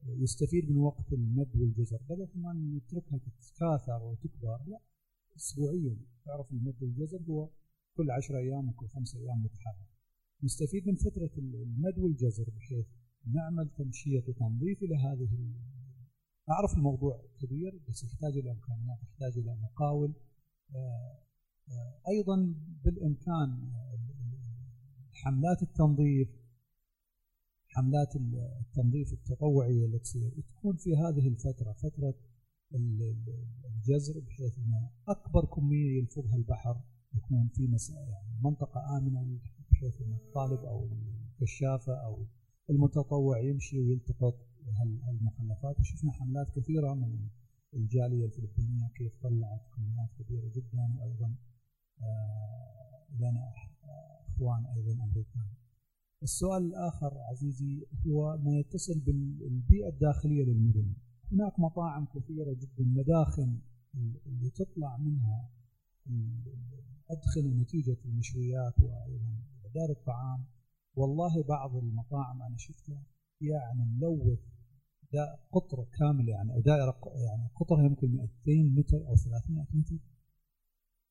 يستفيد 0.06 0.70
من 0.70 0.76
وقت 0.76 1.12
المد 1.12 1.56
والجزر. 1.56 2.00
بدل 2.10 2.28
ما 2.34 2.52
نتركها 2.52 3.18
تتكاثر 3.18 4.02
وتكبر 4.02 4.58
لا 4.66 4.80
اسبوعيا. 5.36 5.96
تعرف 6.24 6.52
المد 6.52 6.82
والجزر 6.82 7.22
هو 7.28 7.50
كل 7.96 8.10
10 8.10 8.38
أيام 8.38 8.68
وكل 8.68 8.88
خمس 8.88 9.16
أيام 9.16 9.42
متحرك. 9.44 9.92
نستفيد 10.44 10.86
من 10.88 10.96
فترة 10.96 11.30
المد 11.38 11.98
والجزر 11.98 12.50
بحيث 12.56 12.86
نعمل 13.26 13.70
تمشية 13.78 14.24
وتنظيف 14.28 14.82
إلى 14.82 14.96
هذه 14.96 15.52
اعرف 16.50 16.74
الموضوع 16.76 17.22
كبير 17.40 17.80
بس 17.88 18.04
يحتاج 18.04 18.32
إلى 18.38 18.50
إمكانيات 18.50 18.98
يحتاج 19.02 19.38
إلى 19.38 19.56
مقاول. 19.62 20.14
آه، 20.74 21.18
آه، 21.68 22.00
أيضا 22.08 22.54
بالإمكان 22.84 23.72
حملات 25.12 25.62
التنظيف 25.62 26.28
حملات 27.74 28.16
التنظيف 28.16 29.12
التطوعية 29.12 29.84
اللي 29.86 29.98
تصير 29.98 30.30
تكون 30.48 30.76
في 30.76 30.96
هذه 30.96 31.28
الفترة 31.28 31.72
فترة 31.72 32.14
ال- 32.74 33.02
ال- 33.02 33.46
الجزر 33.76 34.20
بحيث 34.20 34.58
أن 34.58 34.88
أكبر 35.08 35.44
كمية 35.44 35.98
يلفظها 35.98 36.36
البحر 36.36 36.76
يكون 37.14 37.48
في 37.54 37.66
مس- 37.66 37.90
يعني 37.90 38.38
منطقة 38.44 38.98
آمنة 38.98 39.38
بحيث 39.70 40.00
أن 40.02 40.12
الطالب 40.12 40.60
أو 40.64 40.88
الكشافة 41.32 41.92
أو 42.06 42.26
المتطوع 42.70 43.40
يمشي 43.40 43.80
ويلتقط 43.80 44.34
هال- 44.80 45.02
هالمخلفات 45.02 45.80
وشفنا 45.80 46.12
حملات 46.12 46.50
كثيرة 46.58 46.94
من 46.94 47.28
الجالية 47.74 48.24
الفلبينية 48.26 48.88
كيف 48.96 49.12
طلعت 49.22 49.60
كميات 49.76 50.08
كبيرة 50.18 50.48
جدا 50.56 50.96
وأيضا 50.98 51.34
آه، 52.02 53.06
لنا 53.18 53.52
أح- 53.52 53.86
إخوان 54.28 54.66
أيضا 54.66 55.04
أمريكان. 55.04 55.46
السؤال 56.22 56.62
الآخر 56.62 57.18
عزيزي 57.30 57.86
هو 58.06 58.38
ما 58.38 58.58
يتصل 58.58 59.00
بالبيئة 59.00 59.88
الداخلية 59.88 60.44
للمدن. 60.44 60.92
هناك 61.32 61.60
مطاعم 61.60 62.06
كثيرة 62.06 62.52
جدا 62.52 62.84
مداخن 62.84 63.58
اللي 64.26 64.50
تطلع 64.50 64.96
منها 64.96 65.50
الادخنه 67.10 67.62
نتيجة 67.62 67.96
المشويات 68.04 68.74
وأيضا 68.80 69.36
اعداد 69.64 69.90
الطعام 69.90 70.44
والله 70.96 71.42
بعض 71.42 71.76
المطاعم 71.76 72.42
أنا 72.42 72.56
شفتها 72.56 73.02
يعني 73.40 73.84
ملوث 73.96 74.38
دا 75.12 75.38
قطر 75.52 75.84
كامل 75.98 76.28
يعني 76.28 76.52
أو 76.52 76.60
دائرة 76.60 76.90
ق- 76.90 77.16
يعني 77.16 77.48
قطرها 77.54 77.84
يمكن 77.84 78.08
200 78.10 78.30
متر 78.78 79.08
أو 79.08 79.16
300 79.16 79.66
متر 79.74 79.96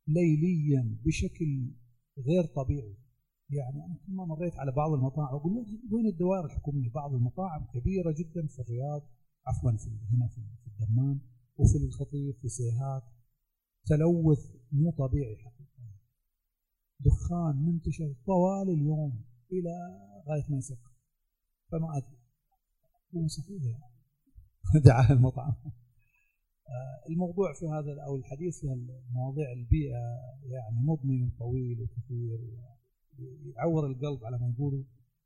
ليليا 0.07 0.97
بشكل 1.05 1.71
غير 2.17 2.45
طبيعي 2.45 2.95
يعني 3.51 3.85
أنا 3.85 3.95
كل 4.07 4.13
ما 4.13 4.25
مريت 4.25 4.55
على 4.59 4.71
بعض 4.71 4.91
المطاعم 4.93 5.35
أقول 5.35 5.53
وين- 5.91 6.07
الدوائر 6.07 6.45
الحكومية؟ 6.45 6.89
بعض 6.91 7.13
المطاعم 7.13 7.65
كبيرة 7.73 8.11
جدا 8.11 8.47
في 8.47 8.59
الرياض 8.61 9.01
عفوا 9.47 9.71
في 9.71 9.89
هنا 10.13 10.27
في 10.27 10.41
الدمام 10.67 11.19
وفي 11.57 11.77
الخطيب 11.77 12.35
في 12.41 12.47
سيهات. 12.49 13.03
تلوث 13.85 14.55
مو 14.71 14.91
طبيعي 14.91 15.35
حقيقة. 15.37 15.71
دخان 16.99 17.55
منتشر 17.65 18.15
طوال 18.25 18.69
اليوم 18.69 19.23
إلى 19.51 19.71
غاية 20.29 20.45
ما 20.49 20.57
يسكر 20.57 20.91
فما 21.71 21.97
أدري. 21.97 22.17
مو 23.13 23.27
صحيح 23.27 23.63
يعني. 23.63 23.91
دعاء 24.85 25.11
المطعم. 25.13 25.53
آه، 26.69 27.09
الموضوع 27.09 27.53
في 27.53 27.65
هذا 27.65 28.01
أو 28.07 28.15
الحديث 28.15 28.59
في 28.59 28.67
مواضيع 29.13 29.51
البيئة 29.51 29.99
يعني 30.43 30.79
مضني 30.79 31.23
وطويل 31.23 31.81
وكثير. 31.81 32.39
يعور 33.55 33.87
القلب 33.87 34.25
على 34.25 34.37
ما 34.37 34.53
يقولوا 34.55 34.83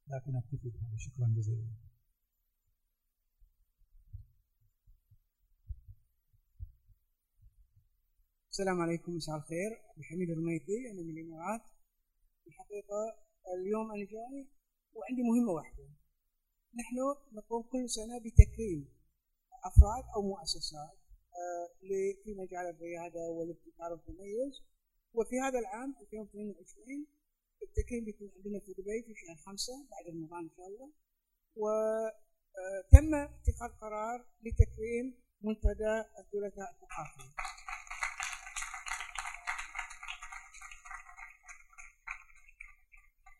لكن 0.07 0.35
أكتفي 0.35 0.69
بهذا. 0.69 0.97
شكرا 0.97 1.34
جزيلا. 1.38 1.67
السلام 8.51 8.81
عليكم. 8.81 9.15
مساء 9.15 9.35
الخير. 9.35 9.72
حميد 10.01 10.30
الرميتي 10.30 10.91
أنا 10.91 11.01
من 11.01 11.09
الإمارات. 11.09 11.61
الحقيقة 12.47 13.01
اليوم 13.53 13.91
أنا 13.91 14.05
جاي 14.05 14.47
وعندي 14.93 15.22
مهمة 15.23 15.51
واحدة. 15.51 15.84
نحن 16.80 16.97
نقوم 17.38 17.61
كل 17.63 17.89
سنة 17.89 18.19
بتكريم 18.19 18.95
أفراد 19.69 20.03
أو 20.15 20.22
مؤسسات 20.22 20.97
آه، 21.41 21.67
في 22.23 22.34
مجال 22.34 22.65
الريادة 22.76 23.19
والابتكار 23.35 23.91
والتميز 23.91 24.53
وفي 25.13 25.35
هذا 25.39 25.59
العام 25.59 25.95
2022 26.01 27.07
التكريم 27.69 28.05
بيكون 28.05 28.29
عندنا 28.35 28.59
في 28.59 28.71
دبي 28.73 29.03
في 29.07 29.13
شهر 29.15 29.35
خمسة 29.45 29.73
بعد 29.91 30.05
رمضان 30.15 30.43
إن 30.43 30.49
شاء 30.57 30.67
الله. 30.67 30.91
وتم 31.55 33.15
اتخاذ 33.15 33.69
قرار 33.81 34.25
لتكريم 34.43 35.05
منتدى 35.41 35.93
الثلاثاء 36.19 36.69
الثقافي 36.71 37.35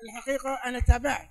الحقيقة 0.04 0.54
أنا 0.66 0.80
تابعت 0.80 1.30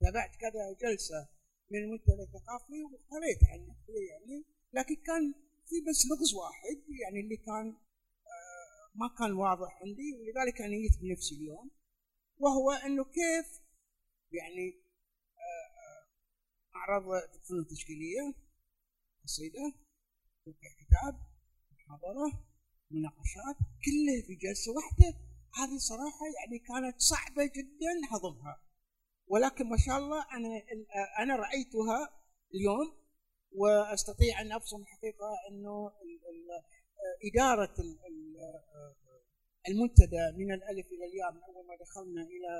تابعت 0.00 0.30
كذا 0.36 0.72
جلسة 0.82 1.28
من 1.70 1.78
المنتدى 1.78 2.22
الثقافي 2.22 2.84
وقريت 2.84 3.38
عنه 3.50 3.76
يعني 4.10 4.44
لكن 4.72 4.94
كان 4.94 5.34
في 5.68 5.76
بس 5.88 6.06
لغز 6.10 6.34
واحد 6.34 6.78
يعني 7.02 7.20
اللي 7.20 7.36
كان 7.36 7.66
آه، 8.26 8.90
ما 8.94 9.08
كان 9.18 9.32
واضح 9.32 9.82
عندي 9.82 10.12
ولذلك 10.18 10.60
أنا 10.60 10.76
جيت 10.76 11.00
بنفسي 11.02 11.34
اليوم. 11.34 11.70
وهو 12.38 12.70
أنه 12.70 13.04
كيف 13.04 13.60
يعني 14.32 14.82
آه، 15.38 15.68
آه، 15.80 16.06
معرض 16.74 17.02
الفنون 17.34 17.60
التشكيلية 17.60 18.34
قصيدة 19.24 19.72
توقيع 20.44 20.70
كتاب 20.80 21.20
محاضرة 21.72 22.44
مناقشات 22.90 23.56
كلها 23.84 24.26
في 24.26 24.34
جلسة 24.34 24.72
واحدة. 24.72 25.18
هذه 25.54 25.78
صراحة 25.78 26.24
يعني 26.40 26.58
كانت 26.58 27.00
صعبة 27.00 27.44
جدا 27.44 27.92
هضمها 28.10 28.62
ولكن 29.26 29.68
ما 29.68 29.76
شاء 29.86 29.98
الله 29.98 30.22
أنا 30.32 30.62
أنا 31.18 31.36
رأيتها 31.36 32.08
اليوم 32.54 32.98
وأستطيع 33.52 34.40
أن 34.40 34.52
أبصم 34.52 34.84
حقيقة 34.84 35.26
أنه 35.50 35.88
ال- 35.88 36.28
المنتدى 39.68 40.24
من 40.38 40.48
الألف 40.52 40.86
إلى 40.94 41.04
الياء 41.10 41.28
من 41.34 41.40
أول 41.48 41.64
ما 41.68 41.74
دخلنا 41.84 42.22
إلى 42.34 42.52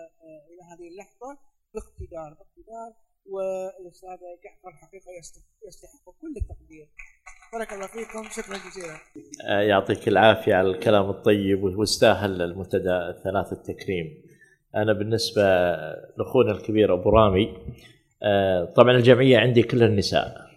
إلى 0.50 0.62
هذه 0.70 0.88
اللحظة 0.92 1.30
باقتدار 1.74 2.30
باقتدار 2.38 2.90
والأستاذ 3.32 4.18
جعفر 4.44 4.76
حقيقة 4.82 5.10
يستحق- 5.68 6.14
كل 6.20 6.34
التقدير. 6.36 6.88
بارك 7.52 7.72
الله 7.72 7.86
فيكم 7.86 8.24
شكرا 8.42 8.56
جزيلا. 8.70 8.96
آه، 9.50 9.60
يعطيك 9.60 10.08
العافية 10.08 10.54
على 10.54 10.68
الكلام 10.70 11.10
الطيب 11.10 11.62
واستاهل 11.64 12.42
المنتدى 12.42 12.90
الثلاث 12.90 13.52
التكريم. 13.52 14.06
أنا 14.74 14.92
بالنسبة 14.92 15.42
لأخونا 16.18 16.52
الكبير 16.52 16.94
أبو 16.94 17.10
رامي 17.10 17.56
آه، 18.22 18.64
طبعا 18.76 18.96
الجمعية 18.96 19.38
عندي 19.38 19.62
كلها 19.62 19.86
النساء. 19.86 20.48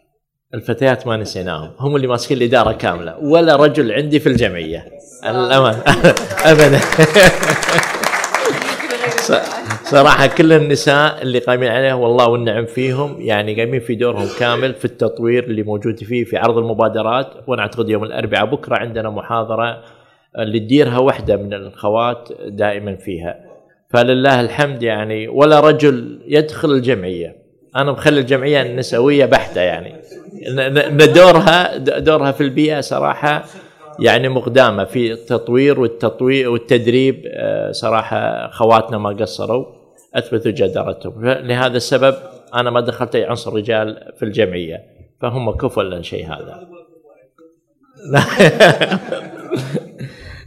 الفتيات 0.53 1.07
ما 1.07 1.17
نسيناهم 1.17 1.75
هم 1.79 1.95
اللي 1.95 2.07
ماسكين 2.07 2.37
الإدارة 2.37 2.77
كاملة 2.77 3.17
ولا 3.17 3.55
رجل 3.55 3.91
عندي 3.91 4.19
في 4.19 4.29
الجمعية. 4.29 4.89
الأمان 5.25 5.75
أبدا. 6.51 6.79
صراحة 9.83 10.27
كل 10.27 10.53
النساء 10.53 11.21
اللي 11.21 11.39
قايمين 11.39 11.69
عليها 11.71 11.93
والله 11.93 12.27
والنعم 12.29 12.65
فيهم 12.65 13.21
يعني 13.21 13.55
قايمين 13.55 13.79
في 13.79 13.95
دورهم 13.95 14.27
كامل 14.39 14.73
في 14.73 14.85
التطوير 14.85 15.43
اللي 15.43 15.63
موجود 15.63 16.03
فيه 16.03 16.23
في 16.23 16.37
عرض 16.37 16.57
المبادرات. 16.57 17.27
وأنا 17.47 17.61
اعتقد 17.61 17.89
يوم 17.89 18.03
الأربعاء 18.03 18.45
بكرة 18.45 18.75
عندنا 18.75 19.09
محاضرة 19.09 19.77
اللي 20.39 20.59
تديرها 20.59 20.97
واحدة 20.97 21.35
من 21.37 21.53
الأخوات 21.53 22.29
دائما 22.47 22.95
فيها. 22.95 23.35
فلله 23.89 24.41
الحمد 24.41 24.83
يعني 24.83 25.27
ولا 25.27 25.59
رجل 25.59 26.21
يدخل 26.27 26.71
الجمعية. 26.71 27.35
أنا 27.75 27.91
مخلي 27.91 28.19
الجمعية 28.19 28.61
النسوية 28.61 29.25
بحتة 29.25 29.61
يعني. 29.61 29.93
ن- 30.49 30.73
ن- 30.73 30.93
ن- 31.03 31.13
دورها 31.13 31.77
دورها 31.77 32.31
في 32.31 32.41
البيئة 32.41 32.81
صراحة 32.81 33.43
يعني 34.01 34.29
مقدامة 34.29 34.83
في 34.83 35.11
التطوير 35.11 35.79
والتطوير 35.79 36.49
والتدريب 36.49 37.23
آه، 37.25 37.71
صراحة 37.71 38.49
خواتنا 38.49 38.97
ما 38.97 39.09
قصروا 39.09 39.65
أثبتوا 40.15 40.51
جدارتهم. 40.51 41.25
لهذا 41.25 41.77
السبب 41.77 42.15
أنا 42.53 42.69
ما 42.69 42.81
دخلت 42.81 43.15
أي 43.15 43.25
عنصر 43.25 43.53
رجال 43.53 44.13
في 44.17 44.25
الجمعية 44.25 44.83
فهم 45.21 45.51
كفوا 45.51 45.83
للشيء 45.83 46.27
هذا. 46.27 46.67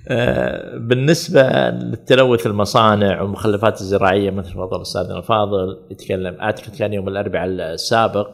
آه، 0.08 0.78
بالنسبة 0.78 1.42
للتلوث 1.70 2.46
المصانع 2.46 3.22
والمخلفات 3.22 3.80
الزراعية 3.80 4.30
مثل 4.30 4.50
تفضل 4.50 4.82
أستاذنا 4.82 5.18
الفاضل 5.18 5.78
يتكلم 5.90 6.40
أعتقد 6.40 6.76
كان 6.76 6.92
يوم 6.92 7.08
الأربعاء 7.08 7.46
السابق 7.48 8.30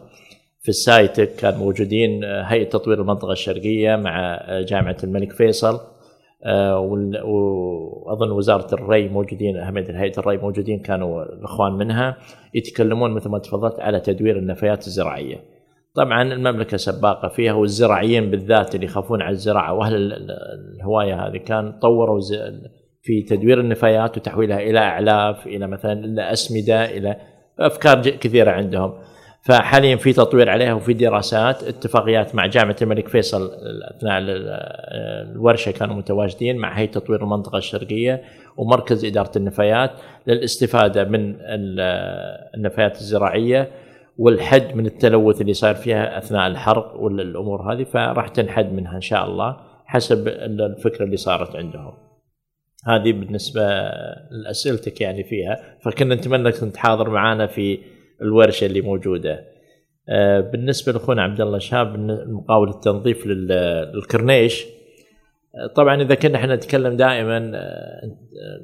في 0.62 0.69
السايتك 0.69 1.35
كان 1.37 1.55
موجودين 1.59 2.24
آه، 2.24 2.43
هيئة 2.43 2.69
تطوير 2.69 3.01
المنطقة 3.01 3.32
الشرقية 3.32 3.97
مع 3.97 4.35
آه، 4.35 4.62
جامعة 4.62 4.97
الملك 5.05 5.32
فيصل 5.32 5.81
آه، 6.45 6.78
وأظن 7.24 8.31
وزارة 8.31 8.74
الري 8.74 9.09
موجودين 9.09 9.57
أهمية 9.57 10.01
هيئة 10.01 10.19
الري 10.19 10.37
موجودين 10.37 10.78
كانوا 10.78 11.23
الإخوان 11.23 11.73
منها 11.73 12.16
يتكلمون 12.55 13.11
مثل 13.11 13.28
ما 13.28 13.39
تفضلت 13.39 13.81
على 13.81 14.01
تدوير 14.01 14.39
النفايات 14.39 14.87
الزراعية. 14.87 15.37
طبعا 15.95 16.23
المملكة 16.23 16.77
سباقة 16.77 17.28
فيها 17.28 17.53
والزراعيين 17.53 18.31
بالذات 18.31 18.74
اللي 18.74 18.87
يخافون 18.87 19.23
على 19.23 19.32
الزراعة 19.32 19.74
وأهل 19.74 19.95
ال- 19.95 20.12
ال- 20.12 20.31
الهواية 20.77 21.27
هذه 21.27 21.37
كان 21.37 21.73
طوروا 21.73 22.20
في 23.03 23.23
تدوير 23.23 23.61
النفايات 23.61 24.16
وتحويلها 24.16 24.61
إلى 24.61 24.78
أعلاف 24.78 25.47
إلى 25.47 25.66
مثلا 25.66 25.93
إلى 26.05 26.32
أسمدة 26.32 26.85
إلى 26.85 27.16
أفكار 27.59 28.01
كثيرة 28.03 28.51
عندهم. 28.51 28.93
فحاليا 29.42 29.96
في 29.96 30.12
تطوير 30.12 30.50
عليها 30.50 30.74
وفي 30.74 30.92
دراسات 30.92 31.62
اتفاقيات 31.64 32.34
مع 32.34 32.46
جامعة 32.46 32.76
الملك 32.82 33.08
فيصل 33.08 33.50
أثناء 33.96 34.18
ال- 34.18 34.48
الورشة 35.32 35.70
كانوا 35.72 35.94
متواجدين 35.96 36.56
مع 36.56 36.78
هيئة 36.78 36.90
تطوير 36.90 37.22
المنطقة 37.22 37.58
الشرقية 37.58 38.22
ومركز 38.56 39.04
إدارة 39.04 39.30
النفايات 39.36 39.90
للاستفادة 40.26 41.04
من 41.04 41.34
ال- 41.40 41.80
النفايات 42.54 42.96
الزراعية 42.96 43.70
والحد 44.18 44.76
من 44.76 44.86
التلوث 44.86 45.40
اللي 45.40 45.52
صار 45.54 45.74
فيها 45.74 46.18
أثناء 46.18 46.46
الحرق 46.46 46.96
ولا 47.00 47.22
الأمور 47.22 47.72
هذه 47.72 47.84
فراح 47.84 48.28
تنحد 48.28 48.72
منها 48.72 48.96
إن 48.96 49.00
شاء 49.00 49.24
الله 49.26 49.56
حسب 49.86 50.28
الفكرة 50.28 51.04
اللي 51.04 51.16
صارت 51.16 51.56
عندهم. 51.56 51.92
هذه 52.86 53.12
بالنسبة 53.12 53.62
لأسئلتك 54.30 55.00
يعني 55.00 55.24
فيها 55.24 55.58
فكنا 55.82 56.14
نتمنى 56.14 56.52
كنت 56.52 56.76
حاضر 56.76 57.10
معنا 57.10 57.46
في 57.46 57.78
الورشة 58.22 58.66
اللي 58.66 58.80
موجودة. 58.80 59.44
آه، 60.09 60.40
بالنسبة 60.40 60.92
لأخونا 60.92 61.22
عبد 61.22 61.40
الله 61.40 61.59
شهاب 61.59 61.98
مقاول 62.28 62.68
التنظيف 62.68 63.26
لل- 63.26 63.90
للكرنيش 63.94 64.66
آه، 65.55 65.66
طبعا 65.76 66.02
إذا 66.02 66.14
كنا 66.14 66.36
إحنا 66.38 66.55
نتكلم 66.55 66.97
دائما 66.97 67.51
آه، 67.55 68.01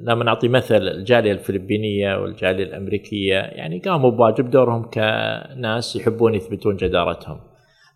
لما 0.01 0.23
نعطي 0.23 0.47
مثل 0.47 0.87
الجالية 0.87 1.31
الفلبينية 1.31 2.15
والجالية 2.21 2.63
الأمريكية 2.63 3.35
يعني 3.35 3.79
قاموا 3.79 4.11
بواجب 4.11 4.49
دورهم 4.49 4.89
كناس 4.89 5.95
يحبون 5.95 6.35
يثبتون 6.35 6.75
جدارتهم. 6.75 7.39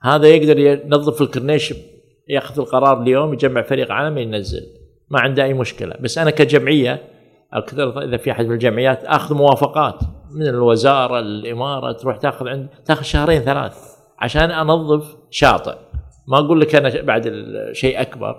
هذا 0.01 0.27
يقدر 0.27 0.59
ينظف 0.59 1.21
الكرنيش 1.21 1.73
يأخذ 2.27 2.59
القرار 2.59 3.01
اليوم 3.03 3.33
يجمع 3.33 3.61
فريق 3.61 3.91
عالمي 3.91 4.21
ينزل 4.21 4.63
ما 5.09 5.19
عنده 5.19 5.43
أي 5.43 5.53
مشكلة 5.53 5.95
بس 5.99 6.17
أنا 6.17 6.29
كجمعية 6.31 7.01
أكثر 7.53 8.03
إذا 8.03 8.17
في 8.17 8.31
أحد 8.31 8.45
من 8.45 8.53
الجمعيات 8.53 9.03
أخذ 9.03 9.35
موافقات 9.35 9.99
من 10.35 10.47
الوزارة 10.47 11.19
الإمارة 11.19 11.91
تروح 11.91 12.17
تاخذ 12.17 12.47
عند 12.47 12.67
تاخذ 12.85 13.03
شهرين 13.03 13.41
ثلاث 13.41 13.95
عشان 14.19 14.51
أنظف 14.51 15.15
شاطئ. 15.29 15.75
ما 16.27 16.37
أقول 16.39 16.61
لك 16.61 16.75
أنا 16.75 17.01
بعد 17.01 17.45
شيء 17.71 18.01
أكبر. 18.01 18.35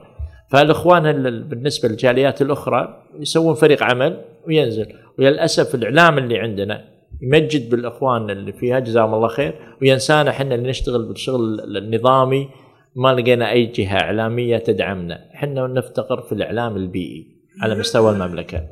فالإخوان 0.51 1.06
ال- 1.06 1.43
بالنسبة 1.43 1.89
للجاليات 1.89 2.43
الأخرى 2.43 3.02
يسوون 3.20 3.55
فريق 3.55 3.82
عمل 3.82 4.24
وينزل. 4.47 4.86
وللأسف 5.19 5.74
الإعلام 5.74 6.19
اللي 6.19 6.39
عندنا 6.39 6.85
يمجد 7.23 7.70
بالإخوان 7.70 8.31
اللي 8.31 8.52
فيها 8.52 8.78
جزاهم 8.78 9.14
الله 9.14 9.28
خير 9.28 9.55
وينسانا 9.82 10.31
إحنا 10.31 10.55
اللي 10.55 10.69
نشتغل 10.69 11.02
بالشغل 11.09 11.60
النظامي. 11.77 12.48
ما 12.97 13.14
لقينا 13.14 13.51
أي 13.51 13.66
جهة 13.66 13.97
إعلامية 14.01 14.56
تدعمنا، 14.59 15.19
إحنا 15.35 15.66
نفتقر 15.66 16.20
في 16.20 16.32
الإعلام 16.32 16.77
البيئي 16.77 17.27
على 17.62 17.74
مستوى 17.74 18.12
المملكة. 18.12 18.62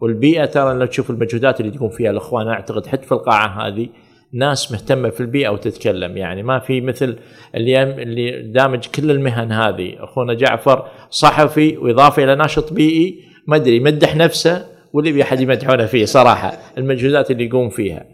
والبيئة 0.00 0.44
ترى 0.44 0.74
لو 0.74 0.86
تشوف 0.86 1.10
المجهودات 1.10 1.60
اللي 1.60 1.72
تقوم 1.72 1.88
فيها 1.88 2.10
الإخوان 2.10 2.48
أعتقد 2.48 2.86
حتى 2.86 3.06
في 3.06 3.12
القاعة 3.12 3.66
هذه 3.66 3.88
ناس 4.32 4.72
مهتمة 4.72 5.10
في 5.10 5.20
البيئة 5.20 5.48
وتتكلم. 5.48 6.16
يعني 6.16 6.42
ما 6.42 6.58
في 6.58 6.80
مثل 6.80 7.16
اللي 7.54 7.82
اللي 7.82 8.42
دامج 8.42 8.86
كل 8.86 9.10
المهن 9.10 9.52
هذه. 9.52 10.04
أخونا 10.04 10.34
جعفر 10.34 10.86
صحفي 11.10 11.76
وإضافة 11.76 12.24
إلى 12.24 12.34
ناشط 12.34 12.72
بيئي 12.72 13.24
ما 13.46 13.56
أدري 13.56 13.76
يمدح 13.76 14.16
نفسه 14.16 14.66
واللي 14.92 15.10
يبي 15.10 15.22
أحد 15.22 15.40
يمدحونه 15.40 15.86
فيه 15.86 16.04
صراحة 16.04 16.58
المجهودات 16.78 17.30
اللي 17.30 17.44
يقوم 17.44 17.68
فيها. 17.68 18.04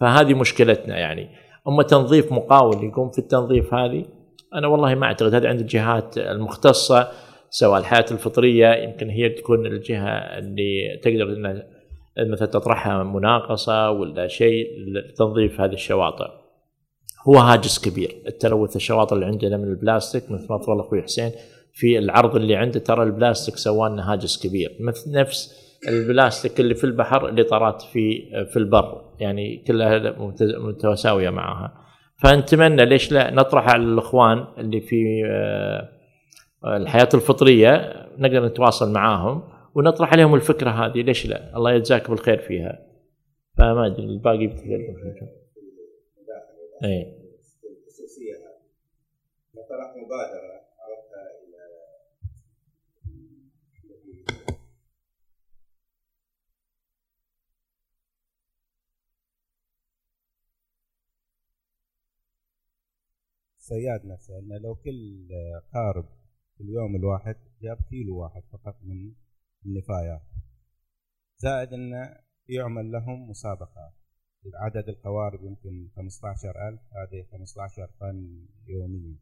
فهذه 0.00 0.34
مشكلتنا 0.34 0.98
يعني. 0.98 1.28
أما 1.68 1.82
تنظيف 1.82 2.32
مقاول 2.32 2.84
يقوم 2.84 3.10
في 3.10 3.18
التنظيف 3.18 3.74
هذه 3.74 4.04
أنا 4.54 4.66
والله 4.66 4.94
ما 4.94 5.06
أعتقد. 5.06 5.34
هذا 5.34 5.48
عند 5.48 5.60
الجهات 5.60 6.18
المختصة 6.18 7.08
سواء 7.54 7.80
الحياة 7.80 8.04
الفطرية 8.10 8.74
يمكن 8.74 9.10
هي 9.10 9.28
تكون 9.28 9.66
الجهة 9.66 10.08
اللي 10.38 11.00
تقدر 11.02 11.32
انها 11.32 11.66
مثلا 12.18 12.48
تطرحها 12.48 13.02
مناقصة 13.02 13.90
ولا 13.90 14.28
شيء 14.28 14.66
لتنظيف 14.88 15.60
هذه 15.60 15.72
الشواطئ. 15.72 16.26
هو 17.28 17.34
هاجس 17.34 17.88
كبير 17.88 18.22
التلوث 18.26 18.76
الشواطئ 18.76 19.14
اللي 19.14 19.26
عندنا 19.26 19.56
من 19.56 19.64
البلاستيك 19.64 20.30
مثل 20.30 20.46
ما 20.50 20.58
تفضل 20.58 20.80
أخوي 20.80 21.02
حسين 21.02 21.30
في 21.72 21.98
العرض 21.98 22.36
اللي 22.36 22.56
عنده 22.56 22.80
ترى 22.80 23.02
البلاستيك 23.02 23.56
سوى 23.56 23.88
لنا 23.88 24.12
هاجس 24.12 24.46
كبير 24.46 24.76
مثل 24.80 25.10
نفس 25.10 25.54
البلاستيك 25.88 26.60
اللي 26.60 26.74
في 26.74 26.84
البحر 26.84 27.28
اللي 27.28 27.44
طرات 27.44 27.82
في 27.82 28.22
في 28.52 28.56
البر 28.56 29.02
يعني 29.20 29.64
كلها 29.66 30.16
متساوية 30.58 31.30
معها. 31.30 31.72
فنتمنى 32.22 32.84
ليش 32.84 33.12
لا 33.12 33.30
نطرح 33.30 33.68
على 33.68 33.82
الإخوان 33.82 34.44
اللي 34.58 34.80
في 34.80 35.22
آه، 35.26 36.01
الحياة 36.66 37.08
الفطرية 37.14 37.92
نقدر 38.18 38.46
نتواصل 38.46 38.92
معاهم 38.92 39.42
ونطرح 39.74 40.12
عليهم 40.12 40.34
الفكرة 40.34 40.70
هذه 40.70 41.02
ليش 41.02 41.26
لا؟ 41.26 41.56
الله 41.56 41.72
يجزاك 41.72 42.10
بالخير 42.10 42.38
فيها. 42.38 42.86
فما 43.58 43.86
أدري 43.86 44.06
الباقي 44.06 44.46
بتكلم 44.46 44.96
اي 46.84 47.22
طرح 49.68 49.96
مبادره 49.96 50.62
عرضها 50.78 51.22
إلى 51.42 51.58
نفسه 64.06 64.38
انه 64.38 64.58
لو 64.58 64.74
كل 64.74 65.28
قارب 65.74 66.21
في 66.62 66.68
اليوم 66.68 66.96
الواحد 66.96 67.36
جاب 67.62 67.76
كيلو 67.90 68.22
واحد 68.22 68.42
فقط 68.52 68.76
من 68.82 69.12
النفايات. 69.66 70.22
زائد 71.38 71.72
انه 71.72 72.16
يعمل 72.48 72.92
لهم 72.92 73.30
مسابقات. 73.30 73.92
عدد 74.54 74.88
القوارب 74.88 75.44
يمكن 75.44 75.88
15000 75.96 76.80
هذه 76.96 77.26
15 77.32 77.90
طن 78.00 78.46
يوميا. 78.66 79.16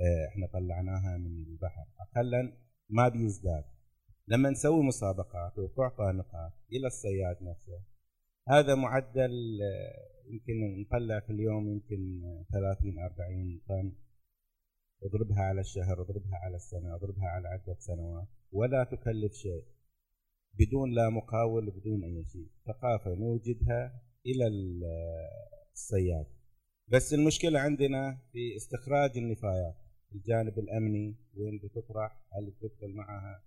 آه، 0.00 0.28
إحنا 0.28 0.46
طلعناها 0.46 1.18
من 1.18 1.44
البحر. 1.46 1.86
اقلا 2.00 2.52
ما 2.90 3.08
بيزداد. 3.08 3.64
لما 4.28 4.50
نسوي 4.50 4.82
مسابقات 4.82 5.58
وتعطى 5.58 6.12
نقاط 6.12 6.52
إلى 6.72 6.86
الصياد 6.86 7.36
نفسه 7.42 7.80
هذا 8.48 8.74
معدل 8.74 9.58
آه، 9.62 10.30
يمكن 10.30 10.80
نطلع 10.80 11.20
في 11.20 11.32
اليوم 11.32 11.68
يمكن 11.68 12.22
30 12.52 12.98
40 12.98 13.60
طن 13.68 14.07
اضربها 15.02 15.42
على 15.42 15.60
الشهر 15.60 16.00
اضربها 16.00 16.36
على 16.44 16.56
السنة 16.56 16.94
اضربها 16.94 17.28
على 17.28 17.48
عدة 17.48 17.76
سنوات. 17.78 18.28
ولا 18.52 18.84
تكلف 18.84 19.32
شيء. 19.32 19.64
بدون 20.58 20.94
لا 20.94 21.10
مقاول 21.10 21.70
بدون 21.70 22.04
أي 22.04 22.24
شيء. 22.24 22.48
ثقافة 22.66 23.14
نوجدها 23.14 24.02
إلى 24.26 24.46
الصياد. 25.72 26.26
بس 26.88 27.14
المشكلة 27.14 27.60
عندنا 27.60 28.18
في 28.32 28.56
استخراج 28.56 29.18
النفايات. 29.18 29.74
الجانب 30.14 30.58
الأمني 30.58 31.16
وين 31.36 31.58
بتطرح؟ 31.58 32.20
هل 32.32 32.50
بتدخل 32.50 32.94
معها 32.94 33.42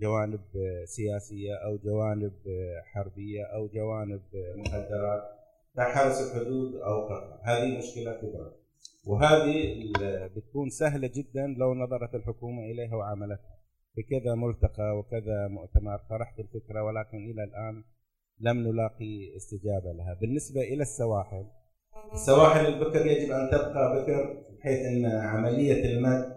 جوانب 0.00 0.40
سياسية 0.84 1.54
أو 1.54 1.76
جوانب 1.76 2.32
حربية 2.84 3.44
أو 3.44 3.68
جوانب 3.68 4.22
مخدرات 4.56 5.22
كحرس 5.76 6.30
الحدود 6.30 6.74
أو 6.74 7.06
قطع 7.06 7.40
هذه 7.44 7.78
مشكلة 7.78 8.20
كبرى. 8.20 8.54
وهذه 9.06 9.74
بتكون 10.36 10.68
سهلة 10.70 11.10
جدا 11.14 11.46
لو 11.58 11.74
نظرت 11.74 12.14
الحكومة 12.14 12.62
إليها 12.62 12.96
وعملتها. 12.96 13.58
في 13.94 14.02
كذا 14.02 14.34
ملتقى 14.34 14.98
وكذا 14.98 15.48
مؤتمر 15.48 15.98
طرحت 16.10 16.40
الفكرة 16.40 16.82
ولكن 16.82 17.18
إلى 17.30 17.44
الآن 17.44 17.84
لم 18.40 18.68
نلاقي 18.68 19.36
استجابة 19.36 19.92
لها. 19.92 20.18
بالنسبة 20.20 20.60
إلى 20.60 20.82
السواحل 20.82 21.44
السواحل 22.12 22.66
البكر 22.66 23.06
يجب 23.06 23.30
أن 23.32 23.48
تبقى 23.50 24.02
بكر 24.02 24.42
بحيث 24.58 24.78
إن 24.86 25.04
عملية 25.06 25.84
المد 25.84 26.34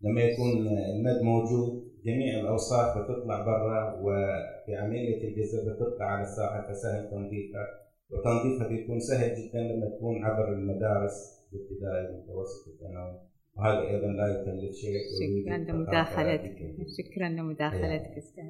لما 0.00 0.20
يكون 0.20 0.66
المد 0.68 1.22
موجود 1.22 1.84
جميع 2.04 2.40
الأوساخ 2.40 2.98
بتطلع 2.98 3.44
برا 3.44 4.00
وفي 4.00 4.76
عملية 4.76 5.28
الجزر 5.28 5.72
بتطلع 5.72 6.06
على 6.06 6.22
الساحل 6.22 6.74
فسهل 6.74 7.10
تنظيفها. 7.10 7.66
وتنظيفها 8.10 8.68
بيكون 8.68 9.00
سهل 9.00 9.34
جدا 9.34 9.58
لما 9.60 9.88
تكون 9.96 10.24
عبر 10.24 10.52
المدارس. 10.52 11.43
الابتدائي 11.54 12.04
والمتوسط 12.06 12.68
والثانوي 12.68 13.20
وهذا 13.56 13.80
أيضا 13.80 14.06
لا 14.06 14.26
يكلف 14.26 14.74
شيء. 14.74 15.00
شكرا 15.20 15.56
لمداخلتك. 15.56 16.58
شكرا 16.98 17.28
لمداخلتك 17.28 18.18
أستاذ. 18.18 18.44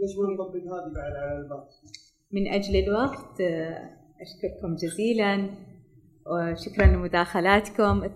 ليش 0.00 0.16
ما 0.18 0.34
نطبق 0.34 0.56
هذه 0.56 0.92
بعد 0.94 1.16
على 1.16 1.40
الباقي؟ 1.40 1.70
من 2.32 2.48
أجل 2.48 2.76
الوقت 2.76 3.40
أشكركم 4.20 4.74
جزيلا. 4.74 5.50
وشكرا 6.26 6.86
لمداخلاتكم. 6.86 8.10